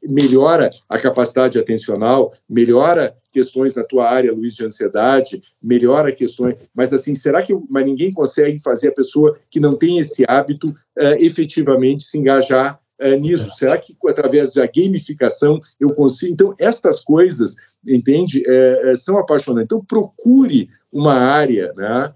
melhora 0.06 0.70
a 0.88 0.98
capacidade 0.98 1.58
atencional, 1.58 2.32
melhora 2.48 3.16
questões 3.32 3.74
na 3.74 3.82
tua 3.82 4.08
área, 4.08 4.32
Luiz, 4.32 4.54
de 4.54 4.64
ansiedade, 4.64 5.42
melhora 5.62 6.12
questões, 6.12 6.56
mas 6.74 6.92
assim, 6.92 7.14
será 7.14 7.42
que 7.42 7.52
mas 7.68 7.84
ninguém 7.84 8.12
consegue 8.12 8.62
fazer 8.62 8.88
a 8.88 8.94
pessoa 8.94 9.36
que 9.50 9.58
não 9.58 9.72
tem 9.72 9.98
esse 9.98 10.24
hábito 10.28 10.68
uh, 10.68 11.16
efetivamente 11.18 12.04
se 12.04 12.18
engajar 12.18 12.78
uh, 13.00 13.18
nisso? 13.18 13.52
Será 13.54 13.76
que 13.76 13.96
através 14.06 14.54
da 14.54 14.66
gamificação 14.66 15.60
eu 15.80 15.88
consigo? 15.88 16.32
Então, 16.32 16.54
estas 16.58 17.00
coisas, 17.00 17.56
entende, 17.86 18.42
uh, 18.42 18.96
são 18.96 19.18
apaixonantes. 19.18 19.66
Então, 19.66 19.84
procure 19.84 20.68
uma 20.92 21.14
área 21.14 21.72
né, 21.76 22.14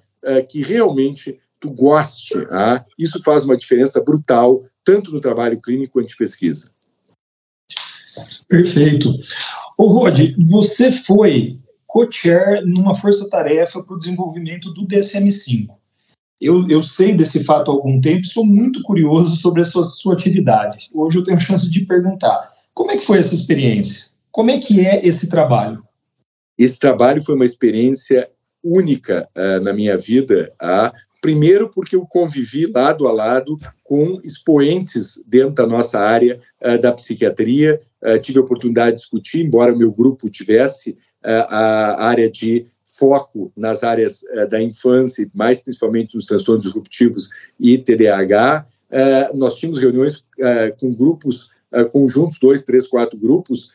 que 0.48 0.62
realmente 0.62 1.40
tu 1.58 1.70
goste. 1.70 2.46
Tá? 2.46 2.84
Isso 2.96 3.20
faz 3.24 3.44
uma 3.44 3.56
diferença 3.56 4.00
brutal, 4.00 4.62
tanto 4.84 5.12
no 5.12 5.20
trabalho 5.20 5.60
clínico 5.60 5.94
quanto 5.94 6.08
de 6.08 6.16
pesquisa. 6.16 6.70
Perfeito. 8.48 9.14
Ô, 9.76 9.86
Rod, 9.86 10.34
você 10.38 10.92
foi 10.92 11.58
co-chair 11.86 12.64
numa 12.66 12.94
força-tarefa 12.94 13.82
para 13.82 13.94
o 13.94 13.98
desenvolvimento 13.98 14.72
do 14.72 14.86
DSM-5. 14.86 15.68
Eu, 16.40 16.68
eu, 16.68 16.80
sei 16.80 17.14
desse 17.14 17.42
fato 17.42 17.70
há 17.70 17.74
algum 17.74 18.00
tempo 18.00 18.20
e 18.20 18.28
sou 18.28 18.46
muito 18.46 18.82
curioso 18.82 19.34
sobre 19.34 19.62
a 19.62 19.64
sua, 19.64 19.82
sua 19.84 20.14
atividade. 20.14 20.88
Hoje 20.94 21.18
eu 21.18 21.24
tenho 21.24 21.36
a 21.36 21.40
chance 21.40 21.68
de 21.68 21.84
perguntar, 21.84 22.52
como 22.72 22.92
é 22.92 22.96
que 22.96 23.04
foi 23.04 23.18
essa 23.18 23.34
experiência? 23.34 24.04
Como 24.30 24.50
é 24.50 24.58
que 24.58 24.86
é 24.86 25.04
esse 25.04 25.28
trabalho? 25.28 25.82
Esse 26.56 26.78
trabalho 26.78 27.22
foi 27.22 27.34
uma 27.34 27.44
experiência 27.44 28.30
única 28.62 29.28
uh, 29.36 29.62
na 29.62 29.72
minha 29.72 29.96
vida, 29.96 30.52
Primeiro, 31.20 31.68
porque 31.68 31.96
eu 31.96 32.06
convivi 32.06 32.66
lado 32.66 33.08
a 33.08 33.12
lado 33.12 33.58
com 33.82 34.20
expoentes 34.22 35.20
dentro 35.26 35.54
da 35.54 35.66
nossa 35.66 35.98
área 35.98 36.40
uh, 36.62 36.78
da 36.80 36.92
psiquiatria, 36.92 37.80
uh, 38.02 38.20
tive 38.20 38.38
a 38.38 38.42
oportunidade 38.42 38.90
de 38.90 39.02
discutir, 39.02 39.44
embora 39.44 39.74
meu 39.74 39.90
grupo 39.90 40.30
tivesse 40.30 40.90
uh, 41.24 41.46
a 41.48 42.04
área 42.04 42.30
de 42.30 42.66
foco 42.98 43.52
nas 43.56 43.84
áreas 43.84 44.22
da 44.50 44.60
infância, 44.60 45.28
mais 45.32 45.60
principalmente 45.60 46.16
nos 46.16 46.26
transtornos 46.26 46.64
disruptivos 46.64 47.30
e 47.60 47.78
TDAH. 47.78 48.66
nós 49.36 49.56
tínhamos 49.56 49.78
reuniões 49.78 50.24
com 50.80 50.92
grupos 50.92 51.48
conjuntos, 51.92 52.40
dois, 52.40 52.64
três, 52.64 52.88
quatro 52.88 53.16
grupos, 53.16 53.70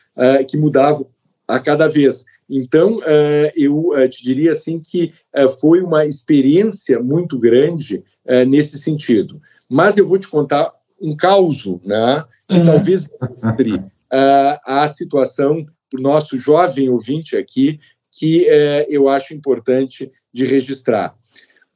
que 0.46 0.58
mudavam 0.58 1.06
a 1.46 1.60
cada 1.60 1.88
vez. 1.88 2.24
Então, 2.48 2.98
uh, 2.98 3.50
eu 3.56 3.88
uh, 3.90 4.08
te 4.08 4.22
diria 4.22 4.52
assim 4.52 4.80
que 4.80 5.12
uh, 5.36 5.48
foi 5.48 5.80
uma 5.80 6.04
experiência 6.04 7.00
muito 7.00 7.38
grande 7.38 8.02
nesse 8.48 8.78
sentido. 8.78 9.38
Mas 9.68 9.98
eu 9.98 10.08
vou 10.08 10.18
te 10.18 10.26
contar 10.26 10.72
um 10.98 11.14
caos, 11.14 11.66
né, 11.84 12.24
que 12.48 12.56
uhum. 12.56 12.64
talvez 12.64 13.10
entre 13.20 13.84
a 14.10 14.88
situação 14.88 15.62
para 15.90 16.00
o 16.00 16.02
nosso 16.02 16.38
jovem 16.38 16.88
ouvinte 16.88 17.36
aqui, 17.36 17.78
que 18.10 18.46
eu 18.88 19.10
acho 19.10 19.34
importante 19.34 20.10
de 20.32 20.46
registrar. 20.46 21.14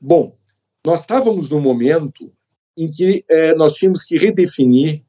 Bom, 0.00 0.34
nós 0.86 1.00
estávamos 1.00 1.50
num 1.50 1.60
momento 1.60 2.32
em 2.74 2.88
que 2.88 3.22
nós 3.58 3.74
tínhamos 3.74 4.02
que 4.02 4.16
redefinir 4.16 5.02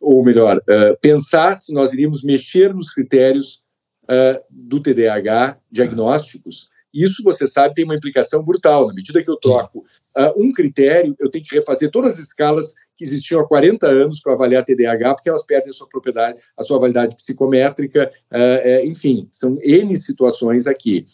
ou 0.00 0.24
melhor, 0.24 0.58
uh, 0.58 0.98
pensar 1.00 1.56
se 1.56 1.72
nós 1.72 1.92
iríamos 1.92 2.22
mexer 2.22 2.74
nos 2.74 2.90
critérios 2.90 3.62
uh, 4.04 4.42
do 4.50 4.80
TDAH 4.80 5.58
diagnósticos. 5.70 6.68
Isso, 6.92 7.22
você 7.22 7.46
sabe, 7.46 7.74
tem 7.74 7.84
uma 7.84 7.94
implicação 7.94 8.42
brutal. 8.42 8.86
Na 8.86 8.94
medida 8.94 9.22
que 9.22 9.30
eu 9.30 9.36
troco 9.36 9.80
uh, 10.16 10.42
um 10.42 10.52
critério, 10.52 11.14
eu 11.20 11.30
tenho 11.30 11.44
que 11.44 11.54
refazer 11.54 11.90
todas 11.90 12.14
as 12.14 12.18
escalas 12.18 12.74
que 12.96 13.04
existiam 13.04 13.40
há 13.40 13.46
40 13.46 13.86
anos 13.86 14.20
para 14.20 14.32
avaliar 14.32 14.64
TDAH, 14.64 15.14
porque 15.14 15.28
elas 15.28 15.44
perdem 15.44 15.68
a 15.68 15.72
sua 15.72 15.88
propriedade, 15.88 16.40
a 16.56 16.62
sua 16.62 16.78
validade 16.78 17.14
psicométrica, 17.14 18.10
é, 18.30 18.84
enfim, 18.86 19.28
são 19.30 19.58
N 19.62 19.96
situações 19.96 20.66
aqui. 20.66 21.06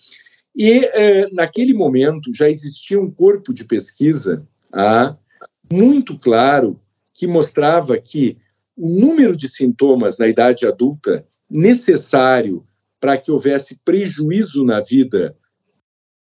E 0.57 0.89
naquele 1.33 1.75
momento 1.75 2.31
já 2.33 2.49
existia 2.49 3.01
um 3.01 3.11
corpo 3.11 3.53
de 3.53 3.65
pesquisa 3.65 4.47
ah, 4.73 5.17
muito 5.73 6.19
claro 6.19 6.81
que 7.15 7.27
mostrava 7.27 7.97
que 7.97 8.37
o 8.77 8.89
número 8.89 9.37
de 9.37 9.49
sintomas 9.49 10.18
na 10.18 10.27
idade 10.27 10.66
adulta 10.66 11.27
necessário 11.49 12.66
para 13.01 13.16
que 13.16 13.31
houvesse 13.31 13.79
prejuízo 13.85 14.64
na 14.64 14.81
vida 14.81 15.37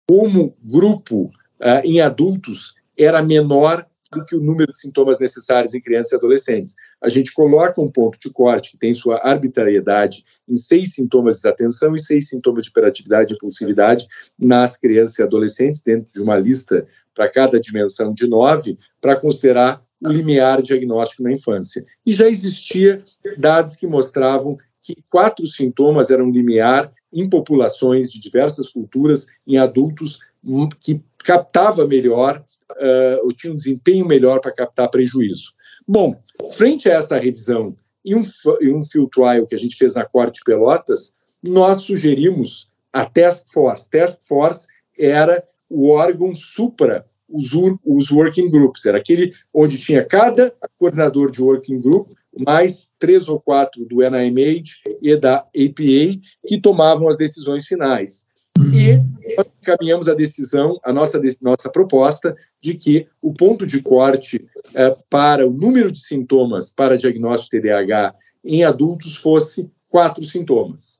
como 0.09 0.57
grupo 0.62 1.26
uh, 1.61 1.80
em 1.84 2.01
adultos 2.01 2.74
era 2.97 3.22
menor 3.22 3.86
do 4.14 4.24
que 4.24 4.36
o 4.36 4.40
número 4.40 4.70
de 4.70 4.78
sintomas 4.78 5.18
necessários 5.18 5.74
em 5.74 5.80
crianças 5.80 6.12
e 6.12 6.16
adolescentes. 6.16 6.74
A 7.03 7.09
gente 7.09 7.32
coloca 7.32 7.80
um 7.80 7.90
ponto 7.90 8.18
de 8.18 8.30
corte 8.32 8.70
que 8.70 8.78
tem 8.78 8.95
sua 8.95 9.18
arbitrariedade 9.26 10.24
em 10.49 10.57
seis 10.57 10.95
sintomas 10.95 11.36
de 11.36 11.42
desatenção 11.42 11.95
e 11.95 12.01
seis 12.01 12.28
sintomas 12.28 12.64
de 12.64 12.70
hiperatividade 12.70 13.32
e 13.32 13.36
impulsividade 13.36 14.07
nas 14.38 14.76
crianças 14.76 15.18
e 15.18 15.22
adolescentes, 15.22 15.82
dentro 15.82 16.12
de 16.12 16.20
uma 16.20 16.38
lista 16.38 16.86
para 17.14 17.28
cada 17.28 17.61
dimensão 17.61 18.12
de 18.14 18.28
nove, 18.28 18.78
para 19.01 19.16
considerar 19.16 19.84
o 20.05 20.12
limiar 20.12 20.62
diagnóstico 20.62 21.22
na 21.22 21.32
infância. 21.32 21.84
E 22.05 22.12
já 22.12 22.28
existia 22.28 23.02
dados 23.38 23.76
que 23.76 23.86
mostravam 23.86 24.57
que 24.82 24.96
quatro 25.11 25.46
sintomas 25.46 26.11
eram 26.11 26.30
limiar 26.30 26.92
em 27.12 27.28
populações 27.28 28.11
de 28.11 28.20
diversas 28.20 28.68
culturas, 28.68 29.26
em 29.46 29.57
adultos 29.57 30.18
hum, 30.44 30.68
que 30.80 31.00
captava 31.24 31.86
melhor, 31.86 32.44
uh, 32.72 33.24
ou 33.24 33.32
tinha 33.32 33.52
um 33.52 33.57
desempenho 33.57 34.07
melhor 34.07 34.40
para 34.40 34.52
captar 34.52 34.90
prejuízo. 34.90 35.52
Bom, 35.88 36.20
frente 36.50 36.90
a 36.90 36.94
esta 36.94 37.18
revisão 37.18 37.74
e 38.05 38.14
um, 38.14 38.22
e 38.61 38.72
um 38.72 38.82
field 38.82 39.11
trial 39.11 39.46
que 39.46 39.55
a 39.55 39.59
gente 39.59 39.76
fez 39.76 39.94
na 39.94 40.05
Corte 40.05 40.40
Pelotas, 40.44 41.14
nós 41.42 41.82
sugerimos 41.82 42.68
a 42.92 43.07
Task 43.07 43.46
Force. 43.52 43.88
Task 43.88 44.20
Force 44.26 44.66
era 44.98 45.42
o 45.68 45.88
órgão 45.88 46.32
supra 46.34 47.07
os, 47.29 47.53
os 47.85 48.11
working 48.11 48.51
groups, 48.51 48.85
era 48.87 48.99
aquele 48.99 49.33
onde 49.53 49.79
tinha 49.79 50.05
cada 50.05 50.53
coordenador 50.79 51.31
de 51.31 51.43
working 51.43 51.81
group, 51.81 52.09
mais 52.47 52.93
três 52.99 53.29
ou 53.29 53.41
quatro 53.41 53.85
do 53.87 53.97
NIMH 53.97 54.83
e 55.01 55.16
da 55.16 55.39
APA, 55.39 56.20
que 56.47 56.61
tomavam 56.61 57.09
as 57.09 57.16
decisões 57.16 57.66
finais. 57.66 58.27
E 58.59 58.97
nós 59.37 59.47
encaminhamos 59.61 60.09
a 60.09 60.14
decisão, 60.14 60.79
a 60.85 60.93
nossa, 60.93 61.20
nossa 61.41 61.70
proposta, 61.70 62.37
de 62.61 62.75
que 62.75 63.07
o 63.20 63.33
ponto 63.33 63.66
de 63.66 63.83
corte 63.83 64.45
é, 64.75 64.97
para 65.11 65.47
o 65.47 65.53
número 65.53 65.91
de 65.91 66.01
sintomas 66.01 66.72
para 66.72 66.97
diagnóstico 66.97 67.61
TDAH 67.61 68.14
em 68.45 68.64
adultos 68.64 69.16
fosse 69.16 69.70
quatro 69.89 70.25
sintomas. 70.25 70.99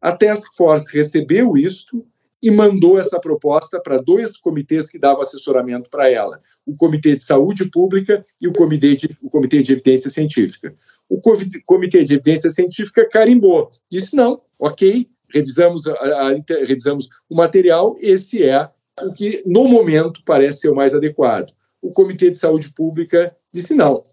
A 0.00 0.12
Task 0.12 0.54
Force 0.56 0.94
recebeu 0.94 1.56
isto 1.56 2.04
e 2.42 2.50
mandou 2.50 2.98
essa 2.98 3.20
proposta 3.20 3.80
para 3.80 3.98
dois 3.98 4.36
comitês 4.36 4.90
que 4.90 4.98
davam 4.98 5.22
assessoramento 5.22 5.88
para 5.88 6.10
ela: 6.10 6.40
o 6.66 6.76
Comitê 6.76 7.14
de 7.14 7.22
Saúde 7.22 7.70
Pública 7.70 8.26
e 8.40 8.48
o 8.48 8.52
Comitê 8.52 8.96
de, 8.96 9.16
o 9.22 9.30
Comitê 9.30 9.62
de 9.62 9.72
Evidência 9.72 10.10
Científica. 10.10 10.74
O 11.08 11.20
Comitê 11.64 12.02
de 12.02 12.14
Evidência 12.14 12.50
Científica 12.50 13.08
carimbou, 13.08 13.70
disse: 13.90 14.16
não, 14.16 14.40
ok, 14.58 15.08
revisamos, 15.32 15.86
a, 15.86 15.92
a, 15.92 16.28
revisamos 16.66 17.08
o 17.30 17.36
material, 17.36 17.96
esse 18.00 18.42
é 18.42 18.68
o 19.00 19.12
que, 19.12 19.42
no 19.46 19.66
momento, 19.68 20.20
parece 20.24 20.62
ser 20.62 20.70
o 20.70 20.74
mais 20.74 20.94
adequado. 20.94 21.52
O 21.80 21.92
Comitê 21.92 22.30
de 22.30 22.38
Saúde 22.38 22.72
Pública 22.74 23.36
disse: 23.52 23.74
não. 23.74 24.04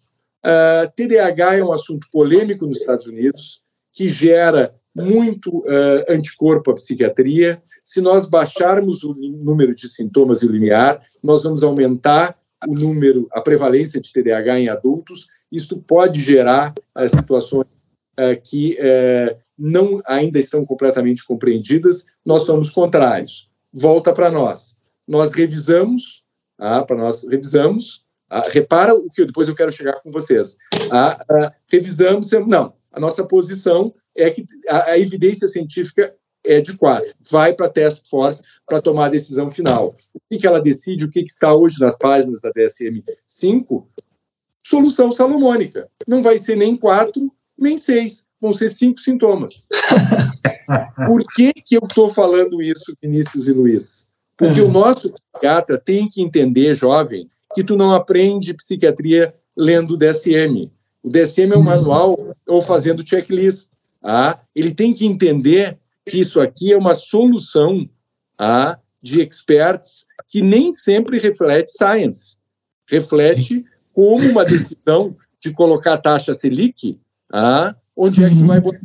Uh, 0.41 0.87
ah, 0.87 0.93
TDAH 0.95 1.55
é 1.55 1.63
um 1.63 1.73
assunto 1.73 2.07
polêmico 2.09 2.65
nos 2.65 2.79
Estados 2.79 3.07
Unidos, 3.07 3.61
que 3.91 4.07
gera 4.07 4.73
muito 4.99 5.59
uh, 5.59 6.05
anticorpo 6.09 6.71
à 6.71 6.73
psiquiatria. 6.73 7.61
Se 7.83 8.01
nós 8.01 8.25
baixarmos 8.25 9.03
o 9.03 9.13
número 9.13 9.73
de 9.73 9.87
sintomas 9.87 10.41
e 10.41 10.47
o 10.47 10.51
nós 11.23 11.43
vamos 11.43 11.63
aumentar 11.63 12.37
o 12.67 12.73
número, 12.73 13.27
a 13.31 13.41
prevalência 13.41 14.01
de 14.01 14.11
TDAH 14.11 14.59
em 14.59 14.69
adultos. 14.69 15.27
Isto 15.51 15.77
pode 15.77 16.21
gerar 16.21 16.73
uh, 16.97 17.09
situações 17.09 17.67
uh, 18.19 18.41
que 18.43 18.77
não 19.57 20.01
ainda 20.05 20.39
estão 20.39 20.65
completamente 20.65 21.25
compreendidas. 21.25 22.05
Nós 22.25 22.43
somos 22.43 22.69
contrários. 22.69 23.49
Volta 23.73 24.13
para 24.13 24.31
nós. 24.31 24.77
Nós 25.07 25.33
revisamos, 25.33 26.23
ah, 26.57 26.83
para 26.83 26.95
nós 26.95 27.27
revisamos. 27.27 28.03
Ah, 28.29 28.47
repara 28.47 28.93
o 28.93 29.09
que 29.09 29.25
depois 29.25 29.49
eu 29.49 29.55
quero 29.55 29.71
chegar 29.71 29.99
com 30.01 30.11
vocês. 30.11 30.55
Ah, 30.91 31.23
ah 31.29 31.53
revisamos, 31.67 32.31
não. 32.47 32.73
A 32.91 32.99
nossa 32.99 33.23
posição 33.23 33.93
é 34.21 34.29
que 34.31 34.45
a, 34.67 34.91
a 34.91 34.99
evidência 34.99 35.47
científica 35.47 36.13
é 36.43 36.61
de 36.61 36.75
quatro. 36.77 37.13
Vai 37.29 37.53
para 37.53 37.67
a 37.67 37.69
Task 37.69 38.07
Force 38.09 38.41
para 38.65 38.81
tomar 38.81 39.05
a 39.05 39.09
decisão 39.09 39.49
final. 39.49 39.95
O 40.13 40.19
que, 40.29 40.37
que 40.37 40.47
ela 40.47 40.61
decide, 40.61 41.05
o 41.05 41.09
que, 41.09 41.23
que 41.23 41.29
está 41.29 41.53
hoje 41.53 41.79
nas 41.79 41.97
páginas 41.97 42.41
da 42.41 42.51
DSM-5? 42.51 43.85
Solução 44.65 45.11
salomônica. 45.11 45.89
Não 46.07 46.21
vai 46.21 46.37
ser 46.37 46.55
nem 46.55 46.75
quatro, 46.75 47.31
nem 47.57 47.77
seis. 47.77 48.25
Vão 48.39 48.51
ser 48.51 48.69
cinco 48.69 48.99
sintomas. 48.99 49.67
Por 51.07 51.23
que, 51.35 51.51
que 51.53 51.75
eu 51.75 51.81
estou 51.83 52.09
falando 52.09 52.61
isso, 52.61 52.95
Vinícius 53.01 53.47
e 53.47 53.53
Luiz? 53.53 54.07
Porque 54.37 54.61
uhum. 54.61 54.69
o 54.69 54.71
nosso 54.71 55.11
psiquiatra 55.11 55.77
tem 55.77 56.07
que 56.07 56.21
entender, 56.21 56.73
jovem, 56.73 57.29
que 57.53 57.63
tu 57.63 57.75
não 57.75 57.91
aprende 57.91 58.53
psiquiatria 58.53 59.33
lendo 59.57 59.95
o 59.95 59.97
DSM. 59.97 60.71
O 61.03 61.09
DSM 61.09 61.53
é 61.53 61.57
um 61.57 61.63
manual 61.63 62.35
ou 62.47 62.61
fazendo 62.61 63.07
checklist. 63.07 63.69
Ah, 64.03 64.39
ele 64.55 64.73
tem 64.73 64.93
que 64.93 65.05
entender 65.05 65.77
que 66.05 66.19
isso 66.19 66.39
aqui 66.41 66.71
é 66.71 66.77
uma 66.77 66.95
solução 66.95 67.89
ah, 68.37 68.77
de 69.01 69.21
experts 69.21 70.05
que 70.27 70.41
nem 70.41 70.71
sempre 70.71 71.19
reflete 71.19 71.71
science. 71.71 72.37
Reflete 72.87 73.65
como 73.93 74.29
uma 74.29 74.45
decisão 74.45 75.15
de 75.41 75.51
colocar 75.53 75.93
a 75.93 75.97
taxa 75.97 76.33
Selic, 76.33 76.99
ah, 77.31 77.75
onde 77.95 78.23
é 78.23 78.29
que 78.29 78.43
vai 78.43 78.59
botar 78.59 78.79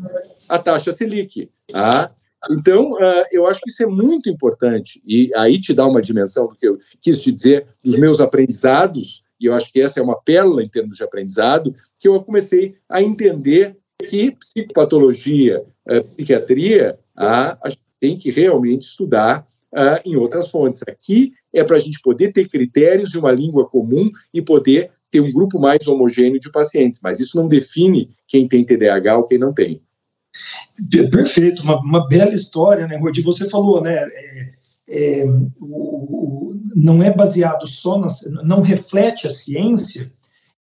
a 0.49 0.59
taxa 0.59 0.93
Selic. 0.93 1.51
Ah, 1.73 2.11
então, 2.51 2.93
uh, 2.93 3.25
eu 3.33 3.47
acho 3.47 3.61
que 3.61 3.71
isso 3.71 3.83
é 3.83 3.87
muito 3.87 4.29
importante, 4.29 5.03
e 5.07 5.31
aí 5.35 5.59
te 5.59 5.73
dá 5.73 5.87
uma 5.87 6.03
dimensão 6.03 6.47
do 6.47 6.55
que 6.55 6.69
eu 6.69 6.79
quis 7.01 7.23
te 7.23 7.33
dizer, 7.33 7.67
dos 7.83 7.97
meus 7.97 8.21
aprendizados, 8.21 9.23
e 9.41 9.47
eu 9.47 9.55
acho 9.55 9.73
que 9.73 9.81
essa 9.81 9.99
é 9.99 10.03
uma 10.03 10.21
pérola 10.21 10.63
em 10.63 10.69
termos 10.69 10.97
de 10.97 11.03
aprendizado, 11.03 11.75
que 11.99 12.09
eu 12.09 12.23
comecei 12.23 12.77
a 12.89 13.03
entender 13.03 13.77
que 14.05 14.33
psicopatologia, 14.33 15.63
uh, 15.89 16.05
psiquiatria, 16.05 16.99
a, 17.17 17.59
a 17.63 17.71
gente 17.71 17.83
tem 18.01 18.17
que 18.17 18.31
realmente 18.31 18.83
estudar 18.83 19.47
uh, 19.73 20.01
em 20.05 20.17
outras 20.17 20.49
fontes. 20.51 20.83
Aqui 20.87 21.33
é 21.53 21.65
para 21.65 21.77
a 21.77 21.81
gente 21.81 22.01
poder 22.01 22.33
ter 22.33 22.49
critérios 22.49 23.11
de 23.11 23.19
uma 23.19 23.33
língua 23.33 23.69
comum 23.69 24.11
e 24.33 24.41
poder 24.41 24.91
ter 25.11 25.21
um 25.21 25.33
grupo 25.33 25.59
mais 25.59 25.87
homogêneo 25.87 26.41
de 26.41 26.51
pacientes, 26.51 27.01
mas 27.03 27.21
isso 27.21 27.37
não 27.37 27.47
define 27.47 28.11
quem 28.27 28.49
tem 28.49 28.65
TDAH 28.65 29.17
ou 29.17 29.25
quem 29.25 29.39
não 29.39 29.53
tem. 29.53 29.81
Perfeito, 31.11 31.63
uma, 31.63 31.81
uma 31.81 32.09
bela 32.09 32.35
história, 32.35 32.87
né, 32.89 32.97
Rodi? 32.97 33.23
Você 33.23 33.49
falou, 33.49 33.81
né? 33.81 33.95
É, 33.95 34.51
é, 34.89 35.25
o, 35.61 36.51
o, 36.51 36.61
não 36.75 37.03
é 37.03 37.15
baseado 37.15 37.67
só 37.67 37.99
na, 37.99 38.09
não 38.43 38.61
reflete 38.61 39.27
a 39.27 39.31
ciência, 39.31 40.13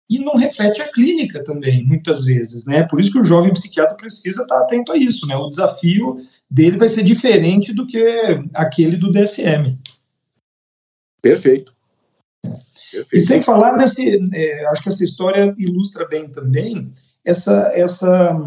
e 0.10 0.20
não 0.20 0.36
reflete 0.36 0.82
a 0.82 0.92
clínica 0.92 1.44
também, 1.44 1.84
muitas 1.84 2.26
vezes, 2.26 2.66
né? 2.66 2.84
Por 2.84 3.00
isso 3.00 3.12
que 3.12 3.20
o 3.20 3.24
jovem 3.24 3.54
psiquiatra 3.54 3.96
precisa 3.96 4.44
estar 4.44 4.60
atento 4.60 4.92
a 4.92 4.98
isso, 4.98 5.26
né? 5.26 5.36
O 5.36 5.48
desafio 5.48 6.18
dele 6.50 6.78
vai 6.78 6.90
ser 6.90 7.04
diferente 7.04 7.74
do 7.74 7.88
que 7.88 8.04
aquele 8.54 8.98
do 8.98 9.12
DSM. 9.12 9.78
Perfeito. 11.22 11.74
Perfeito. 12.92 13.16
E 13.16 13.22
sem 13.22 13.42
falar 13.42 13.78
nesse, 13.78 14.20
é, 14.34 14.66
acho 14.68 14.84
que 14.84 14.90
essa 14.90 15.04
história 15.04 15.56
ilustra 15.58 16.08
bem 16.08 16.30
também 16.30 16.94
essa, 17.26 17.72
essa 17.74 18.38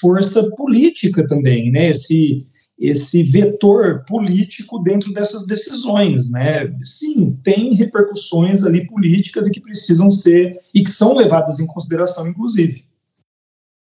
força 0.00 0.48
política 0.50 1.26
também, 1.26 1.70
né? 1.72 1.88
Esse, 1.88 2.46
esse 2.78 3.22
vetor 3.22 4.04
político 4.06 4.78
dentro 4.78 5.12
dessas 5.12 5.46
decisões, 5.46 6.30
né? 6.30 6.74
Sim, 6.84 7.38
tem 7.42 7.74
repercussões 7.74 8.64
ali 8.64 8.86
políticas 8.86 9.46
e 9.46 9.50
que 9.50 9.60
precisam 9.60 10.10
ser 10.10 10.60
e 10.74 10.82
que 10.82 10.90
são 10.90 11.14
levadas 11.14 11.60
em 11.60 11.66
consideração, 11.66 12.26
inclusive. 12.26 12.84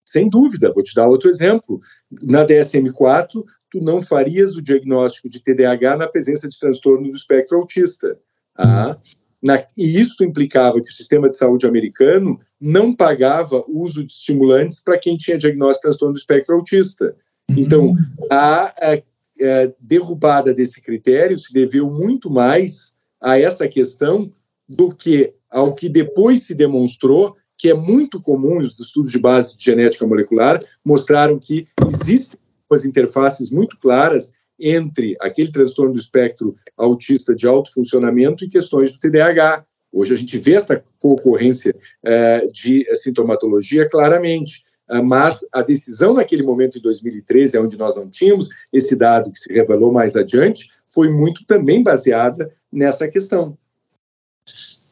Sem 0.09 0.29
dúvida, 0.29 0.71
vou 0.73 0.83
te 0.83 0.95
dar 0.95 1.09
outro 1.09 1.29
exemplo. 1.29 1.81
Na 2.23 2.47
DSM-4, 2.47 3.43
tu 3.71 3.81
não 3.81 4.01
farias 4.01 4.55
o 4.55 4.63
diagnóstico 4.63 5.29
de 5.29 5.43
TDAH 5.43 5.97
na 5.97 6.07
presença 6.07 6.49
de 6.49 6.57
transtorno 6.59 7.11
do 7.11 7.17
espectro 7.17 7.59
autista. 7.59 8.17
Ah, 8.57 8.97
na, 9.43 9.59
e 9.77 10.01
isso 10.01 10.23
implicava 10.23 10.81
que 10.81 10.89
o 10.89 10.93
sistema 10.93 11.29
de 11.29 11.37
saúde 11.37 11.67
americano 11.67 12.41
não 12.61 12.95
pagava 12.95 13.65
uso 13.67 14.05
de 14.05 14.13
estimulantes 14.13 14.81
para 14.81 14.99
quem 14.99 15.17
tinha 15.17 15.37
diagnóstico 15.37 15.81
de 15.81 15.83
transtorno 15.83 16.15
do 16.15 16.19
espectro 16.19 16.55
autista. 16.55 17.17
Então, 17.51 17.89
uhum. 17.89 17.95
a, 18.31 18.65
a, 18.67 18.95
a, 18.95 19.73
derrubada 19.79 20.53
desse 20.53 20.81
critério 20.83 21.39
se 21.39 21.53
deveu 21.53 21.91
muito 21.91 22.31
mais 22.31 22.95
a 23.21 23.39
essa 23.39 23.69
questão 23.69 24.33
do 24.69 24.89
que 24.89 25.33
ao 25.51 25.75
que 25.75 25.89
depois 25.89 26.43
se 26.43 26.55
demonstrou 26.55 27.37
que 27.57 27.71
é 27.71 27.75
muito 27.75 28.21
comum, 28.21 28.59
os 28.59 28.79
estudos 28.79 29.13
de 29.13 29.19
base 29.19 29.57
de 29.57 29.65
genética 29.65 30.07
molecular 30.07 30.59
mostraram 30.85 31.39
que 31.39 31.69
existem 31.87 32.39
umas 32.69 32.85
interfaces 32.85 33.51
muito 33.51 33.79
claras 33.79 34.33
entre 34.59 35.17
aquele 35.21 35.51
transtorno 35.51 35.93
do 35.93 35.99
espectro 35.99 36.55
autista 36.77 37.35
de 37.35 37.47
alto 37.47 37.73
funcionamento 37.73 38.45
e 38.45 38.49
questões 38.49 38.93
do 38.93 38.99
TDAH. 38.99 39.65
Hoje 39.93 40.13
a 40.13 40.17
gente 40.17 40.39
vê 40.39 40.55
essa 40.55 40.83
concorrência 40.99 41.75
uh, 42.05 42.53
de 42.53 42.85
sintomatologia 42.97 43.89
claramente. 43.89 44.64
Uh, 44.91 45.03
mas 45.03 45.41
a 45.53 45.63
decisão 45.63 46.15
naquele 46.15 46.43
momento, 46.43 46.79
em 46.79 46.81
2013, 46.81 47.59
onde 47.59 47.77
nós 47.77 47.97
não 47.97 48.09
tínhamos 48.09 48.49
esse 48.73 48.95
dado 48.95 49.31
que 49.33 49.39
se 49.39 49.53
revelou 49.53 49.93
mais 49.93 50.17
adiante, 50.17 50.69
foi 50.93 51.11
muito 51.11 51.45
também 51.47 51.83
baseada 51.83 52.51
nessa 52.71 53.09
questão. 53.09 53.57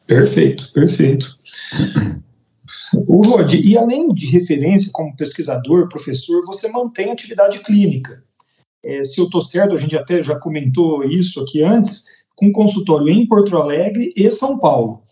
Perfeito, 0.07 0.71
perfeito. 0.73 1.37
O 3.07 3.25
Rod, 3.25 3.53
e 3.53 3.77
além 3.77 4.07
de 4.09 4.27
referência 4.27 4.89
como 4.91 5.15
pesquisador, 5.15 5.87
professor, 5.89 6.45
você 6.45 6.69
mantém 6.69 7.11
atividade 7.11 7.59
clínica. 7.59 8.23
É, 8.83 9.03
se 9.03 9.19
eu 9.19 9.25
estou 9.25 9.41
certo, 9.41 9.73
a 9.73 9.77
gente 9.77 9.97
até 9.97 10.21
já 10.21 10.37
comentou 10.37 11.03
isso 11.03 11.39
aqui 11.39 11.63
antes, 11.63 12.03
com 12.35 12.51
consultório 12.51 13.09
em 13.09 13.25
Porto 13.25 13.55
Alegre 13.55 14.13
e 14.15 14.29
São 14.29 14.59
Paulo. 14.59 15.03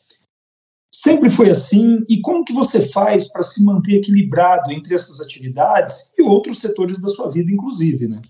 Sempre 1.03 1.31
foi 1.31 1.49
assim? 1.49 2.05
E 2.07 2.21
como 2.21 2.45
que 2.45 2.53
você 2.53 2.87
faz 2.87 3.27
para 3.27 3.41
se 3.41 3.65
manter 3.65 3.95
equilibrado 3.95 4.71
entre 4.71 4.93
essas 4.93 5.19
atividades 5.19 6.13
e 6.15 6.21
outros 6.21 6.59
setores 6.59 7.01
da 7.01 7.09
sua 7.09 7.27
vida, 7.27 7.51
inclusive, 7.51 8.07
né? 8.07 8.21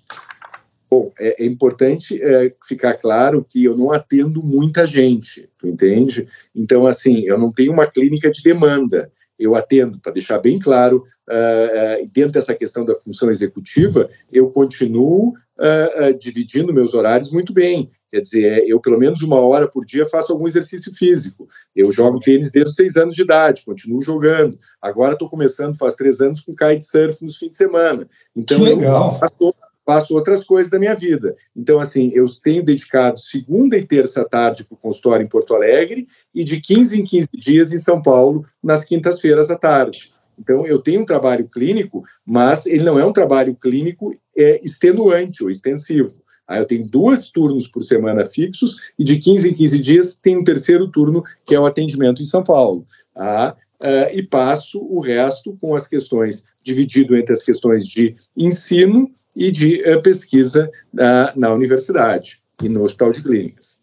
Bom, 0.89 1.11
é, 1.19 1.43
é 1.43 1.45
importante 1.45 2.17
é, 2.23 2.55
ficar 2.65 2.93
claro 2.93 3.45
que 3.47 3.65
eu 3.65 3.75
não 3.75 3.91
atendo 3.91 4.41
muita 4.41 4.87
gente, 4.87 5.49
tu 5.57 5.67
entende? 5.67 6.29
Então, 6.55 6.87
assim, 6.87 7.23
eu 7.25 7.37
não 7.37 7.51
tenho 7.51 7.73
uma 7.73 7.85
clínica 7.85 8.31
de 8.31 8.41
demanda 8.41 9.11
eu 9.41 9.55
atendo, 9.55 9.99
para 9.99 10.11
deixar 10.11 10.37
bem 10.37 10.59
claro, 10.59 11.03
uh, 11.27 12.03
uh, 12.03 12.11
dentro 12.13 12.33
dessa 12.33 12.53
questão 12.53 12.85
da 12.85 12.93
função 12.93 13.31
executiva, 13.31 14.07
eu 14.31 14.51
continuo 14.51 15.29
uh, 15.57 16.13
dividindo 16.19 16.71
meus 16.71 16.93
horários 16.93 17.31
muito 17.31 17.51
bem. 17.51 17.89
Quer 18.11 18.21
dizer, 18.21 18.63
eu 18.67 18.79
pelo 18.79 18.99
menos 18.99 19.21
uma 19.21 19.39
hora 19.39 19.69
por 19.69 19.85
dia 19.85 20.05
faço 20.05 20.33
algum 20.33 20.45
exercício 20.45 20.93
físico. 20.93 21.47
Eu 21.73 21.91
jogo 21.91 22.19
tênis 22.19 22.51
desde 22.51 22.69
os 22.69 22.75
seis 22.75 22.97
anos 22.97 23.15
de 23.15 23.21
idade, 23.21 23.63
continuo 23.65 24.01
jogando. 24.01 24.59
Agora 24.81 25.13
estou 25.13 25.29
começando, 25.29 25.77
faz 25.77 25.95
três 25.95 26.19
anos, 26.19 26.41
com 26.41 26.53
kitesurf 26.53 27.23
nos 27.23 27.37
fins 27.37 27.51
de 27.51 27.57
semana. 27.57 28.07
Então, 28.35 28.57
que 28.57 28.63
legal. 28.65 29.13
eu 29.13 29.19
faço 29.19 29.55
faço 29.85 30.13
outras 30.13 30.43
coisas 30.43 30.71
da 30.71 30.79
minha 30.79 30.93
vida. 30.95 31.35
Então, 31.55 31.79
assim, 31.79 32.11
eu 32.13 32.25
tenho 32.43 32.63
dedicado 32.63 33.19
segunda 33.19 33.77
e 33.77 33.83
terça 33.83 34.23
tarde 34.23 34.63
para 34.63 34.75
o 34.75 34.77
consultório 34.77 35.23
em 35.23 35.29
Porto 35.29 35.55
Alegre 35.55 36.07
e 36.33 36.43
de 36.43 36.61
15 36.61 37.01
em 37.01 37.03
15 37.03 37.29
dias 37.33 37.73
em 37.73 37.77
São 37.77 38.01
Paulo, 38.01 38.45
nas 38.63 38.83
quintas-feiras 38.83 39.49
à 39.49 39.57
tarde. 39.57 40.13
Então, 40.39 40.65
eu 40.65 40.79
tenho 40.79 41.01
um 41.01 41.05
trabalho 41.05 41.47
clínico, 41.47 42.03
mas 42.25 42.65
ele 42.65 42.83
não 42.83 42.97
é 42.97 43.05
um 43.05 43.13
trabalho 43.13 43.55
clínico 43.55 44.15
é, 44.35 44.63
extenuante 44.63 45.43
ou 45.43 45.49
extensivo. 45.49 46.21
Aí 46.47 46.59
eu 46.59 46.65
tenho 46.65 46.87
dois 46.87 47.29
turnos 47.29 47.67
por 47.67 47.81
semana 47.81 48.25
fixos 48.25 48.75
e 48.97 49.03
de 49.03 49.17
15 49.17 49.49
em 49.49 49.53
15 49.53 49.79
dias 49.79 50.15
tem 50.15 50.37
um 50.37 50.43
terceiro 50.43 50.89
turno, 50.89 51.23
que 51.45 51.55
é 51.55 51.59
o 51.59 51.65
atendimento 51.65 52.21
em 52.21 52.25
São 52.25 52.43
Paulo. 52.43 52.85
Tá? 53.13 53.55
Uh, 53.81 54.13
e 54.13 54.21
passo 54.21 54.79
o 54.79 54.99
resto 54.99 55.57
com 55.59 55.73
as 55.73 55.87
questões, 55.87 56.43
dividido 56.63 57.15
entre 57.15 57.33
as 57.33 57.41
questões 57.41 57.87
de 57.87 58.15
ensino 58.37 59.09
e 59.35 59.49
de 59.49 59.81
uh, 59.89 60.01
pesquisa 60.01 60.69
uh, 60.93 61.39
na 61.39 61.51
universidade 61.53 62.41
e 62.61 62.69
no 62.69 62.83
Hospital 62.83 63.11
de 63.11 63.23
Clínicas. 63.23 63.81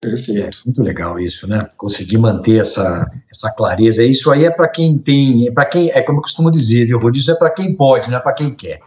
Perfeito. 0.00 0.40
É, 0.40 0.50
muito 0.64 0.82
legal 0.82 1.20
isso, 1.20 1.46
né? 1.46 1.68
Conseguir 1.76 2.16
manter 2.16 2.62
essa, 2.62 3.06
essa 3.30 3.54
clareza. 3.54 4.02
Isso 4.02 4.30
aí 4.30 4.46
é 4.46 4.50
para 4.50 4.66
quem 4.66 4.96
tem, 4.96 5.48
é 5.48 5.52
para 5.52 5.66
quem, 5.66 5.90
é 5.90 6.00
como 6.02 6.18
eu 6.18 6.22
costumo 6.22 6.50
dizer, 6.50 6.88
eu 6.88 6.98
vou 6.98 7.10
dizer 7.10 7.32
é 7.32 7.34
para 7.34 7.50
quem 7.50 7.74
pode, 7.74 8.10
não 8.10 8.16
é 8.16 8.20
para 8.20 8.32
quem 8.32 8.54
quer. 8.54 8.80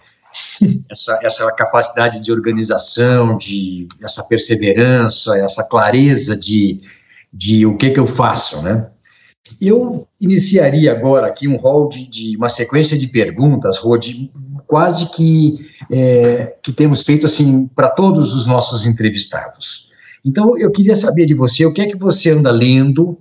Essa, 0.90 1.20
essa 1.24 1.52
capacidade 1.52 2.22
de 2.22 2.32
organização, 2.32 3.38
de 3.38 3.88
essa 4.02 4.24
perseverança, 4.24 5.38
essa 5.38 5.64
clareza 5.64 6.36
de, 6.36 6.82
de 7.32 7.66
o 7.66 7.78
que 7.78 7.92
que 7.92 8.00
eu 8.00 8.08
faço, 8.08 8.62
né? 8.62 8.88
Eu 9.62 10.08
iniciaria 10.20 10.92
agora 10.92 11.28
aqui 11.28 11.48
um 11.48 11.58
rol 11.58 11.90
de, 11.90 12.08
de 12.08 12.38
uma 12.38 12.50
sequência 12.50 12.98
de 12.98 13.08
perguntas, 13.08 13.78
Rod, 13.78 14.08
quase 14.66 15.12
que, 15.12 15.68
é, 15.92 16.56
que 16.64 16.72
temos 16.72 17.04
feito 17.04 17.26
assim 17.26 17.68
para 17.68 17.90
todos 17.90 18.34
os 18.34 18.48
nossos 18.48 18.86
entrevistados. 18.86 19.90
Então, 20.26 20.58
eu 20.58 20.72
queria 20.72 20.96
saber 20.96 21.26
de 21.26 21.34
você 21.34 21.66
o 21.66 21.74
que 21.74 21.82
é 21.82 21.88
que 21.88 21.98
você 21.98 22.32
anda 22.32 22.50
lendo 22.50 23.20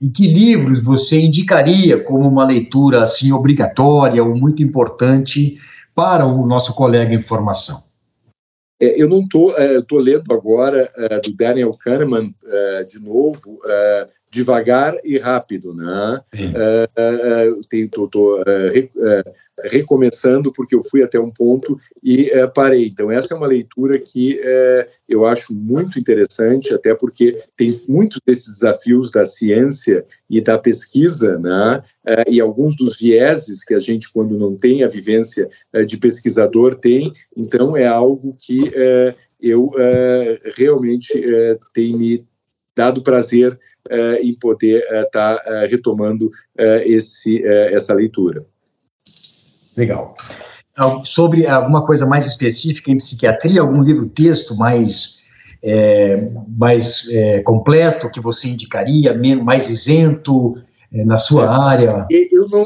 e 0.00 0.08
que 0.08 0.26
livros 0.26 0.82
você 0.82 1.20
indicaria 1.20 2.02
como 2.02 2.26
uma 2.26 2.46
leitura 2.46 3.02
assim 3.02 3.32
obrigatória 3.32 4.22
ou 4.24 4.34
muito 4.34 4.62
importante 4.62 5.58
para 5.98 6.24
o 6.24 6.46
nosso 6.46 6.72
colega 6.74 7.12
em 7.12 7.20
formação. 7.20 7.82
É, 8.80 9.02
eu 9.02 9.08
não 9.08 9.22
estou, 9.22 9.58
é, 9.58 9.78
estou 9.78 9.98
lendo 9.98 10.32
agora 10.32 10.88
é, 10.94 11.18
do 11.18 11.32
Daniel 11.32 11.76
Kahneman 11.76 12.32
é, 12.44 12.84
de 12.84 13.00
novo, 13.00 13.60
devagar 14.30 14.96
e 15.04 15.18
rápido, 15.18 15.74
né? 15.74 16.20
Estou 17.74 18.40
recomeçando 19.64 20.52
porque 20.52 20.74
eu 20.74 20.82
fui 20.82 21.02
até 21.02 21.18
um 21.18 21.30
ponto 21.30 21.78
e 22.02 22.30
uh, 22.30 22.52
parei. 22.52 22.86
Então 22.86 23.10
essa 23.10 23.34
é 23.34 23.36
uma 23.36 23.46
leitura 23.46 23.98
que 23.98 24.40
uh, 24.40 24.90
eu 25.08 25.26
acho 25.26 25.52
muito 25.52 25.98
interessante, 25.98 26.72
até 26.72 26.94
porque 26.94 27.42
tem 27.56 27.80
muitos 27.88 28.20
desses 28.24 28.54
desafios 28.54 29.10
da 29.10 29.24
ciência 29.24 30.04
e 30.28 30.40
da 30.40 30.58
pesquisa, 30.58 31.38
né? 31.38 31.82
Uh, 32.06 32.30
e 32.30 32.40
alguns 32.40 32.76
dos 32.76 32.98
vieses 32.98 33.64
que 33.64 33.74
a 33.74 33.78
gente 33.78 34.12
quando 34.12 34.38
não 34.38 34.56
tem 34.56 34.82
a 34.82 34.88
vivência 34.88 35.48
de 35.86 35.96
pesquisador 35.96 36.74
tem. 36.74 37.12
Então 37.36 37.76
é 37.76 37.86
algo 37.86 38.32
que 38.38 38.72
eu 39.40 39.72
realmente 40.56 41.12
tem 41.72 41.96
me 41.96 42.26
dado 42.78 43.02
prazer 43.02 43.58
em 44.22 44.32
poder 44.34 44.82
estar 45.04 45.36
tá, 45.38 45.66
retomando 45.66 46.30
esse, 46.84 47.42
essa 47.46 47.92
leitura. 47.92 48.46
Legal. 49.76 50.16
Sobre 51.04 51.46
alguma 51.46 51.84
coisa 51.84 52.06
mais 52.06 52.24
específica 52.24 52.90
em 52.90 52.96
psiquiatria, 52.96 53.60
algum 53.60 53.82
livro-texto 53.82 54.54
mais, 54.56 55.18
é, 55.62 56.28
mais 56.48 57.08
é, 57.10 57.40
completo 57.40 58.08
que 58.10 58.20
você 58.20 58.48
indicaria, 58.48 59.12
mais 59.42 59.68
isento, 59.68 60.54
é, 60.92 61.04
na 61.04 61.18
sua 61.18 61.44
é, 61.44 61.48
área? 61.48 62.06
Eu 62.10 62.48
não, 62.48 62.64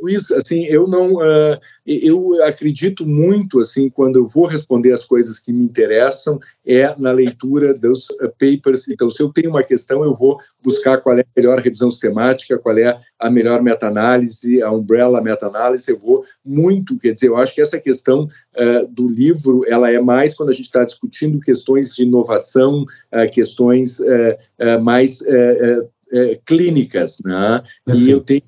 Luiz, 0.00 0.30
assim, 0.30 0.64
eu 0.66 0.86
não, 0.86 1.14
uh, 1.16 1.58
eu 1.84 2.42
acredito 2.44 3.04
muito, 3.04 3.58
assim, 3.58 3.90
quando 3.90 4.16
eu 4.16 4.28
vou 4.28 4.46
responder 4.46 4.92
as 4.92 5.04
coisas 5.04 5.40
que 5.40 5.52
me 5.52 5.64
interessam, 5.64 6.38
é 6.64 6.94
na 6.96 7.10
leitura 7.10 7.74
dos 7.74 8.10
uh, 8.10 8.32
papers. 8.38 8.88
Então, 8.88 9.10
se 9.10 9.20
eu 9.20 9.32
tenho 9.32 9.50
uma 9.50 9.64
questão, 9.64 10.04
eu 10.04 10.14
vou 10.14 10.38
buscar 10.62 11.00
qual 11.00 11.18
é 11.18 11.22
a 11.22 11.26
melhor 11.36 11.58
revisão 11.58 11.90
sistemática, 11.90 12.58
qual 12.58 12.78
é 12.78 12.96
a 13.18 13.30
melhor 13.30 13.60
meta-análise, 13.60 14.62
a 14.62 14.70
umbrella 14.70 15.20
meta-análise. 15.20 15.90
Eu 15.90 15.98
vou 15.98 16.24
muito, 16.44 16.96
quer 16.96 17.12
dizer, 17.12 17.26
eu 17.26 17.36
acho 17.36 17.54
que 17.54 17.60
essa 17.60 17.80
questão 17.80 18.24
uh, 18.24 18.86
do 18.88 19.08
livro, 19.08 19.64
ela 19.66 19.90
é 19.90 20.00
mais 20.00 20.32
quando 20.32 20.50
a 20.50 20.54
gente 20.54 20.66
está 20.66 20.84
discutindo 20.84 21.40
questões 21.40 21.92
de 21.92 22.04
inovação, 22.04 22.84
questões 23.32 24.00
mais 24.82 25.22
é, 26.14 26.40
clínicas, 26.46 27.18
né? 27.24 27.60
E 27.92 28.08
eu 28.08 28.20
tenho 28.20 28.42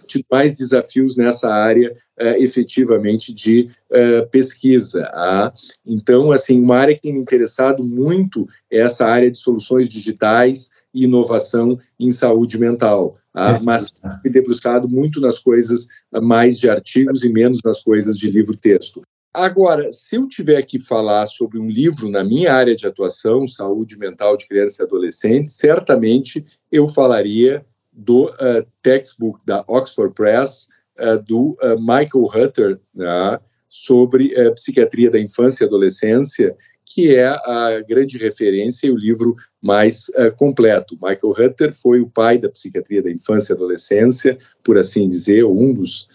tido 0.00 0.24
mais 0.30 0.56
desafios 0.56 1.16
nessa 1.16 1.52
área 1.52 1.94
é, 2.18 2.42
efetivamente 2.42 3.32
de 3.32 3.68
é, 3.90 4.22
pesquisa. 4.22 5.04
Ah. 5.12 5.52
Então, 5.84 6.32
assim, 6.32 6.58
uma 6.58 6.78
área 6.78 6.94
que 6.94 7.02
tem 7.02 7.12
me 7.12 7.20
interessado 7.20 7.84
muito 7.84 8.46
é 8.70 8.78
essa 8.78 9.06
área 9.06 9.30
de 9.30 9.36
soluções 9.36 9.88
digitais 9.88 10.70
e 10.94 11.04
inovação 11.04 11.78
em 12.00 12.10
saúde 12.10 12.58
mental. 12.58 13.18
Ah, 13.34 13.58
mas 13.62 13.94
me 14.22 14.30
debruçado 14.30 14.86
muito 14.86 15.18
nas 15.18 15.38
coisas 15.38 15.86
mais 16.20 16.58
de 16.58 16.68
artigos 16.68 17.24
e 17.24 17.32
menos 17.32 17.60
nas 17.64 17.82
coisas 17.82 18.16
de 18.16 18.30
livro-texto. 18.30 19.02
Agora, 19.34 19.90
se 19.92 20.16
eu 20.16 20.28
tiver 20.28 20.60
que 20.62 20.78
falar 20.78 21.26
sobre 21.26 21.58
um 21.58 21.66
livro 21.66 22.10
na 22.10 22.22
minha 22.22 22.52
área 22.52 22.76
de 22.76 22.86
atuação, 22.86 23.48
saúde 23.48 23.96
mental 23.96 24.36
de 24.36 24.46
crianças 24.46 24.78
e 24.78 24.82
adolescentes, 24.82 25.54
certamente 25.54 26.44
eu 26.70 26.86
falaria 26.86 27.64
do 27.90 28.26
uh, 28.26 28.66
textbook 28.82 29.40
da 29.46 29.64
Oxford 29.66 30.14
Press, 30.14 30.68
uh, 30.98 31.22
do 31.22 31.56
uh, 31.62 31.78
Michael 31.80 32.24
Hutter, 32.24 32.80
né, 32.94 33.40
sobre 33.68 34.34
psiquiatria 34.54 35.10
da 35.10 35.18
infância 35.18 35.64
e 35.64 35.66
adolescência, 35.66 36.54
que 36.84 37.14
é 37.14 37.26
a 37.26 37.82
grande 37.88 38.18
referência 38.18 38.86
e 38.86 38.90
o 38.90 38.96
livro 38.96 39.34
mais 39.62 40.08
uh, 40.10 40.34
completo. 40.36 40.98
Michael 41.00 41.50
Hutter 41.50 41.74
foi 41.74 42.00
o 42.00 42.10
pai 42.10 42.36
da 42.36 42.50
psiquiatria 42.50 43.02
da 43.02 43.10
infância 43.10 43.52
e 43.52 43.56
adolescência, 43.56 44.36
por 44.62 44.76
assim 44.76 45.08
dizer, 45.08 45.44
um 45.44 45.72
dos 45.72 46.06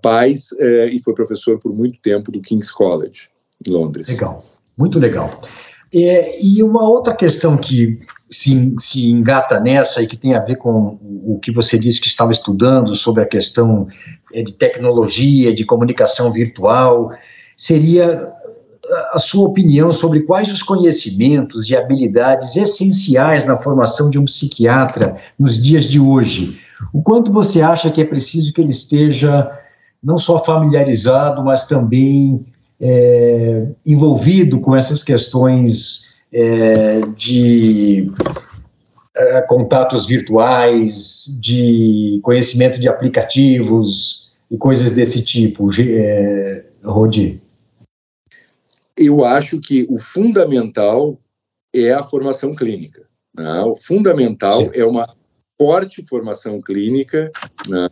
pais, 0.00 0.52
uh, 0.52 0.88
e 0.90 1.02
foi 1.02 1.14
professor 1.14 1.58
por 1.58 1.74
muito 1.74 2.00
tempo 2.00 2.30
do 2.30 2.40
King's 2.40 2.70
College, 2.70 3.28
em 3.66 3.72
Londres. 3.72 4.08
Legal, 4.08 4.44
muito 4.76 4.98
legal. 4.98 5.40
É, 5.94 6.42
e 6.42 6.62
uma 6.62 6.88
outra 6.88 7.14
questão 7.14 7.56
que 7.56 8.00
se, 8.30 8.74
se 8.78 9.10
engata 9.10 9.60
nessa 9.60 10.02
e 10.02 10.06
que 10.06 10.16
tem 10.16 10.34
a 10.34 10.40
ver 10.40 10.56
com 10.56 10.98
o 11.02 11.38
que 11.38 11.52
você 11.52 11.78
disse 11.78 12.00
que 12.00 12.08
estava 12.08 12.32
estudando 12.32 12.94
sobre 12.94 13.22
a 13.22 13.26
questão 13.26 13.86
é, 14.32 14.42
de 14.42 14.54
tecnologia, 14.54 15.54
de 15.54 15.66
comunicação 15.66 16.32
virtual, 16.32 17.12
seria 17.56 18.32
a 19.12 19.18
sua 19.18 19.46
opinião 19.46 19.92
sobre 19.92 20.20
quais 20.20 20.50
os 20.50 20.62
conhecimentos 20.62 21.68
e 21.68 21.76
habilidades 21.76 22.56
essenciais 22.56 23.44
na 23.44 23.56
formação 23.56 24.10
de 24.10 24.18
um 24.18 24.24
psiquiatra 24.24 25.16
nos 25.38 25.60
dias 25.60 25.84
de 25.84 26.00
hoje. 26.00 26.58
O 26.92 27.02
quanto 27.02 27.32
você 27.32 27.60
acha 27.60 27.90
que 27.90 28.00
é 28.00 28.04
preciso 28.04 28.52
que 28.52 28.60
ele 28.60 28.70
esteja 28.70 29.50
não 30.02 30.18
só 30.18 30.44
familiarizado, 30.44 31.42
mas 31.44 31.66
também 31.66 32.44
é, 32.80 33.68
envolvido 33.86 34.60
com 34.60 34.74
essas 34.74 35.04
questões 35.04 36.12
é, 36.32 37.00
de 37.14 38.10
é, 39.14 39.42
contatos 39.42 40.06
virtuais, 40.06 41.26
de 41.40 42.18
conhecimento 42.22 42.80
de 42.80 42.88
aplicativos 42.88 44.32
e 44.50 44.56
coisas 44.56 44.92
desse 44.92 45.22
tipo, 45.22 45.70
é, 45.80 46.64
Rodi? 46.82 47.40
Eu 48.96 49.24
acho 49.24 49.60
que 49.60 49.86
o 49.88 49.96
fundamental 49.96 51.18
é 51.72 51.92
a 51.92 52.02
formação 52.02 52.54
clínica. 52.54 53.06
Né? 53.34 53.62
O 53.62 53.74
fundamental 53.74 54.60
Sim. 54.60 54.70
é 54.74 54.84
uma 54.84 55.08
forte 55.58 56.04
formação 56.06 56.60
clínica 56.60 57.30
né? 57.68 57.88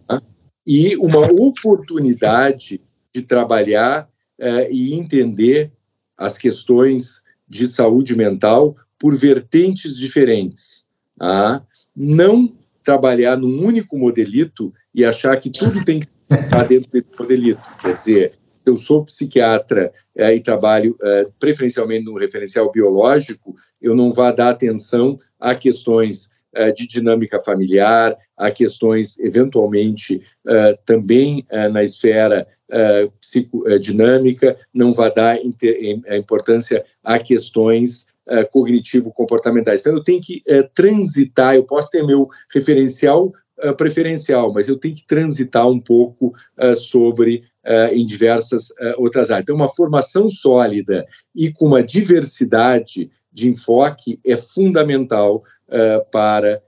E 0.66 0.96
uma 0.96 1.26
oportunidade 1.32 2.80
de 3.14 3.22
trabalhar 3.22 4.08
é, 4.38 4.70
e 4.70 4.94
entender 4.94 5.72
as 6.16 6.38
questões 6.38 7.22
de 7.48 7.66
saúde 7.66 8.14
mental 8.14 8.76
por 8.98 9.16
vertentes 9.16 9.96
diferentes. 9.96 10.84
Tá? 11.18 11.64
Não 11.96 12.54
trabalhar 12.82 13.36
num 13.36 13.64
único 13.64 13.98
modelito 13.98 14.72
e 14.94 15.04
achar 15.04 15.38
que 15.40 15.50
tudo 15.50 15.84
tem 15.84 16.00
que 16.00 16.06
estar 16.30 16.64
dentro 16.64 16.90
desse 16.90 17.08
modelito. 17.18 17.68
Quer 17.80 17.94
dizer, 17.94 18.32
eu 18.64 18.76
sou 18.76 19.04
psiquiatra 19.04 19.92
é, 20.16 20.34
e 20.34 20.40
trabalho 20.40 20.96
é, 21.02 21.26
preferencialmente 21.38 22.04
no 22.04 22.18
referencial 22.18 22.70
biológico, 22.70 23.54
eu 23.80 23.94
não 23.96 24.12
vá 24.12 24.30
dar 24.30 24.50
atenção 24.50 25.18
a 25.38 25.54
questões 25.54 26.30
de 26.76 26.84
dinâmica 26.84 27.38
familiar, 27.38 28.16
a 28.40 28.50
questões, 28.50 29.18
eventualmente, 29.18 30.22
é, 30.46 30.78
também 30.86 31.44
é, 31.50 31.68
na 31.68 31.84
esfera 31.84 32.46
uh, 32.70 33.10
psicodinâmica, 33.20 34.56
não 34.72 34.92
vai 34.92 35.12
dar 35.12 35.36
a 36.08 36.16
importância 36.16 36.82
a 37.04 37.18
questões 37.18 38.06
uh, 38.26 38.48
cognitivo-comportamentais. 38.50 39.82
Então, 39.82 39.92
eu 39.92 40.02
tenho 40.02 40.22
que 40.22 40.42
uh, 40.48 40.66
transitar, 40.74 41.54
eu 41.54 41.64
posso 41.64 41.90
ter 41.90 42.02
meu 42.02 42.28
referencial 42.52 43.32
preferencial, 43.76 44.50
mas 44.54 44.68
eu 44.68 44.78
tenho 44.78 44.94
que 44.94 45.06
transitar 45.06 45.68
um 45.68 45.78
pouco 45.78 46.32
sobre 46.74 47.42
em 47.92 48.06
diversas 48.06 48.68
outras 48.96 49.30
áreas. 49.30 49.42
Então, 49.42 49.54
uma 49.54 49.68
formação 49.68 50.30
sólida 50.30 51.06
e 51.34 51.52
com 51.52 51.66
uma 51.66 51.82
diversidade 51.82 53.10
de 53.30 53.50
enfoque 53.50 54.18
é 54.24 54.34
fundamental 54.34 55.42
para 56.10 56.62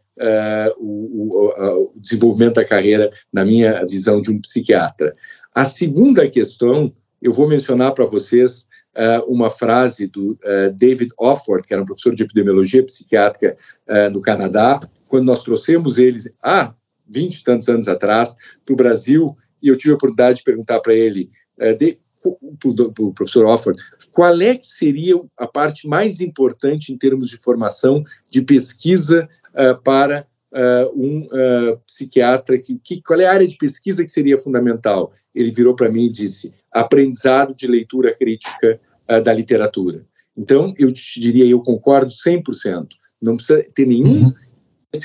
o, 0.78 0.84
o, 0.84 1.92
o, 1.92 1.92
desenvolvimento 1.96 2.54
da 2.54 2.64
carreira, 2.64 3.10
na 3.32 3.44
minha 3.44 3.84
visão, 3.86 4.20
de 4.20 4.30
um 4.30 4.40
psiquiatra. 4.40 5.14
A 5.54 5.64
segunda 5.64 6.28
questão, 6.28 6.92
eu 7.20 7.32
vou 7.32 7.48
mencionar 7.48 7.92
para 7.92 8.04
vocês 8.04 8.66
uh, 8.96 9.24
uma 9.32 9.50
frase 9.50 10.06
do 10.06 10.32
uh, 10.32 10.72
David 10.74 11.12
Offord, 11.18 11.66
que 11.66 11.74
era 11.74 11.82
um 11.82 11.86
professor 11.86 12.14
de 12.14 12.22
epidemiologia 12.22 12.82
psiquiátrica 12.84 13.56
uh, 13.88 14.10
no 14.10 14.20
Canadá, 14.20 14.80
quando 15.08 15.26
nós 15.26 15.42
trouxemos 15.42 15.98
eles, 15.98 16.28
há 16.42 16.74
20 17.08 17.36
e 17.36 17.44
tantos 17.44 17.68
anos 17.68 17.88
atrás, 17.88 18.34
para 18.64 18.72
o 18.72 18.76
Brasil, 18.76 19.36
e 19.62 19.68
eu 19.68 19.76
tive 19.76 19.92
a 19.92 19.96
oportunidade 19.96 20.38
de 20.38 20.44
perguntar 20.44 20.80
para 20.80 20.94
ele, 20.94 21.30
para 22.22 23.04
o 23.04 23.12
professor 23.12 23.44
Offord, 23.46 23.82
qual 24.12 24.40
é 24.40 24.56
que 24.56 24.66
seria 24.66 25.20
a 25.36 25.46
parte 25.46 25.88
mais 25.88 26.20
importante 26.20 26.92
em 26.92 26.96
termos 26.96 27.28
de 27.28 27.36
formação, 27.36 28.04
de 28.30 28.42
pesquisa 28.42 29.28
para 29.84 30.26
uh, 30.52 30.92
um 30.94 31.24
uh, 31.26 31.78
psiquiatra, 31.86 32.58
que, 32.58 32.78
que, 32.78 33.02
qual 33.02 33.20
é 33.20 33.26
a 33.26 33.32
área 33.32 33.46
de 33.46 33.56
pesquisa 33.56 34.04
que 34.04 34.12
seria 34.12 34.38
fundamental? 34.38 35.12
Ele 35.34 35.50
virou 35.50 35.74
para 35.74 35.90
mim 35.90 36.06
e 36.06 36.12
disse: 36.12 36.54
aprendizado 36.70 37.54
de 37.54 37.66
leitura 37.66 38.14
crítica 38.14 38.78
uh, 39.10 39.22
da 39.22 39.32
literatura. 39.32 40.04
Então, 40.36 40.74
eu 40.78 40.92
te 40.92 41.20
diria, 41.20 41.46
eu 41.46 41.60
concordo 41.60 42.10
100%. 42.10 42.88
Não 43.20 43.36
precisa 43.36 43.64
ter 43.74 43.86
nenhum 43.86 44.26
uhum 44.26 44.34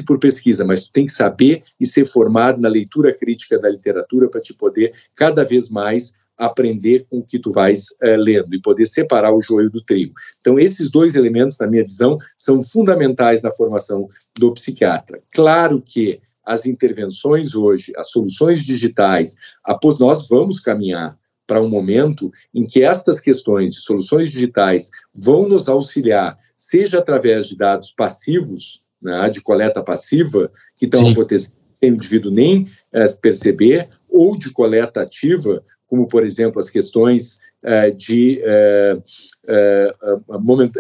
por 0.05 0.20
pesquisa, 0.20 0.65
mas 0.65 0.84
tu 0.84 0.91
tem 0.91 1.05
que 1.05 1.11
saber 1.13 1.63
e 1.80 1.86
ser 1.86 2.05
formado 2.05 2.59
na 2.59 2.68
leitura 2.68 3.13
crítica 3.13 3.57
da 3.57 3.70
literatura 3.70 4.28
para 4.28 4.41
te 4.41 4.53
poder 4.53 4.93
cada 5.15 5.45
vez 5.45 5.70
mais 5.70 6.11
aprender 6.38 7.05
com 7.09 7.19
o 7.19 7.23
que 7.23 7.39
tu 7.39 7.51
vais 7.51 7.88
é, 8.01 8.15
lendo 8.15 8.53
e 8.53 8.61
poder 8.61 8.85
separar 8.85 9.33
o 9.33 9.41
joio 9.41 9.69
do 9.69 9.81
trigo. 9.81 10.13
Então, 10.39 10.59
esses 10.59 10.89
dois 10.89 11.15
elementos, 11.15 11.57
na 11.57 11.67
minha 11.67 11.83
visão, 11.83 12.17
são 12.38 12.61
fundamentais 12.61 13.41
na 13.41 13.51
formação 13.51 14.07
do 14.38 14.53
psiquiatra. 14.53 15.21
Claro 15.33 15.81
que 15.81 16.21
as 16.45 16.65
intervenções 16.65 17.55
hoje, 17.55 17.91
as 17.97 18.09
soluções 18.09 18.63
digitais, 18.63 19.35
após 19.63 19.99
nós 19.99 20.27
vamos 20.29 20.59
caminhar 20.59 21.17
para 21.45 21.61
um 21.61 21.69
momento 21.69 22.31
em 22.53 22.65
que 22.65 22.83
estas 22.83 23.19
questões 23.19 23.71
de 23.71 23.79
soluções 23.79 24.31
digitais 24.31 24.89
vão 25.13 25.47
nos 25.47 25.67
auxiliar, 25.67 26.38
seja 26.57 26.99
através 26.99 27.47
de 27.47 27.57
dados 27.57 27.91
passivos, 27.91 28.81
né, 29.01 29.29
de 29.29 29.41
coleta 29.41 29.83
passiva, 29.83 30.51
que 30.75 30.85
estão 30.85 31.09
acontecendo 31.09 31.55
sem 31.79 31.91
o 31.91 31.95
indivíduo 31.95 32.31
nem 32.31 32.67
é, 32.91 33.07
perceber, 33.13 33.88
ou 34.09 34.38
de 34.38 34.51
coleta 34.51 35.01
ativa, 35.01 35.63
como, 35.88 36.07
por 36.07 36.25
exemplo, 36.25 36.59
as 36.59 36.69
questões 36.69 37.39
uh, 37.63 37.95
de, 37.95 38.41
uh, 39.47 40.43
moment, 40.43 40.71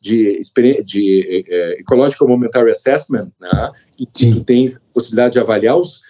de, 0.00 0.40
de 0.84 1.44
Ecological 1.78 2.28
Momentary 2.28 2.70
Assessment, 2.70 3.30
né, 3.40 3.72
e 3.98 4.06
que 4.06 4.30
tu 4.30 4.44
tens 4.44 4.76
a 4.76 4.80
possibilidade 4.92 5.32
de 5.32 5.40
avaliar 5.40 5.76
os 5.76 6.00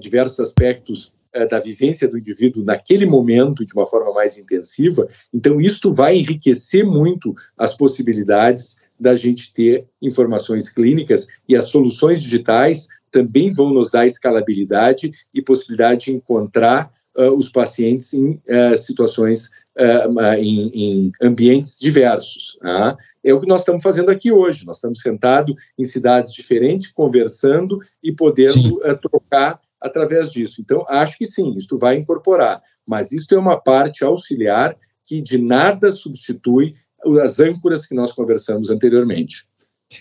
diversos 0.00 0.40
aspectos 0.40 1.12
da 1.50 1.58
vivência 1.58 2.06
do 2.06 2.18
indivíduo 2.18 2.62
naquele 2.62 3.06
momento 3.06 3.64
de 3.64 3.72
uma 3.74 3.86
forma 3.86 4.12
mais 4.12 4.36
intensiva, 4.36 5.08
então 5.32 5.60
isto 5.60 5.92
vai 5.92 6.18
enriquecer 6.18 6.84
muito 6.84 7.34
as 7.56 7.74
possibilidades 7.74 8.76
da 9.00 9.16
gente 9.16 9.52
ter 9.52 9.86
informações 10.00 10.68
clínicas 10.68 11.26
e 11.48 11.56
as 11.56 11.66
soluções 11.66 12.20
digitais 12.20 12.86
também 13.12 13.50
vão 13.50 13.72
nos 13.72 13.90
dar 13.90 14.06
escalabilidade 14.06 15.12
e 15.34 15.42
possibilidade 15.42 16.06
de 16.06 16.12
encontrar 16.12 16.90
uh, 17.16 17.36
os 17.36 17.48
pacientes 17.48 18.12
em 18.14 18.40
uh, 18.48 18.76
situações, 18.76 19.46
uh, 19.78 20.34
em, 20.36 20.68
em, 20.68 21.12
ambientes 21.22 21.78
diversos. 21.80 22.58
Tá? 22.60 22.96
É 23.24 23.32
o 23.32 23.40
que 23.40 23.48
nós 23.48 23.60
estamos 23.60 23.82
fazendo 23.82 24.10
aqui 24.10 24.30
hoje. 24.32 24.64
Nós 24.64 24.76
estamos 24.76 25.00
sentados 25.00 25.54
em 25.78 25.84
cidades 25.84 26.32
diferentes, 26.32 26.92
conversando 26.92 27.78
e 28.02 28.12
podendo 28.12 28.80
trocar 29.00 29.60
através 29.80 30.30
disso. 30.30 30.60
Então, 30.60 30.84
acho 30.88 31.18
que 31.18 31.26
sim, 31.26 31.54
isto 31.56 31.76
vai 31.76 31.96
incorporar, 31.96 32.62
mas 32.86 33.12
isto 33.12 33.34
é 33.34 33.38
uma 33.38 33.60
parte 33.60 34.04
auxiliar 34.04 34.76
que 35.04 35.20
de 35.20 35.38
nada 35.38 35.92
substitui 35.92 36.74
as 37.20 37.40
âncoras 37.40 37.84
que 37.84 37.94
nós 37.94 38.12
conversamos 38.12 38.70
anteriormente. 38.70 39.44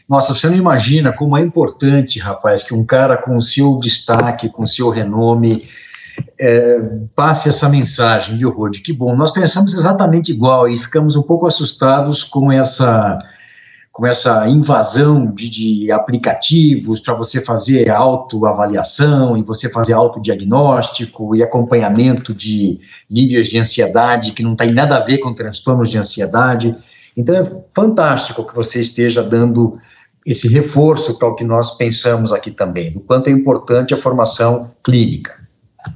Nossa, 0.09 0.33
você 0.33 0.47
não 0.47 0.55
imagina 0.55 1.11
como 1.11 1.37
é 1.37 1.41
importante, 1.41 2.19
rapaz, 2.19 2.63
que 2.63 2.73
um 2.73 2.85
cara 2.85 3.17
com 3.17 3.35
o 3.35 3.41
seu 3.41 3.77
destaque, 3.79 4.49
com 4.49 4.63
o 4.63 4.67
seu 4.67 4.89
renome, 4.89 5.67
é, 6.37 6.79
passe 7.15 7.49
essa 7.49 7.69
mensagem, 7.69 8.37
viu, 8.37 8.49
Rod? 8.49 8.77
Que 8.79 8.91
bom. 8.91 9.15
Nós 9.15 9.31
pensamos 9.31 9.73
exatamente 9.73 10.31
igual 10.31 10.67
e 10.67 10.79
ficamos 10.79 11.15
um 11.15 11.21
pouco 11.21 11.45
assustados 11.45 12.23
com 12.23 12.51
essa 12.51 13.19
com 13.91 14.07
essa 14.07 14.47
invasão 14.47 15.27
de, 15.27 15.49
de 15.49 15.91
aplicativos 15.91 17.01
para 17.01 17.13
você 17.13 17.43
fazer 17.43 17.89
autoavaliação 17.89 19.37
e 19.37 19.43
você 19.43 19.69
fazer 19.69 19.91
autodiagnóstico 19.91 21.35
e 21.35 21.43
acompanhamento 21.43 22.33
de 22.33 22.79
níveis 23.09 23.49
de 23.49 23.59
ansiedade 23.59 24.31
que 24.31 24.41
não 24.41 24.55
tem 24.55 24.71
nada 24.71 24.95
a 24.95 25.01
ver 25.01 25.17
com 25.17 25.33
transtornos 25.33 25.89
de 25.89 25.97
ansiedade. 25.97 26.75
Então 27.17 27.35
é 27.35 27.43
fantástico 27.75 28.47
que 28.47 28.55
você 28.55 28.79
esteja 28.79 29.21
dando 29.21 29.77
esse 30.25 30.47
reforço 30.47 31.19
para 31.19 31.27
o 31.27 31.35
que 31.35 31.43
nós 31.43 31.71
pensamos 31.71 32.31
aqui 32.31 32.49
também, 32.49 32.93
do 32.93 33.01
quanto 33.01 33.27
é 33.27 33.31
importante 33.31 33.93
a 33.93 33.97
formação 33.97 34.71
clínica. 34.83 35.40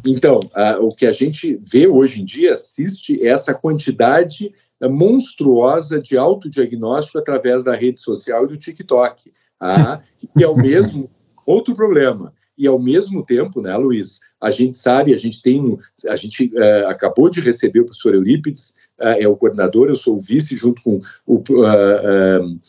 Então, 0.05 0.39
o 0.81 0.93
que 0.93 1.05
a 1.05 1.11
gente 1.11 1.59
vê 1.61 1.87
hoje 1.87 2.21
em 2.21 2.25
dia, 2.25 2.53
assiste 2.53 3.25
essa 3.25 3.53
quantidade 3.53 4.53
uh, 4.81 4.89
monstruosa 4.89 5.99
de 5.99 6.17
autodiagnóstico 6.17 7.17
através 7.17 7.63
da 7.63 7.75
rede 7.75 7.99
social 7.99 8.45
e 8.45 8.47
do 8.47 8.57
TikTok. 8.57 9.29
Uh, 9.61 10.01
e 10.37 10.43
é 10.43 10.47
o 10.47 10.55
mesmo 10.55 11.09
outro 11.45 11.75
problema. 11.75 12.33
E 12.57 12.67
ao 12.67 12.79
mesmo 12.79 13.23
tempo, 13.23 13.61
né, 13.61 13.75
Luiz, 13.75 14.19
a 14.41 14.49
gente 14.49 14.77
sabe, 14.77 15.13
a 15.13 15.17
gente 15.17 15.41
tem, 15.41 15.77
a 16.07 16.15
gente 16.15 16.51
uh, 16.55 16.87
acabou 16.87 17.29
de 17.29 17.41
receber 17.41 17.81
o 17.81 17.85
professor 17.85 18.13
Eurípides, 18.13 18.73
uh, 18.99 19.17
é 19.19 19.27
o 19.27 19.35
coordenador, 19.35 19.89
eu 19.89 19.95
sou 19.95 20.15
o 20.15 20.19
vice 20.19 20.55
junto 20.55 20.81
com 20.81 21.01
o, 21.25 21.35
uh, 21.35 22.59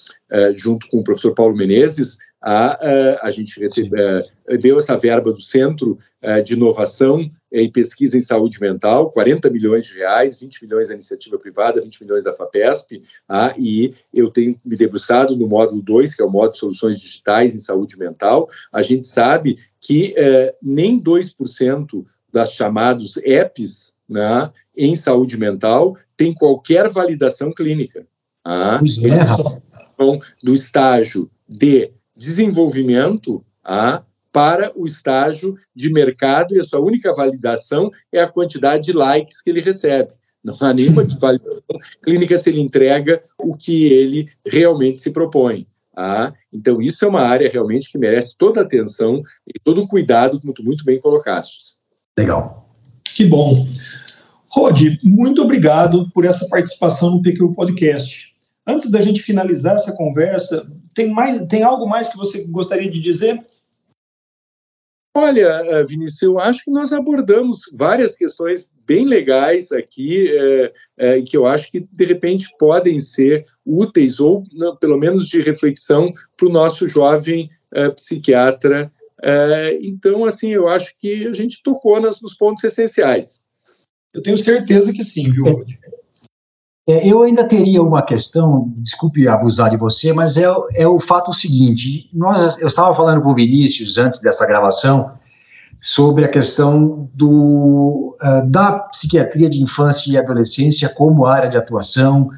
junto 0.54 0.88
com 0.88 0.98
o 0.98 1.04
professor 1.04 1.34
Paulo 1.34 1.56
Menezes, 1.56 2.18
a, 2.49 3.26
a 3.26 3.30
gente 3.32 3.59
recebe, 3.59 3.90
deu 4.61 4.78
essa 4.78 4.97
verba 4.97 5.32
do 5.32 5.42
Centro 5.42 5.99
de 6.44 6.55
Inovação 6.55 7.28
e 7.51 7.68
Pesquisa 7.68 8.16
em 8.16 8.20
Saúde 8.20 8.61
Mental, 8.61 9.11
40 9.11 9.51
milhões 9.51 9.84
de 9.84 9.94
reais, 9.94 10.40
20 10.40 10.62
milhões 10.62 10.86
da 10.86 10.94
iniciativa 10.94 11.36
privada, 11.38 11.80
20 11.80 12.03
milhões 12.03 12.22
da 12.22 12.32
FAPESP, 12.32 13.03
e 13.59 13.94
eu 14.14 14.30
tenho 14.30 14.57
me 14.64 14.76
debruçado 14.76 15.36
no 15.36 15.49
módulo 15.49 15.82
2, 15.82 16.14
que 16.14 16.22
é 16.22 16.24
o 16.24 16.30
módulo 16.30 16.53
de 16.53 16.59
soluções 16.59 17.01
digitais 17.01 17.53
em 17.53 17.59
saúde 17.59 17.99
mental. 17.99 18.49
A 18.72 18.80
gente 18.80 19.09
sabe 19.09 19.57
que 19.80 20.14
nem 20.62 21.01
2% 21.01 22.05
das 22.32 22.53
chamados 22.53 23.16
EPs 23.16 23.92
né, 24.09 24.53
em 24.76 24.94
saúde 24.94 25.36
mental 25.36 25.97
tem 26.16 26.32
qualquer 26.32 26.88
validação 26.90 27.53
clínica. 27.53 28.07
Ah, 28.44 28.78
é. 28.80 30.18
do 30.40 30.55
estágio 30.55 31.28
de 31.49 31.90
desenvolvimento 32.16 33.44
ah, 33.64 34.02
para 34.32 34.72
o 34.76 34.86
estágio 34.86 35.56
de 35.74 35.92
mercado 35.92 36.54
e 36.54 36.60
a 36.60 36.64
sua 36.64 36.80
única 36.80 37.12
validação 37.12 37.90
é 38.12 38.20
a 38.20 38.28
quantidade 38.28 38.84
de 38.84 38.92
likes 38.92 39.40
que 39.40 39.50
ele 39.50 39.60
recebe. 39.60 40.12
Não 40.44 40.56
há 40.60 40.72
nenhuma 40.72 41.04
validação 41.18 41.60
clínica 42.02 42.36
se 42.38 42.50
ele 42.50 42.60
entrega 42.60 43.22
o 43.38 43.56
que 43.56 43.86
ele 43.86 44.28
realmente 44.44 45.00
se 45.00 45.10
propõe. 45.10 45.66
Ah, 45.96 46.34
então, 46.52 46.82
isso 46.82 47.04
é 47.04 47.08
uma 47.08 47.22
área 47.22 47.48
realmente 47.50 47.90
que 47.90 47.96
merece 47.96 48.36
toda 48.36 48.60
a 48.60 48.62
atenção 48.62 49.22
e 49.46 49.58
todo 49.58 49.82
o 49.82 49.88
cuidado, 49.88 50.38
tu 50.38 50.62
muito 50.62 50.84
bem 50.84 51.00
colocaste. 51.00 51.76
Legal. 52.18 52.70
Que 53.02 53.24
bom. 53.24 53.66
Rod, 54.48 54.80
muito 55.02 55.42
obrigado 55.42 56.10
por 56.10 56.26
essa 56.26 56.46
participação 56.48 57.10
no 57.10 57.22
PQ 57.22 57.54
Podcast. 57.54 58.34
Antes 58.66 58.90
da 58.90 59.00
gente 59.00 59.22
finalizar 59.22 59.76
essa 59.76 59.92
conversa, 59.92 60.66
tem, 60.97 61.12
mais, 61.12 61.47
tem 61.47 61.62
algo 61.62 61.86
mais 61.86 62.09
que 62.09 62.16
você 62.16 62.42
gostaria 62.44 62.90
de 62.90 62.99
dizer? 62.99 63.47
Olha, 65.14 65.62
eh, 65.64 65.84
Vinícius, 65.84 66.22
eu 66.22 66.38
acho 66.38 66.64
que 66.64 66.70
nós 66.70 66.92
abordamos 66.92 67.62
várias 67.72 68.16
questões 68.16 68.70
bem 68.86 69.05
legais 69.05 69.72
aqui, 69.72 70.28
é, 70.28 70.72
é, 70.99 71.22
que 71.22 71.36
eu 71.36 71.47
acho 71.47 71.70
que, 71.70 71.80
de 71.80 72.05
repente, 72.05 72.49
podem 72.59 73.01
ser 73.01 73.44
úteis, 73.64 74.20
ou 74.20 74.42
não, 74.55 74.76
pelo 74.76 74.99
menos 74.99 75.26
de 75.26 75.40
reflexão, 75.40 76.12
para 76.36 76.49
o 76.49 76.53
nosso 76.53 76.88
jovem 76.88 77.51
é, 77.74 77.90
psiquiatra. 77.90 78.90
então, 79.80 80.24
assim, 80.24 80.51
eu 80.51 80.68
acho 80.68 80.94
que 80.99 81.26
a 81.26 81.32
gente 81.32 81.62
tocou 81.62 82.01
nas, 82.01 82.20
nos 82.20 82.34
pontos 82.34 82.62
essenciais. 82.64 83.42
Eu 84.12 84.22
tenho 84.22 84.36
certeza 84.38 84.92
que 84.92 85.03
sim, 85.03 85.30
viu? 85.32 85.64
É, 86.89 87.09
eu 87.09 87.24
ainda 87.24 87.43
teria 87.43 87.82
uma 87.82 88.01
questão, 88.01 88.72
desculpe 88.78 89.26
abusar 89.26 89.70
de 89.70 89.76
você, 89.76 90.12
mas 90.12 90.37
é, 90.37 90.47
é 90.74 90.87
o 90.87 91.01
fato 91.01 91.32
seguinte: 91.32 92.09
nós, 92.12 92.59
eu 92.59 92.68
estava 92.68 92.95
falando 92.95 93.22
com 93.22 93.30
o 93.30 93.34
Vinícius 93.34 93.99
antes 93.99 94.20
dessa 94.20 94.47
gravação 94.47 95.12
sobre 95.80 96.24
a 96.24 96.28
questão 96.28 97.11
do, 97.12 98.16
uh, 98.22 98.49
da 98.49 98.78
psiquiatria 98.78 99.51
de 99.51 99.61
infância 99.61 100.11
e 100.11 100.16
adolescência 100.16 100.89
como 100.89 101.26
área 101.26 101.51
de 101.51 101.57
atuação 101.57 102.30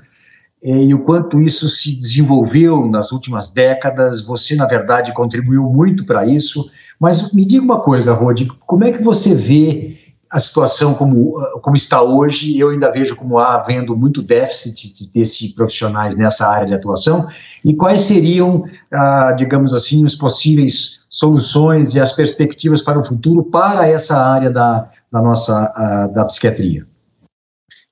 eh, 0.62 0.84
e 0.84 0.94
o 0.94 1.04
quanto 1.04 1.40
isso 1.40 1.68
se 1.68 1.96
desenvolveu 1.96 2.86
nas 2.86 3.12
últimas 3.12 3.50
décadas. 3.50 4.24
Você, 4.24 4.56
na 4.56 4.66
verdade, 4.66 5.14
contribuiu 5.14 5.62
muito 5.64 6.04
para 6.04 6.26
isso. 6.26 6.68
Mas 6.98 7.32
me 7.32 7.44
diga 7.44 7.64
uma 7.64 7.80
coisa, 7.80 8.12
Rod, 8.12 8.42
como 8.66 8.84
é 8.84 8.92
que 8.92 9.02
você 9.02 9.34
vê 9.34 9.97
a 10.30 10.38
situação 10.38 10.94
como, 10.94 11.40
como 11.62 11.76
está 11.76 12.02
hoje, 12.02 12.58
eu 12.58 12.70
ainda 12.70 12.90
vejo 12.90 13.16
como 13.16 13.38
há 13.38 13.54
havendo 13.54 13.96
muito 13.96 14.22
déficit 14.22 15.10
desses 15.12 15.52
profissionais 15.52 16.16
nessa 16.16 16.46
área 16.46 16.66
de 16.66 16.74
atuação, 16.74 17.28
e 17.64 17.74
quais 17.74 18.02
seriam, 18.02 18.64
ah, 18.92 19.32
digamos 19.32 19.72
assim, 19.72 20.04
os 20.04 20.14
possíveis 20.14 21.04
soluções 21.08 21.94
e 21.94 22.00
as 22.00 22.12
perspectivas 22.12 22.82
para 22.82 22.98
o 22.98 23.04
futuro 23.04 23.44
para 23.44 23.88
essa 23.88 24.16
área 24.16 24.50
da, 24.50 24.90
da 25.10 25.22
nossa 25.22 25.72
ah, 25.74 26.06
da 26.08 26.24
psiquiatria? 26.26 26.86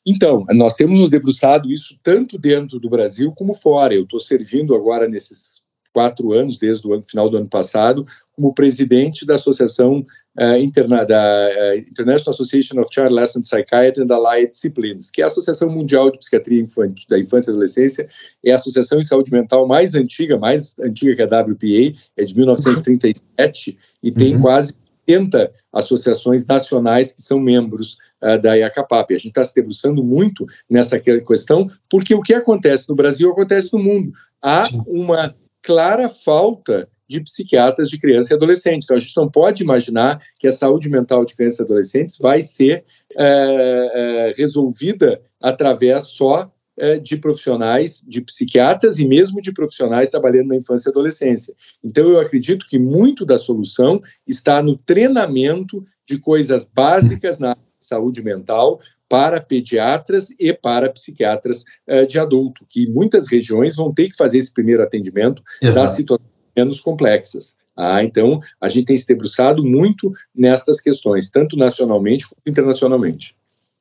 Então, 0.06 0.44
nós 0.50 0.76
temos 0.76 1.00
nos 1.00 1.10
debruçado 1.10 1.70
isso 1.70 1.96
tanto 2.02 2.38
dentro 2.38 2.78
do 2.78 2.88
Brasil 2.88 3.32
como 3.32 3.52
fora. 3.52 3.92
Eu 3.92 4.04
estou 4.04 4.20
servindo 4.20 4.74
agora 4.74 5.08
nesses 5.08 5.62
quatro 5.92 6.32
anos, 6.32 6.58
desde 6.58 6.86
o 6.86 6.92
ano, 6.92 7.02
final 7.02 7.28
do 7.28 7.38
ano 7.38 7.48
passado, 7.48 8.06
como 8.36 8.52
presidente 8.52 9.24
da 9.24 9.34
Associação 9.34 10.04
uh, 10.38 10.56
interna, 10.58 11.04
da 11.04 11.48
uh, 11.48 11.78
International 11.78 12.30
Association 12.30 12.78
of 12.78 12.90
Child 12.92 13.06
Adolescent 13.06 13.46
Psychiatry 13.46 14.04
and 14.04 14.14
Allied 14.14 14.50
Disciplines, 14.50 15.10
que 15.10 15.22
é 15.22 15.24
a 15.24 15.28
Associação 15.28 15.70
Mundial 15.70 16.10
de 16.10 16.18
Psiquiatria 16.18 16.60
Infantil, 16.60 17.06
da 17.08 17.18
Infância 17.18 17.50
e 17.50 17.52
Adolescência, 17.52 18.08
é 18.44 18.52
a 18.52 18.56
associação 18.56 18.98
em 18.98 19.02
saúde 19.02 19.32
mental 19.32 19.66
mais 19.66 19.94
antiga, 19.94 20.38
mais 20.38 20.76
antiga 20.78 21.16
que 21.16 21.22
a 21.22 21.40
WPA, 21.40 21.98
é 22.16 22.24
de 22.24 22.36
1937 22.36 23.78
e 24.02 24.12
tem 24.12 24.36
uhum. 24.36 24.42
quase 24.42 24.74
80 25.08 25.52
associações 25.72 26.46
nacionais 26.46 27.12
que 27.12 27.22
são 27.22 27.40
membros 27.40 27.96
uh, 28.22 28.38
da 28.40 28.54
IACAPAP. 28.54 29.14
A 29.14 29.18
gente 29.18 29.28
está 29.28 29.44
se 29.44 29.54
debruçando 29.54 30.02
muito 30.02 30.44
nessa 30.68 30.98
questão, 30.98 31.70
porque 31.88 32.14
o 32.14 32.20
que 32.20 32.34
acontece 32.34 32.88
no 32.88 32.94
Brasil 32.94 33.30
acontece 33.30 33.72
no 33.72 33.78
mundo. 33.78 34.12
Há 34.42 34.68
uma 34.86 35.34
clara 35.62 36.08
falta 36.08 36.88
de 37.08 37.20
psiquiatras 37.20 37.88
de 37.88 37.98
criança 37.98 38.32
e 38.32 38.36
adolescente. 38.36 38.84
Então, 38.84 38.96
a 38.96 39.00
gente 39.00 39.16
não 39.16 39.28
pode 39.28 39.62
imaginar 39.62 40.20
que 40.38 40.48
a 40.48 40.52
saúde 40.52 40.88
mental 40.88 41.24
de 41.24 41.34
crianças 41.34 41.60
e 41.60 41.62
adolescentes 41.62 42.18
vai 42.18 42.42
ser 42.42 42.84
é, 43.16 43.24
é, 43.24 44.34
resolvida 44.36 45.20
através 45.40 46.08
só 46.08 46.50
é, 46.78 46.98
de 46.98 47.16
profissionais, 47.16 48.04
de 48.06 48.20
psiquiatras 48.20 48.98
e 48.98 49.06
mesmo 49.06 49.40
de 49.40 49.52
profissionais 49.52 50.10
trabalhando 50.10 50.48
na 50.48 50.56
infância 50.56 50.88
e 50.88 50.90
adolescência. 50.90 51.54
Então, 51.82 52.08
eu 52.08 52.20
acredito 52.20 52.66
que 52.68 52.78
muito 52.78 53.24
da 53.24 53.38
solução 53.38 54.00
está 54.26 54.62
no 54.62 54.76
treinamento 54.76 55.84
de 56.06 56.18
coisas 56.18 56.70
básicas 56.72 57.38
na 57.38 57.56
saúde 57.78 58.22
mental 58.22 58.80
para 59.08 59.40
pediatras 59.40 60.28
e 60.38 60.52
para 60.52 60.90
psiquiatras 60.90 61.64
uh, 61.88 62.06
de 62.06 62.18
adulto, 62.18 62.66
que 62.68 62.88
muitas 62.88 63.28
regiões 63.28 63.76
vão 63.76 63.92
ter 63.92 64.08
que 64.08 64.16
fazer 64.16 64.38
esse 64.38 64.52
primeiro 64.52 64.82
atendimento 64.82 65.42
Exato. 65.62 65.74
das 65.74 65.90
situações 65.92 66.35
menos 66.56 66.80
complexas. 66.80 67.56
Ah, 67.76 68.02
então, 68.02 68.40
a 68.60 68.68
gente 68.68 68.86
tem 68.86 68.96
se 68.96 69.06
debruçado 69.06 69.62
muito 69.62 70.12
nessas 70.34 70.80
questões, 70.80 71.30
tanto 71.30 71.56
nacionalmente 71.56 72.26
quanto 72.26 72.48
internacionalmente. 72.48 73.36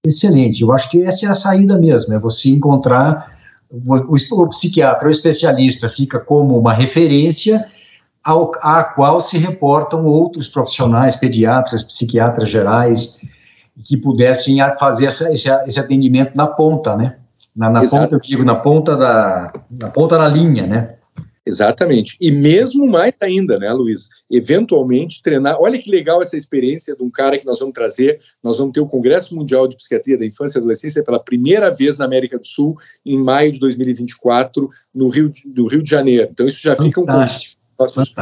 Excelente, 0.05 0.61
eu 0.61 0.71
acho 0.71 0.89
que 0.89 1.01
essa 1.01 1.25
é 1.25 1.29
a 1.29 1.33
saída 1.33 1.79
mesmo, 1.79 2.13
é 2.13 2.19
você 2.19 2.49
encontrar 2.49 3.35
o, 3.71 4.47
psiquiatra, 4.49 5.07
o 5.07 5.11
especialista 5.11 5.89
fica 5.89 6.19
como 6.19 6.57
uma 6.57 6.73
referência 6.73 7.65
ao, 8.23 8.51
à 8.61 8.83
qual 8.83 9.21
se 9.21 9.37
reportam 9.37 10.05
outros 10.05 10.47
profissionais, 10.47 11.15
pediatras, 11.15 11.83
psiquiatras 11.83 12.49
gerais, 12.49 13.17
que 13.83 13.97
pudessem 13.97 14.57
fazer 14.79 15.07
essa, 15.07 15.31
esse, 15.31 15.49
esse, 15.67 15.79
atendimento 15.79 16.35
na 16.35 16.47
ponta, 16.47 16.95
né? 16.95 17.17
Na, 17.55 17.69
na 17.69 17.81
ponta, 17.81 18.15
eu 18.15 18.19
digo, 18.19 18.43
na 18.43 18.55
ponta 18.55 18.95
da, 18.95 19.53
na 19.69 19.89
ponta 19.89 20.17
da 20.17 20.27
linha, 20.27 20.65
né? 20.65 20.94
Exatamente. 21.47 22.17
E 22.19 22.31
mesmo 22.31 22.87
mais 22.87 23.13
ainda, 23.21 23.59
né, 23.59 23.71
Luiz? 23.71 24.09
Eventualmente 24.31 25.21
treinar. 25.21 25.57
Olha 25.59 25.77
que 25.77 25.91
legal 25.91 26.21
essa 26.21 26.35
experiência 26.35 26.95
de 26.95 27.03
um 27.03 27.09
cara 27.09 27.37
que 27.37 27.45
nós 27.45 27.59
vamos 27.59 27.73
trazer. 27.73 28.19
Nós 28.43 28.57
vamos 28.57 28.73
ter 28.73 28.79
o 28.79 28.87
Congresso 28.87 29.35
Mundial 29.35 29.67
de 29.67 29.77
Psiquiatria 29.77 30.17
da 30.17 30.25
Infância 30.25 30.57
e 30.57 30.59
Adolescência 30.59 31.03
pela 31.03 31.19
primeira 31.19 31.69
vez 31.69 31.97
na 31.97 32.05
América 32.05 32.39
do 32.39 32.47
Sul, 32.47 32.75
em 33.05 33.17
maio 33.17 33.51
de 33.51 33.59
2024, 33.59 34.69
no 34.93 35.09
Rio, 35.09 35.31
do 35.45 35.67
Rio 35.67 35.83
de 35.83 35.89
Janeiro. 35.89 36.29
Então, 36.31 36.47
isso 36.47 36.61
já 36.61 36.75
fica 36.75 36.99
um 36.99 37.05
convite 37.05 37.55
nossos 37.77 38.13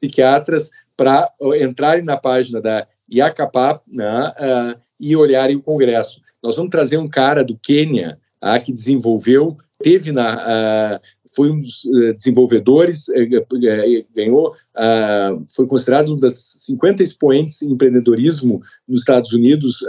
psiquiatras 0.00 0.70
para 0.96 1.30
entrarem 1.60 2.04
na 2.04 2.16
página 2.16 2.60
da 2.60 2.86
IACAPAP 3.08 3.82
né, 3.88 4.32
uh, 4.38 4.80
e 4.98 5.16
olharem 5.16 5.56
o 5.56 5.62
Congresso. 5.62 6.20
Nós 6.42 6.56
vamos 6.56 6.70
trazer 6.70 6.98
um 6.98 7.08
cara 7.08 7.44
do 7.44 7.56
Quênia 7.56 8.18
uh, 8.42 8.62
que 8.62 8.72
desenvolveu 8.72 9.56
teve 9.84 10.12
na, 10.12 10.98
foi 11.36 11.50
um 11.50 11.58
dos 11.58 11.82
desenvolvedores, 12.16 13.04
ganhou, 14.16 14.54
foi 15.54 15.66
considerado 15.66 16.14
um 16.14 16.18
das 16.18 16.36
50 16.36 17.02
expoentes 17.02 17.60
em 17.60 17.72
empreendedorismo 17.72 18.62
nos 18.88 19.00
Estados 19.00 19.34
Unidos, 19.34 19.84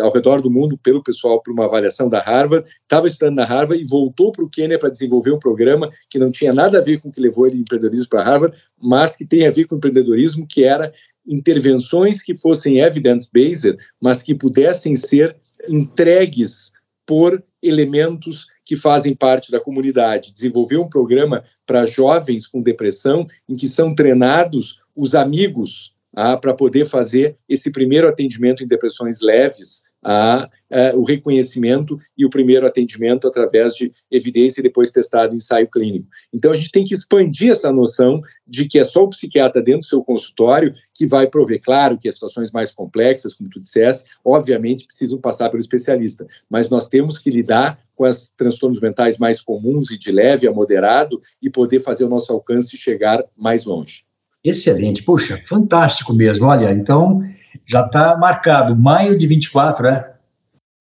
ao 0.00 0.12
redor 0.12 0.40
do 0.40 0.48
mundo, 0.48 0.78
pelo 0.78 1.02
pessoal, 1.02 1.42
por 1.42 1.52
uma 1.52 1.64
avaliação 1.64 2.08
da 2.08 2.20
Harvard, 2.20 2.64
estava 2.82 3.08
estudando 3.08 3.34
na 3.34 3.44
Harvard 3.44 3.82
e 3.82 3.88
voltou 3.88 4.30
para 4.30 4.44
o 4.44 4.48
Quênia 4.48 4.78
para 4.78 4.90
desenvolver 4.90 5.32
um 5.32 5.40
programa 5.40 5.90
que 6.08 6.16
não 6.16 6.30
tinha 6.30 6.52
nada 6.52 6.78
a 6.78 6.82
ver 6.82 7.00
com 7.00 7.08
o 7.08 7.12
que 7.12 7.20
levou 7.20 7.48
ele 7.48 7.58
empreendedorismo 7.58 8.10
para 8.10 8.22
Harvard, 8.22 8.56
mas 8.80 9.16
que 9.16 9.26
tem 9.26 9.44
a 9.44 9.50
ver 9.50 9.64
com 9.64 9.74
empreendedorismo, 9.74 10.46
que 10.48 10.62
era 10.62 10.92
intervenções 11.26 12.22
que 12.22 12.36
fossem 12.36 12.78
evidence-based, 12.78 13.76
mas 14.00 14.22
que 14.22 14.36
pudessem 14.36 14.94
ser 14.94 15.34
entregues 15.68 16.70
por 17.04 17.42
elementos 17.62 18.46
que 18.64 18.76
fazem 18.76 19.14
parte 19.14 19.50
da 19.50 19.60
comunidade. 19.60 20.32
Desenvolver 20.32 20.78
um 20.78 20.88
programa 20.88 21.44
para 21.66 21.86
jovens 21.86 22.46
com 22.46 22.62
depressão, 22.62 23.26
em 23.48 23.56
que 23.56 23.68
são 23.68 23.94
treinados 23.94 24.80
os 24.94 25.14
amigos 25.14 25.94
ah, 26.14 26.36
para 26.36 26.54
poder 26.54 26.84
fazer 26.84 27.36
esse 27.48 27.72
primeiro 27.72 28.08
atendimento 28.08 28.62
em 28.62 28.68
depressões 28.68 29.20
leves, 29.20 29.82
a, 30.02 30.48
a, 30.70 30.96
o 30.96 31.04
reconhecimento 31.04 31.98
e 32.16 32.26
o 32.26 32.30
primeiro 32.30 32.66
atendimento 32.66 33.28
através 33.28 33.74
de 33.74 33.92
evidência 34.10 34.60
e 34.60 34.62
depois 34.62 34.90
testado 34.90 35.34
em 35.34 35.36
ensaio 35.36 35.68
clínico. 35.68 36.08
Então 36.32 36.50
a 36.50 36.54
gente 36.54 36.70
tem 36.70 36.84
que 36.84 36.94
expandir 36.94 37.50
essa 37.52 37.72
noção 37.72 38.20
de 38.46 38.66
que 38.66 38.78
é 38.78 38.84
só 38.84 39.04
o 39.04 39.10
psiquiatra 39.10 39.62
dentro 39.62 39.80
do 39.80 39.86
seu 39.86 40.02
consultório 40.02 40.74
que 40.94 41.06
vai 41.06 41.26
prover. 41.26 41.60
Claro 41.62 41.96
que 41.98 42.08
as 42.08 42.16
situações 42.16 42.50
mais 42.50 42.72
complexas, 42.72 43.34
como 43.34 43.50
tu 43.50 43.60
disseste, 43.60 44.10
obviamente 44.24 44.86
precisam 44.86 45.18
passar 45.18 45.50
pelo 45.50 45.60
especialista, 45.60 46.26
mas 46.50 46.68
nós 46.68 46.88
temos 46.88 47.18
que 47.18 47.30
lidar 47.30 47.78
com 47.94 48.04
os 48.04 48.30
transtornos 48.30 48.80
mentais 48.80 49.18
mais 49.18 49.40
comuns 49.40 49.90
e 49.90 49.98
de 49.98 50.10
leve 50.10 50.48
a 50.48 50.52
moderado 50.52 51.20
e 51.40 51.48
poder 51.48 51.80
fazer 51.80 52.04
o 52.04 52.08
nosso 52.08 52.32
alcance 52.32 52.76
chegar 52.76 53.24
mais 53.36 53.64
longe. 53.64 54.04
Excelente, 54.44 55.04
puxa, 55.04 55.40
fantástico 55.48 56.12
mesmo. 56.12 56.46
Olha, 56.46 56.72
então 56.72 57.22
já 57.66 57.84
está 57.84 58.16
marcado, 58.16 58.76
maio 58.76 59.18
de 59.18 59.26
24, 59.26 59.86
é? 59.86 60.14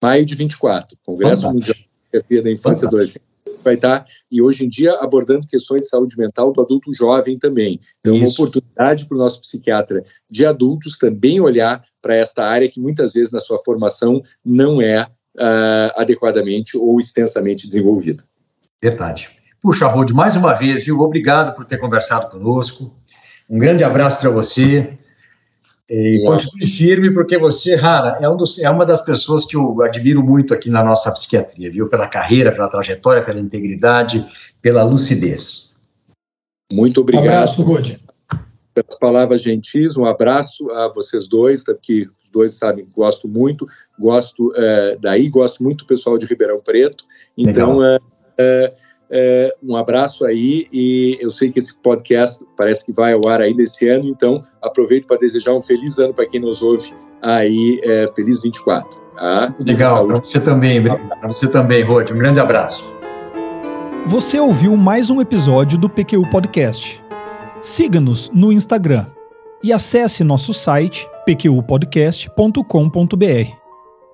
Maio 0.03 0.25
de 0.25 0.35
24, 0.35 0.97
Congresso 1.03 1.43
Fantástico. 1.43 1.53
Mundial 1.53 1.75
de 1.75 1.89
Psiquiatria 2.03 2.43
da 2.43 2.51
Infância 2.51 2.85
e 2.85 2.87
Adolescência 2.87 3.31
vai 3.63 3.73
estar, 3.73 4.05
e 4.31 4.41
hoje 4.41 4.65
em 4.65 4.69
dia, 4.69 4.93
abordando 4.99 5.47
questões 5.47 5.81
de 5.81 5.87
saúde 5.87 6.17
mental 6.17 6.51
do 6.51 6.61
adulto 6.61 6.93
jovem 6.93 7.37
também. 7.37 7.79
Então, 7.99 8.15
Isso. 8.15 8.23
uma 8.23 8.31
oportunidade 8.31 9.05
para 9.05 9.15
o 9.15 9.17
nosso 9.17 9.41
psiquiatra 9.41 10.03
de 10.29 10.45
adultos 10.45 10.97
também 10.97 11.39
olhar 11.39 11.83
para 12.01 12.15
esta 12.15 12.43
área 12.43 12.69
que 12.69 12.79
muitas 12.79 13.13
vezes 13.13 13.31
na 13.31 13.39
sua 13.39 13.57
formação 13.57 14.21
não 14.45 14.81
é 14.81 15.03
uh, 15.03 15.91
adequadamente 15.95 16.77
ou 16.77 16.99
extensamente 16.99 17.67
desenvolvida. 17.67 18.23
Verdade. 18.81 19.29
Puxa, 19.61 19.87
Rod, 19.87 20.11
mais 20.11 20.35
uma 20.35 20.53
vez, 20.53 20.83
viu? 20.83 20.99
Obrigado 20.99 21.55
por 21.55 21.65
ter 21.65 21.77
conversado 21.77 22.29
conosco. 22.29 22.95
Um 23.49 23.59
grande 23.59 23.83
abraço 23.83 24.19
para 24.19 24.29
você. 24.29 24.97
E 25.93 26.23
continue 26.25 26.67
firme, 26.67 27.13
porque 27.13 27.37
você, 27.37 27.75
Rara, 27.75 28.17
é, 28.21 28.29
um 28.29 28.37
dos, 28.37 28.57
é, 28.57 28.69
uma 28.69 28.85
das 28.85 29.01
pessoas 29.01 29.43
que 29.43 29.57
eu 29.57 29.81
admiro 29.81 30.23
muito 30.23 30.53
aqui 30.53 30.69
na 30.69 30.81
nossa 30.81 31.11
psiquiatria, 31.11 31.69
viu? 31.69 31.89
Pela 31.89 32.07
carreira, 32.07 32.49
pela 32.49 32.69
trajetória, 32.69 33.21
pela 33.21 33.41
integridade, 33.41 34.25
pela 34.61 34.83
lucidez. 34.83 35.69
Muito 36.71 37.01
obrigado. 37.01 37.25
Um 37.25 37.27
abraço, 37.27 37.61
Rodi. 37.61 37.99
Pelas 38.73 38.97
palavras 38.97 39.41
gentis, 39.41 39.97
um 39.97 40.05
abraço 40.05 40.71
a 40.71 40.87
vocês 40.87 41.27
dois, 41.27 41.61
tá, 41.61 41.73
que 41.73 42.03
os 42.23 42.29
dois 42.31 42.53
sabem 42.53 42.85
que 42.85 42.91
gosto 42.91 43.27
muito, 43.27 43.67
gosto 43.99 44.53
é, 44.55 44.97
daí, 44.97 45.27
gosto 45.27 45.61
muito 45.61 45.79
do 45.79 45.87
pessoal 45.87 46.17
de 46.17 46.25
Ribeirão 46.25 46.61
Preto. 46.63 47.03
Então, 47.37 47.83
é, 47.83 47.99
é 48.37 48.73
é, 49.11 49.53
um 49.61 49.75
abraço 49.75 50.25
aí 50.25 50.67
e 50.71 51.17
eu 51.19 51.29
sei 51.29 51.51
que 51.51 51.59
esse 51.59 51.77
podcast 51.77 52.45
parece 52.55 52.85
que 52.85 52.93
vai 52.93 53.11
ao 53.11 53.27
ar 53.27 53.41
ainda 53.41 53.61
esse 53.61 53.89
ano, 53.89 54.07
então 54.07 54.41
aproveito 54.61 55.05
para 55.05 55.17
desejar 55.17 55.53
um 55.53 55.59
feliz 55.59 55.99
ano 55.99 56.13
para 56.13 56.25
quem 56.25 56.39
nos 56.39 56.61
ouve 56.61 56.93
aí, 57.21 57.81
é, 57.83 58.07
feliz 58.15 58.41
24. 58.41 59.01
Tá? 59.15 59.53
Legal, 59.59 60.07
para 60.07 60.15
você 60.15 60.39
também, 60.39 60.81
para 60.81 61.27
você 61.27 61.47
também, 61.47 61.83
Rod, 61.83 62.09
um 62.11 62.17
grande 62.17 62.39
abraço. 62.39 62.83
Você 64.05 64.39
ouviu 64.39 64.77
mais 64.77 65.09
um 65.09 65.19
episódio 65.19 65.77
do 65.77 65.89
PQU 65.89 66.29
Podcast. 66.31 67.03
Siga-nos 67.61 68.31
no 68.33 68.51
Instagram 68.51 69.05
e 69.61 69.71
acesse 69.71 70.23
nosso 70.23 70.53
site 70.53 71.07
pqpodcast.com.br, 71.25 73.51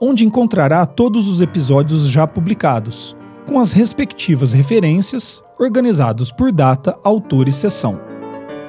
onde 0.02 0.26
encontrará 0.26 0.86
todos 0.86 1.30
os 1.30 1.40
episódios 1.40 2.10
já 2.10 2.28
publicados 2.28 3.17
com 3.48 3.60
as 3.60 3.72
respectivas 3.72 4.52
referências, 4.52 5.42
organizados 5.58 6.32
por 6.32 6.52
data, 6.52 7.00
autor 7.04 7.48
e 7.48 7.52
sessão. 7.52 8.00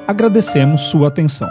Agradecemos 0.07 0.83
sua 0.83 1.09
atenção. 1.09 1.51